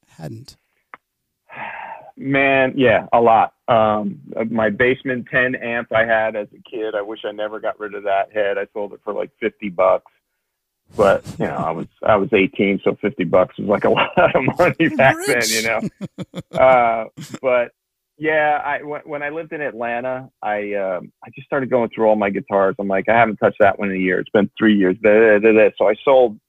[0.07, 0.57] hadn't?
[2.18, 3.53] Man, yeah, a lot.
[3.68, 6.95] Um, my Bassman 10 amp I had as a kid.
[6.95, 8.57] I wish I never got rid of that head.
[8.57, 10.11] I sold it for like 50 bucks.
[10.95, 14.36] But, you know, I was I was 18, so 50 bucks was like a lot
[14.36, 15.82] of money back then, you know.
[16.57, 17.06] Uh,
[17.41, 17.72] but
[18.18, 22.06] yeah, I when, when I lived in Atlanta, I um, I just started going through
[22.07, 22.76] all my guitars.
[22.80, 24.20] I'm like, I haven't touched that one in a year.
[24.20, 24.95] It's been 3 years.
[25.78, 26.40] So I sold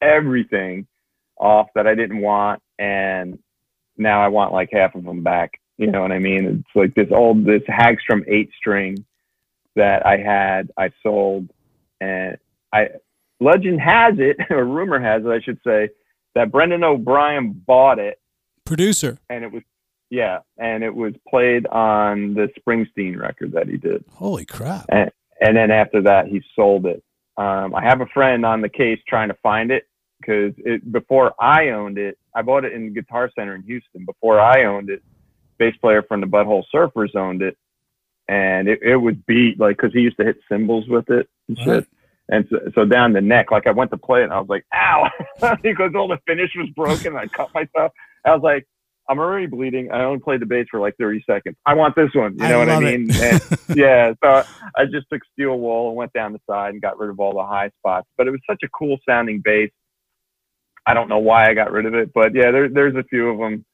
[0.00, 0.86] everything
[1.36, 3.38] off that I didn't want and
[4.00, 5.60] now I want like half of them back.
[5.76, 6.44] You know what I mean?
[6.44, 9.04] It's like this old this Hagstrom eight string
[9.76, 11.50] that I had, I sold,
[12.00, 12.36] and
[12.72, 12.88] I
[13.40, 15.90] legend has it, or rumor has it, I should say,
[16.34, 18.20] that Brendan O'Brien bought it,
[18.64, 19.62] Producer, and it was
[20.10, 24.86] yeah, and it was played on the Springsteen record that he did, holy crap!
[25.40, 27.02] and then after that he sold it.
[27.36, 29.88] Um, I have a friend on the case trying to find it
[30.20, 34.04] because it before I owned it, I bought it in Guitar Center in Houston.
[34.04, 35.02] Before I owned it,
[35.58, 37.56] bass player from the Butthole Surfers owned it,
[38.28, 41.58] and it, it was beat like because he used to hit cymbals with it and
[41.58, 41.66] shit.
[41.66, 41.86] Right.
[42.30, 44.48] And so, so down the neck, like I went to play it, and I was
[44.48, 45.08] like, "Ow!"
[45.62, 47.16] because all the finish was broken.
[47.16, 47.92] I cut myself.
[48.24, 48.66] I was like,
[49.08, 49.90] "I'm already bleeding.
[49.90, 51.56] I only played the bass for like 30 seconds.
[51.66, 53.10] I want this one." You I know what I mean?
[53.10, 53.40] And,
[53.74, 54.12] yeah.
[54.22, 54.44] So
[54.76, 57.34] I just took steel wool and went down the side and got rid of all
[57.34, 58.06] the high spots.
[58.16, 59.70] But it was such a cool sounding bass.
[60.86, 63.28] I don't know why I got rid of it, but yeah, there, there's a few
[63.28, 63.64] of them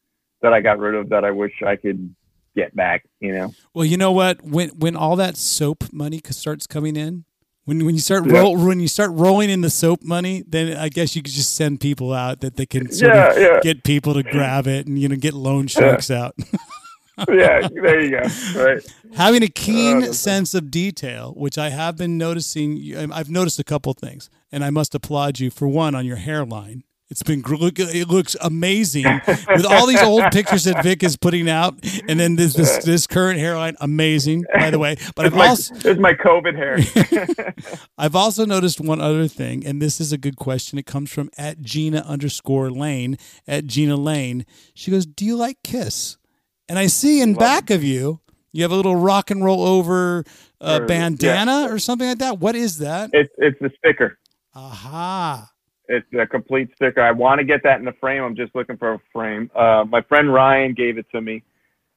[0.43, 2.15] that I got rid of that I wish I could
[2.55, 3.05] get back.
[3.21, 3.55] You know?
[3.75, 4.43] Well, you know what?
[4.43, 7.27] When when all that soap money starts coming in,
[7.67, 8.41] when when you start Yeah.
[8.41, 11.55] roll when you start rolling in the soap money, then I guess you could just
[11.55, 13.61] send people out that they can sort Yeah, of yeah.
[13.63, 16.35] get people to grab it and you know get loan sharks out.
[17.29, 17.67] yeah.
[17.69, 18.29] There you go.
[18.65, 18.95] Right.
[19.15, 23.65] Having a keen Uh, sense of detail, which I have been noticing, I've noticed a
[23.65, 26.85] couple things, and I must applaud you for one on your hairline.
[27.09, 31.75] It's been it looks amazing with all these old pictures that Vic is putting out,
[32.09, 34.97] and then this this, this current hairline, amazing by the way.
[35.15, 37.45] But I've my, also it's my COVID hair.
[37.99, 40.81] I've also noticed one other thing, and this is a good question.
[40.81, 44.45] It comes from at Gina underscore Lane at Gina Lane.
[44.75, 46.17] She goes, "Do you like Kiss?"
[46.69, 48.21] And I see in back of you,
[48.51, 50.25] you have a little rock and roll over
[50.61, 52.41] uh, bandana or something like that.
[52.41, 53.11] What is that?
[53.13, 54.19] it's it's the sticker.
[54.55, 55.53] Aha!
[55.89, 57.01] It's a complete sticker.
[57.01, 58.23] I want to get that in the frame.
[58.23, 59.51] I'm just looking for a frame.
[59.55, 61.43] Uh, my friend Ryan gave it to me.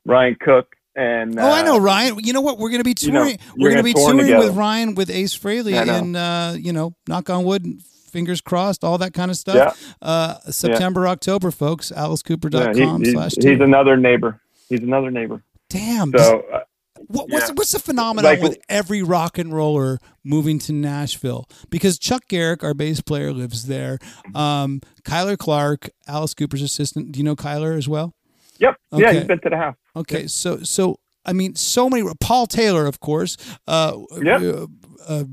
[0.05, 2.19] Ryan Cook and oh, I uh, know Ryan.
[2.19, 2.57] You know what?
[2.57, 3.29] We're going to be touring.
[3.29, 4.47] you're We're going to be touring together.
[4.47, 8.97] with Ryan with Ace Frehley, and uh, you know, knock on wood, fingers crossed, all
[8.97, 9.55] that kind of stuff.
[10.01, 10.07] Yeah.
[10.07, 11.91] Uh, September, October, folks.
[11.95, 14.41] Yeah, AliceCooper.com he- slash he's, he's another neighbor.
[14.67, 15.41] He's another neighbor.
[15.69, 16.11] Damn.
[16.17, 16.61] So uh,
[17.07, 17.53] What, what's Yeah.
[17.55, 21.47] what's the phenomenon Like- with every rock and roller moving to Nashville?
[21.69, 23.99] Because Chuck Garric, our bass player, lives there.
[24.35, 27.11] Um, Kyler Clark, Alice Cooper's assistant.
[27.11, 28.13] Do you know Kyler as well?
[28.59, 28.75] Yep.
[28.93, 29.75] Yeah, he's been to the house.
[29.95, 32.03] Okay, so so I mean, so many.
[32.19, 33.37] Paul Taylor, of course.
[33.67, 34.41] Uh, Yep.
[34.41, 34.67] uh,
[35.07, 35.23] uh,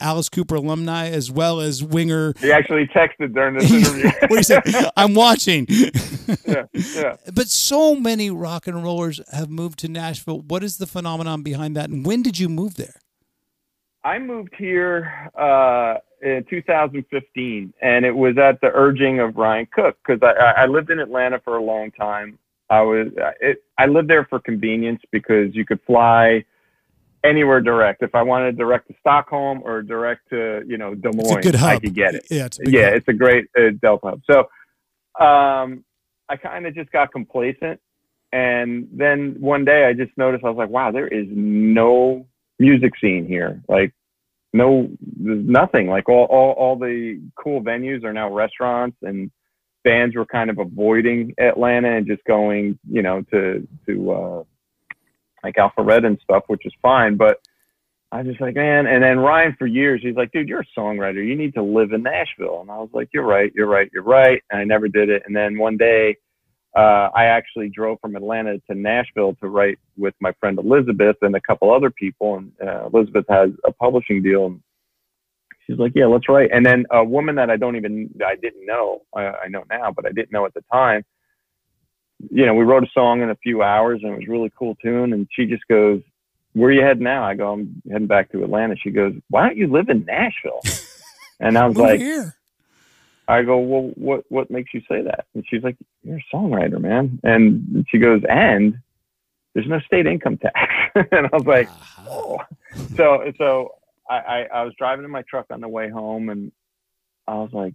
[0.00, 2.34] Alice Cooper alumni, as well as winger.
[2.40, 4.10] He actually texted during this interview.
[4.20, 4.60] what do you say?
[4.96, 5.66] I'm watching.
[5.68, 7.16] yeah, yeah.
[7.32, 10.40] But so many rock and rollers have moved to Nashville.
[10.40, 11.90] What is the phenomenon behind that?
[11.90, 13.00] And when did you move there?
[14.02, 19.98] I moved here uh, in 2015, and it was at the urging of Ryan Cook
[20.04, 22.38] because I, I lived in Atlanta for a long time.
[22.70, 23.08] I was
[23.40, 26.44] it, I lived there for convenience because you could fly
[27.24, 28.02] anywhere direct.
[28.02, 31.54] If I wanted to direct to Stockholm or direct to you know Des Moines, good
[31.54, 31.70] hub.
[31.70, 32.26] I could get it.
[32.30, 32.94] Yeah, it's a yeah, hub.
[32.94, 34.22] it's a great uh, Delta hub.
[34.30, 34.40] So
[35.24, 35.84] um,
[36.28, 37.80] I kind of just got complacent.
[38.32, 42.26] And then one day I just noticed, I was like, wow, there is no
[42.60, 43.60] music scene here.
[43.68, 43.92] Like,
[44.52, 45.88] no, there's nothing.
[45.88, 49.30] Like, all, all, all the cool venues are now restaurants, and
[49.82, 54.44] bands were kind of avoiding Atlanta and just going, you know, to, to, uh,
[55.42, 57.16] like Alpharetta and stuff, which is fine.
[57.16, 57.38] But
[58.12, 58.86] I was just like, man.
[58.86, 61.24] And then Ryan, for years, he's like, dude, you're a songwriter.
[61.26, 62.60] You need to live in Nashville.
[62.60, 64.42] And I was like, you're right, you're right, you're right.
[64.50, 65.22] And I never did it.
[65.26, 66.16] And then one day,
[66.76, 71.34] uh, I actually drove from Atlanta to Nashville to write with my friend Elizabeth and
[71.34, 72.36] a couple other people.
[72.36, 74.46] And uh, Elizabeth has a publishing deal.
[74.46, 74.60] And
[75.66, 76.50] she's like, yeah, let's write.
[76.52, 79.92] And then a woman that I don't even, I didn't know, I, I know now,
[79.94, 81.04] but I didn't know at the time.
[82.30, 84.74] You know, we wrote a song in a few hours and it was really cool
[84.76, 85.12] tune.
[85.12, 86.02] And she just goes,
[86.52, 87.24] where are you heading now?
[87.24, 88.76] I go, I'm heading back to Atlanta.
[88.76, 90.60] She goes, why don't you live in Nashville?
[91.42, 92.36] And I was like, here.
[93.26, 95.26] I go, well, what what makes you say that?
[95.34, 97.18] And she's like, you're a songwriter, man.
[97.22, 98.78] And she goes, and
[99.54, 100.58] there's no state income tax.
[101.12, 101.68] and I was like,
[102.06, 102.38] oh.
[102.96, 103.74] So so
[104.08, 106.52] I, I I was driving in my truck on the way home, and
[107.26, 107.74] I was like,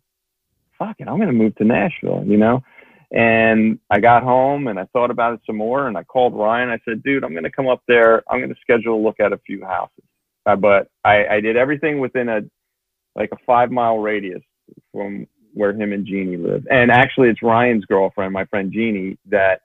[0.78, 2.64] fuck it, I'm gonna move to Nashville, you know.
[3.12, 6.70] And I got home and I thought about it some more, and I called Ryan.
[6.70, 8.24] I said, dude, I'm gonna come up there.
[8.30, 10.04] I'm gonna schedule a look at a few houses.
[10.46, 12.42] Uh, but I, I did everything within a
[13.16, 14.42] like a five mile radius
[14.92, 16.68] from where him and Jeannie live.
[16.70, 19.62] And actually, it's Ryan's girlfriend, my friend Jeannie, that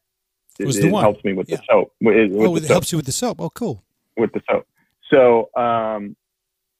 [0.61, 1.03] Was it- the one.
[1.03, 1.57] helps me with Yeah.
[1.57, 1.93] the soap.
[2.01, 3.41] With, oh, it soap, helps you with the soap.
[3.41, 3.83] Oh, cool.
[4.17, 4.67] with the soap.
[5.11, 6.15] So, um,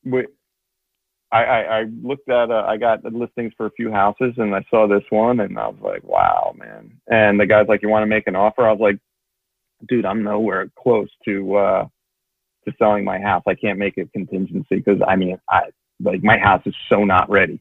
[0.05, 0.27] we,
[1.33, 4.55] I, I, I looked at, uh, I got the listings for a few houses, and
[4.55, 7.01] I saw this one, and I was like, wow, man.
[7.09, 8.67] And the guy's like, you want to make an offer?
[8.67, 8.99] I was like,
[9.89, 11.87] dude, I'm nowhere close to uh,
[12.67, 13.43] to selling my house.
[13.47, 15.63] I can't make a contingency because I mean, I
[16.03, 17.61] like my house is so not ready.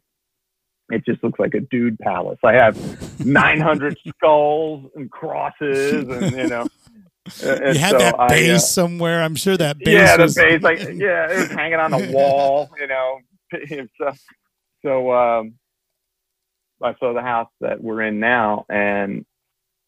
[0.90, 2.40] It just looks like a dude palace.
[2.44, 2.76] I have
[3.26, 6.68] 900 skulls and crosses, and you know.
[7.44, 9.22] and you had so that I, uh, bass somewhere.
[9.22, 10.36] I'm sure that bass yeah, the was.
[10.36, 13.20] bass, like yeah, it was hanging on the wall, you know.
[14.00, 14.12] So,
[14.86, 15.56] so um,
[16.82, 19.26] I saw the house that we're in now, and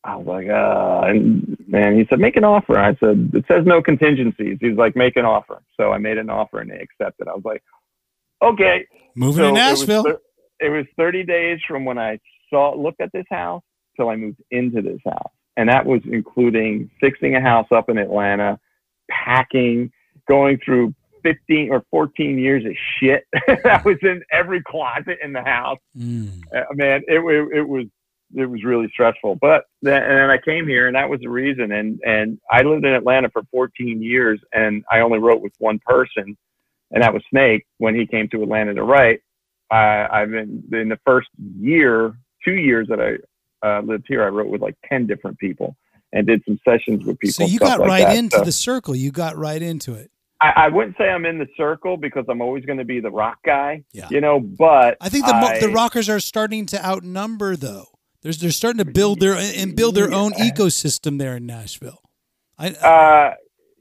[0.03, 2.77] I was like, uh, and man, he said, make an offer.
[2.77, 4.57] I said, it says no contingencies.
[4.59, 5.61] He's like, make an offer.
[5.79, 7.27] So I made an offer, and they accepted.
[7.27, 7.63] I was like,
[8.43, 8.85] okay.
[9.15, 10.03] Moving So to it was Nashville.
[10.59, 12.19] It was 30 days from when I
[12.49, 13.63] saw looked at this house
[13.95, 17.97] till I moved into this house, and that was including fixing a house up in
[17.97, 18.59] Atlanta,
[19.09, 19.91] packing,
[20.27, 23.25] going through 15 or 14 years of shit
[23.63, 25.79] that was in every closet in the house.
[25.97, 26.41] Mm.
[26.55, 27.85] Uh, man, it, it it was
[28.35, 29.35] it was really stressful.
[29.35, 31.71] But then and then I came here, and that was the reason.
[31.71, 35.79] And and I lived in Atlanta for 14 years, and I only wrote with one
[35.85, 36.37] person,
[36.91, 39.21] and that was Snake when he came to Atlanta to write.
[39.69, 43.17] I, I've been in the first year, two years that I
[43.65, 45.75] uh, lived here, I wrote with like 10 different people
[46.13, 47.45] and did some sessions with people.
[47.47, 48.17] So you got like right that.
[48.17, 48.95] into So the circle.
[48.95, 50.11] You got right into it.
[50.41, 53.11] I, I wouldn't say I'm in the circle because I'm always going to be the
[53.11, 54.07] rock guy, Yeah.
[54.09, 54.39] you know.
[54.39, 57.85] But I think the mo- the rockers are starting to outnumber though.
[58.23, 62.01] There's they're starting to build their and build their own ecosystem there in Nashville.
[62.57, 63.33] I, Uh,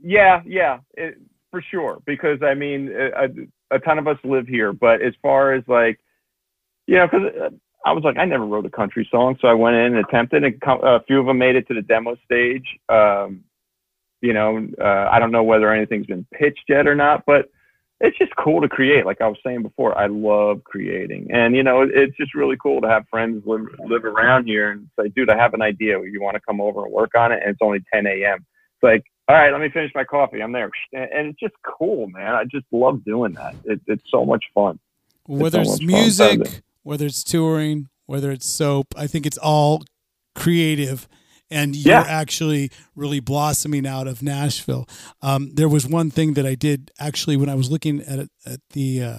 [0.02, 1.18] yeah, yeah, it,
[1.50, 2.00] for sure.
[2.06, 5.98] Because I mean, a, a ton of us live here, but as far as like,
[6.86, 7.52] you know, because
[7.84, 10.44] I was like, I never wrote a country song, so I went in and attempted,
[10.44, 12.66] and a few of them made it to the demo stage.
[12.88, 13.44] Um,
[14.20, 17.50] you know, uh, I don't know whether anything's been pitched yet or not, but
[18.00, 19.04] it's just cool to create.
[19.04, 22.80] Like I was saying before, I love creating, and you know, it's just really cool
[22.80, 26.00] to have friends live live around here and say, dude, I have an idea.
[26.00, 27.40] You want to come over and work on it?
[27.42, 28.38] And it's only 10 a.m.
[28.38, 30.42] It's like, all right, let me finish my coffee.
[30.42, 32.34] I'm there, and, it's just cool, man.
[32.34, 33.54] I just love doing that.
[33.64, 34.78] It, it's so much fun.
[35.26, 39.38] whether so it's fun, doesn't music, whether it's touring, whether it's soap, I think it's
[39.38, 39.84] all
[40.34, 41.06] creative
[41.50, 42.04] and you're Yeah.
[42.06, 44.88] actually really blossoming out of Nashville.
[45.22, 48.60] Um, there was one thing that I did actually when I was looking at at
[48.72, 49.18] the uh,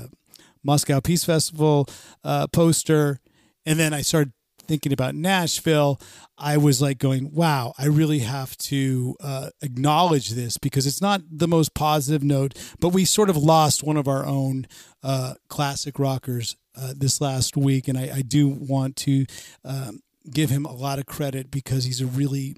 [0.64, 1.88] Moscow Peace Festival
[2.24, 3.20] uh, poster,
[3.66, 4.34] and then I started
[4.68, 6.00] thinking about Nashville.
[6.38, 11.22] I was like going, "Wow, I really have to uh, acknowledge this because it's not
[11.32, 14.68] the most positive note." But we sort of lost one of our own
[15.04, 19.26] uh, classic rockers uh, this last week, and I, I do want to
[19.66, 20.00] um,
[20.30, 22.56] give him a lot of credit because he's a really,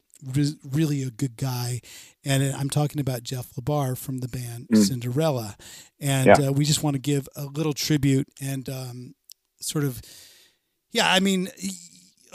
[0.63, 1.81] really a good guy.
[2.25, 5.55] And I'm talking about Jeff LaBar from the band Cinderella,
[5.99, 6.47] and Yeah.
[6.49, 9.15] uh, we just want to give a little tribute and um,
[9.59, 10.01] sort of,
[10.91, 11.49] yeah, I mean.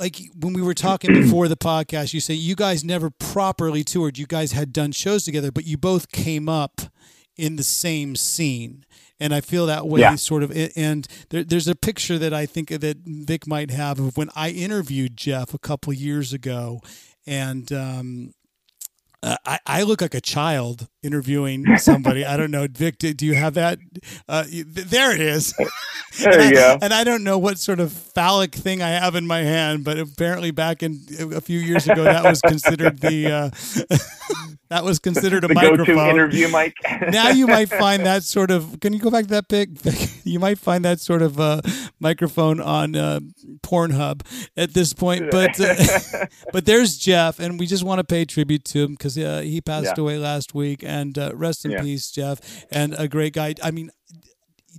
[0.00, 4.16] Like when we were talking before the podcast, you say you guys never properly toured.
[4.16, 6.82] You guys had done shows together, but you both came up
[7.38, 8.84] in the same scene
[9.20, 10.16] and i feel that way Yeah.
[10.16, 14.16] sort of and there, there's a picture that i think that vic might have of
[14.16, 16.80] when i interviewed jeff a couple years ago
[17.26, 18.34] and um
[19.22, 22.24] uh, I, I look like a child interviewing somebody.
[22.24, 22.98] I don't know, Vic.
[22.98, 23.78] Do, do you have that?
[24.28, 25.54] Uh, you- there it is.
[26.18, 26.78] There and you I, go.
[26.82, 29.98] And I don't know what sort of phallic thing I have in my hand, but
[29.98, 31.00] apparently back in
[31.34, 33.96] a few years ago, that was considered the uh,
[34.70, 36.74] that was considered a the microphone go-to interview mic.
[37.10, 38.80] now you might find that sort of.
[38.80, 39.70] Can you go back to that pic?
[40.24, 41.60] You might find that sort of uh,
[42.00, 43.20] microphone on uh,
[43.62, 44.22] Pornhub
[44.56, 45.30] at this point.
[45.30, 49.07] But uh, but there's Jeff, and we just want to pay tribute to him because
[49.16, 50.02] uh, he passed Yeah.
[50.02, 50.82] away last week.
[50.84, 51.82] And uh, rest in Yeah.
[51.82, 53.54] peace, Jeff, and a great guy.
[53.62, 53.90] I mean,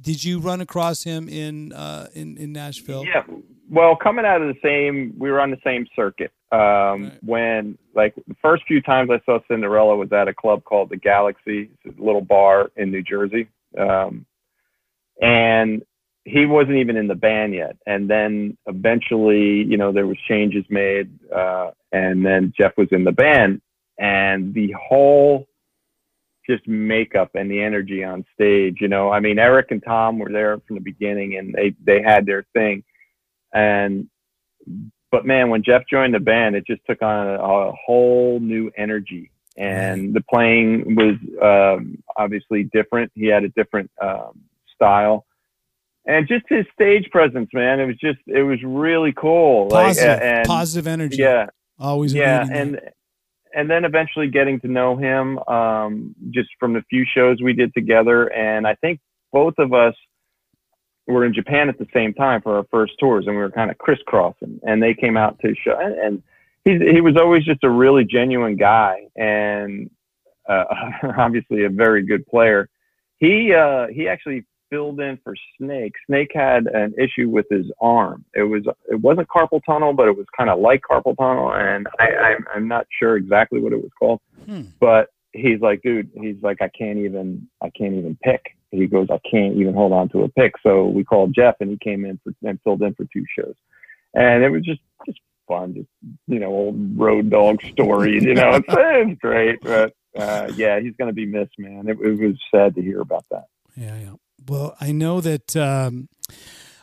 [0.02, 3.06] did you run across him in uh, in in Nashville?
[3.06, 3.24] Yeah.
[3.72, 6.32] Well, coming out of the same, we were on the same circuit.
[6.52, 7.12] Um, Right.
[7.24, 10.98] When, like, the first few times I saw Cinderella was at a club called the
[10.98, 13.48] Galaxy, it's a little bar in New Jersey.
[13.78, 14.26] Um,
[15.22, 15.84] and
[16.26, 17.78] he wasn't even in the band yet.
[17.86, 21.10] And then eventually, you know, there was changes made.
[21.32, 23.62] Uh, and then Jeff was in the band.
[24.00, 25.48] And the whole
[26.50, 28.78] just makeup and the energy on stage.
[28.82, 32.02] You know, I mean, Eric and Tom were there from the beginning, and they they
[32.02, 32.84] had their thing.
[33.54, 34.10] And
[35.12, 38.72] but man, when Jeff joined the band, it just took on a, a whole new
[38.76, 43.12] energy, and the playing was um, obviously different.
[43.14, 44.40] He had a different um,
[44.74, 45.26] style.
[46.06, 49.68] And just his stage presence, man, it was just, it was really cool.
[49.68, 51.18] Positive, like, and, positive energy.
[51.18, 51.48] yeah,
[51.78, 52.16] always.
[52.16, 52.94] yeah And, that.
[53.54, 57.74] And then eventually getting to know him um, just from the few shows we did
[57.74, 58.28] together.
[58.34, 59.00] And i think
[59.32, 59.96] both of us
[61.08, 63.72] were in japan at the same time for our first tours and we were kind
[63.72, 66.24] of crisscrossing and they came out to show and, and
[66.66, 69.90] he was always just a really genuine guy and
[70.50, 70.66] uh,
[71.18, 72.68] obviously a very good player.
[73.18, 75.94] He uh, he actually filled in for Snake.
[76.08, 78.26] Snake had an issue with his arm.
[78.34, 81.88] It was it wasn't carpal tunnel, but it was kind of like carpal tunnel, and
[82.00, 84.22] I, I'm I'm not sure exactly what it was called.
[84.46, 84.64] Hmm.
[84.80, 88.42] But he's like, dude, he's like, I can't even I can't even pick.
[88.72, 90.54] He goes, I can't even hold on to a pick.
[90.62, 93.56] So we called Jeff, and he came in for, and filled in for two shows,
[94.14, 95.90] and it was just just fun, just
[96.28, 98.24] you know, old road dog stories.
[98.24, 99.94] You know, it's, it's great, but.
[100.18, 101.88] Uh, yeah, he's going to be missed, man.
[101.88, 103.46] It, it was sad to hear about that.
[103.76, 104.14] Yeah, yeah.
[104.48, 106.10] Well, I know that um,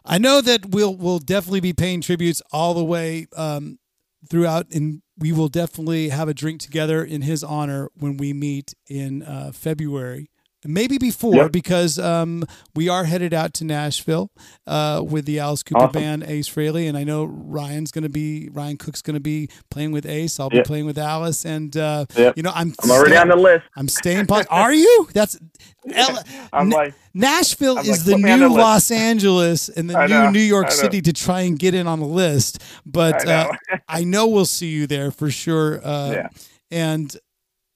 [0.05, 3.79] I know that we'll we'll definitely be paying tributes all the way um,
[4.31, 8.75] throughout, and we will definitely have a drink together in his honor when we meet
[8.89, 10.31] in uh, February.
[10.69, 11.53] Maybe before, Yep.
[11.53, 12.45] because um,
[12.75, 14.31] we are headed out to Nashville
[14.67, 15.93] uh, with the Alice Cooper Awesome.
[16.03, 19.49] band, Ace Frehley, and I know Ryan's going to be Ryan Cook's going to be
[19.71, 20.39] playing with Ace.
[20.41, 22.37] I'll be playing with Alice, and uh, Yep.
[22.37, 23.65] you know I'm I'm already sta- on the list.
[23.77, 24.53] I'm staying positive.
[24.53, 25.09] Are you?
[25.13, 25.39] That's
[25.93, 26.23] L-
[26.53, 28.55] I'm like, Nashville I'm is like, the put me on new the.
[28.55, 31.87] Los Angeles and the I new know, New York City to try and get in
[31.87, 32.63] on the list.
[32.85, 33.51] But I know.
[33.73, 35.81] uh, I know we'll see you there for sure.
[35.87, 36.29] Uh, Yeah.
[36.71, 37.17] And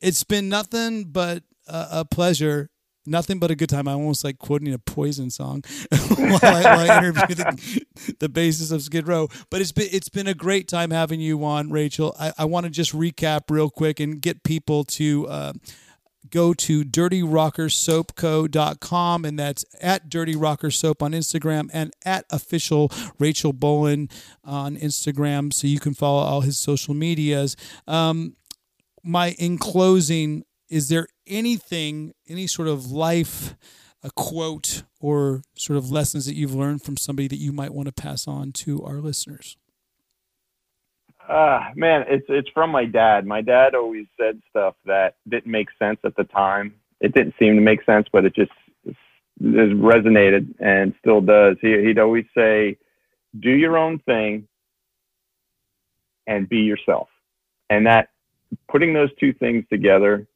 [0.01, 2.69] it's been nothing but a pleasure.
[3.07, 3.89] Nothing but a good time.
[3.89, 7.85] I almost like quoting a Poison song while, I, while I interview the,
[8.19, 9.29] the basis of Skid Row.
[9.51, 12.15] But it's been it's been a great time having you on, Rachel.
[12.21, 15.55] I, I want to just recap real quick and get people to uh,
[16.29, 23.55] go to dirtyrockersoapco.com and that's at dirty rocker soap on instagram and at official rachel
[23.55, 24.07] bolan
[24.45, 27.57] on instagram so you can follow all his social medias
[27.87, 28.37] um,
[29.03, 33.55] my in closing is there anything any sort of life
[34.03, 37.87] a quote or sort of lessons that you've learned from somebody that you might want
[37.87, 39.57] to pass on to our listeners
[41.29, 43.25] uh, man, it's it's from my dad.
[43.25, 46.75] My dad always said stuff that didn't make sense at the time.
[47.01, 48.51] It didn't seem to make sense, but it just
[49.41, 51.57] resonated and still does.
[51.61, 52.79] He, he'd always say,
[53.39, 54.49] "Do your own thing
[56.27, 57.07] and be yourself."
[57.71, 58.09] and that
[58.69, 60.27] putting those two things together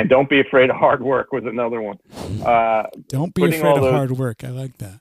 [0.00, 1.98] and don't be afraid of hard work was another one.
[2.44, 4.42] Uh, Don't be afraid of those- hard work.
[4.44, 5.00] I like that.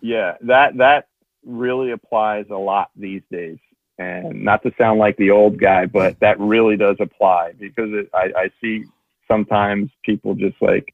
[0.00, 1.06] yeah that that
[1.44, 3.58] really applies a lot these days.
[3.98, 8.08] And not to sound like the old guy but that really does apply because it,
[8.14, 8.84] I, I see
[9.28, 10.92] sometimes people just like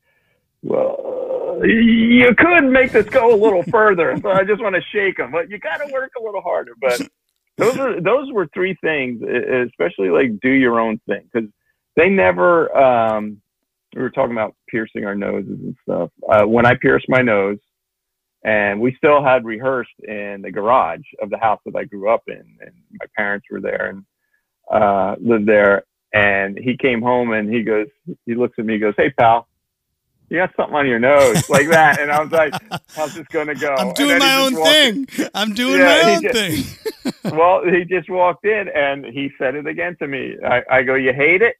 [0.62, 5.16] well you could make this go a little further so i just want to shake
[5.16, 6.72] them but you got to work a little harder.
[6.80, 7.00] But
[7.56, 11.22] those are those were three things especially like do your own thing.
[11.32, 11.48] Because
[11.98, 13.40] they never um
[13.94, 17.58] we were talking about piercing our noses and stuff uh, when i pierced my nose
[18.44, 22.22] and we still had rehearsed in the garage of the house that I grew up
[22.28, 24.04] in, and my parents were there and
[24.72, 25.82] uh, lived there.
[26.14, 27.88] And he came home and he goes,
[28.26, 29.48] he looks at me, he goes, "Hey, pal,
[30.30, 32.54] you got something on your nose like that?" And I was like,
[32.96, 35.28] "I was just gonna go." I'm doing my own walked in- thing.
[35.34, 36.38] I'm doing Yeah, my own just-
[37.24, 37.34] thing.
[37.36, 40.36] well, he just walked in and he said it again to me.
[40.46, 41.56] I, I go, "You hate it?"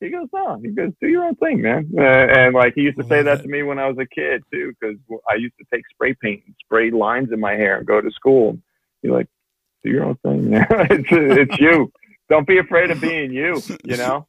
[0.00, 2.98] He goes, "No." He goes, "Do your own thing, man." Uh, and like he used
[2.98, 4.96] to say that to me when I was a kid too, because
[5.30, 8.10] I used to take spray paint and spray lines in my hair and go to
[8.10, 8.58] school.
[9.02, 9.28] You're like,
[9.84, 10.66] "Do your own thing, man.
[10.70, 11.92] it's it's you.
[12.30, 14.26] Don't be afraid of being you." You know.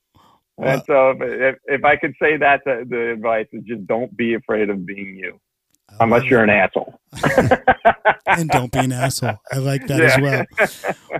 [0.57, 4.15] And so, if, if if I could say that, to, the advice is just don't
[4.15, 5.39] be afraid of being you,
[5.99, 6.99] unless you're an asshole.
[8.25, 9.37] and don't be an asshole.
[9.51, 10.45] I like that as well.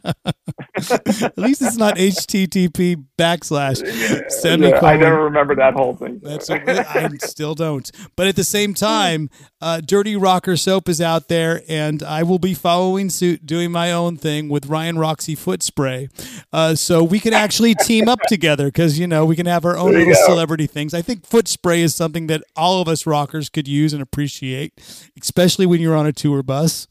[0.79, 4.85] At least it's not HTTP backslash Yeah, semicolon.
[4.85, 6.19] I never remember that whole thing.
[6.23, 7.89] That's I still don't.
[8.15, 9.29] But at the same time,
[9.61, 13.91] uh, Dirty Rocker Soap is out there, and I will be following suit, doing my
[13.91, 16.09] own thing with Ryan Roxie Foot Spray.
[16.53, 19.77] Uh, so we can actually team up together because you know we can have our
[19.77, 20.25] own little go.
[20.25, 20.93] celebrity things.
[20.93, 24.73] I think foot spray is something that all of us rockers could use and appreciate,
[25.21, 26.87] especially when you're on a tour bus.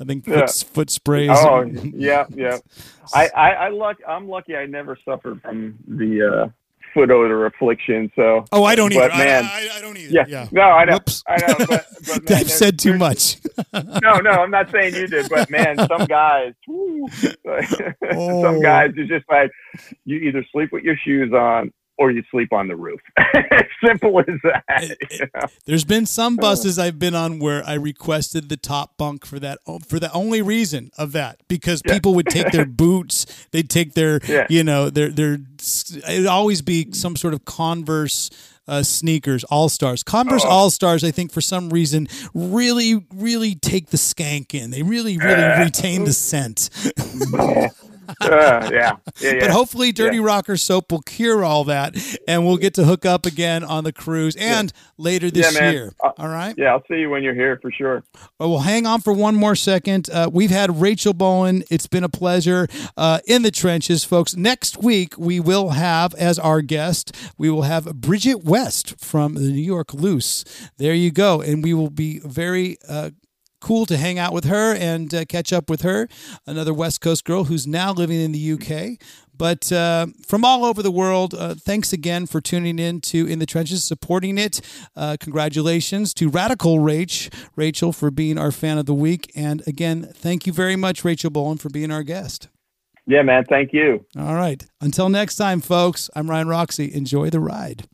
[0.00, 0.46] I think foot, Yeah.
[0.46, 1.38] foot spray is.
[1.38, 1.62] Oh
[1.94, 2.58] yeah, yeah.
[3.14, 3.98] I, I, I luck.
[4.08, 4.56] I'm lucky.
[4.56, 6.48] I never suffered from the uh,
[6.94, 8.10] foot odor affliction.
[8.16, 9.08] So Oh, I don't either.
[9.10, 10.10] But, man, I, I, I don't either.
[10.12, 10.48] yeah, Yeah.
[10.52, 11.22] no, I know, Whoops.
[11.28, 11.54] I know.
[11.68, 13.36] But, but man, I've said too much.
[14.02, 17.06] no, no, I'm not saying you did, but man, some guys, whoo,
[18.12, 18.42] Oh.
[18.42, 19.50] some guys are just like,
[20.06, 23.00] you either sleep with your shoes on or you sleep on the roof.
[23.86, 24.64] Simple as that.
[24.68, 25.46] It- you know?
[25.66, 29.58] There's been some buses I've been on where I requested the top bunk for that
[29.86, 31.92] for the only reason of that because Yeah.
[31.94, 34.46] people would take their boots, they'd take their Yeah.
[34.50, 35.38] you know their their
[36.08, 38.30] it'd always be some sort of Converse
[38.66, 40.02] uh, sneakers, All Stars.
[40.02, 40.48] Converse Oh.
[40.48, 44.70] All Stars, I think for some reason really really take the skank in.
[44.70, 46.70] They really really retain the scent.
[48.20, 49.40] Uh, yeah, yeah, yeah.
[49.40, 51.96] But hopefully, Dirty Rocker soap will cure all that,
[52.28, 55.92] and we'll get to hook up again on the cruise and later this Yeah, year.
[56.02, 56.54] Uh, all right.
[56.56, 58.04] yeah, I'll see you when you're here for sure.
[58.38, 60.08] Well, hang on for one more second.
[60.10, 61.64] Uh, we've had Rachel Bolan.
[61.70, 64.36] It's been a pleasure uh, in the trenches, folks.
[64.36, 69.40] Next week, we will have as our guest, we will have Bridget West from the
[69.50, 70.44] New York Loose.
[70.76, 71.40] There you go.
[71.40, 72.78] And we will be very.
[73.60, 76.08] Cool to hang out with her and uh, catch up with her,
[76.46, 78.98] another West Coast girl who's now living in the UK.
[79.40, 83.38] But uh, from all over the world, uh, thanks again for tuning in to In
[83.38, 84.60] the Trenches, supporting it.
[84.94, 89.32] Uh, congratulations to Radical Rach, Rachel, for being our fan of the week.
[89.34, 92.48] And again, thank you very much, Rachel Bolan, for being our guest.
[93.06, 93.46] Yeah, man.
[93.48, 94.04] Thank you.
[94.18, 94.62] All right.
[94.80, 96.92] Until next time, folks, I'm Ryan Roxie.
[96.92, 97.88] Enjoy the ride.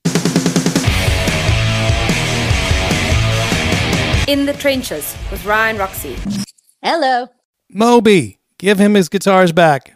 [4.26, 6.16] In the Trenches with Ryan Roxie.
[6.82, 7.28] Hello.
[7.70, 9.95] Moby, give him his guitars back.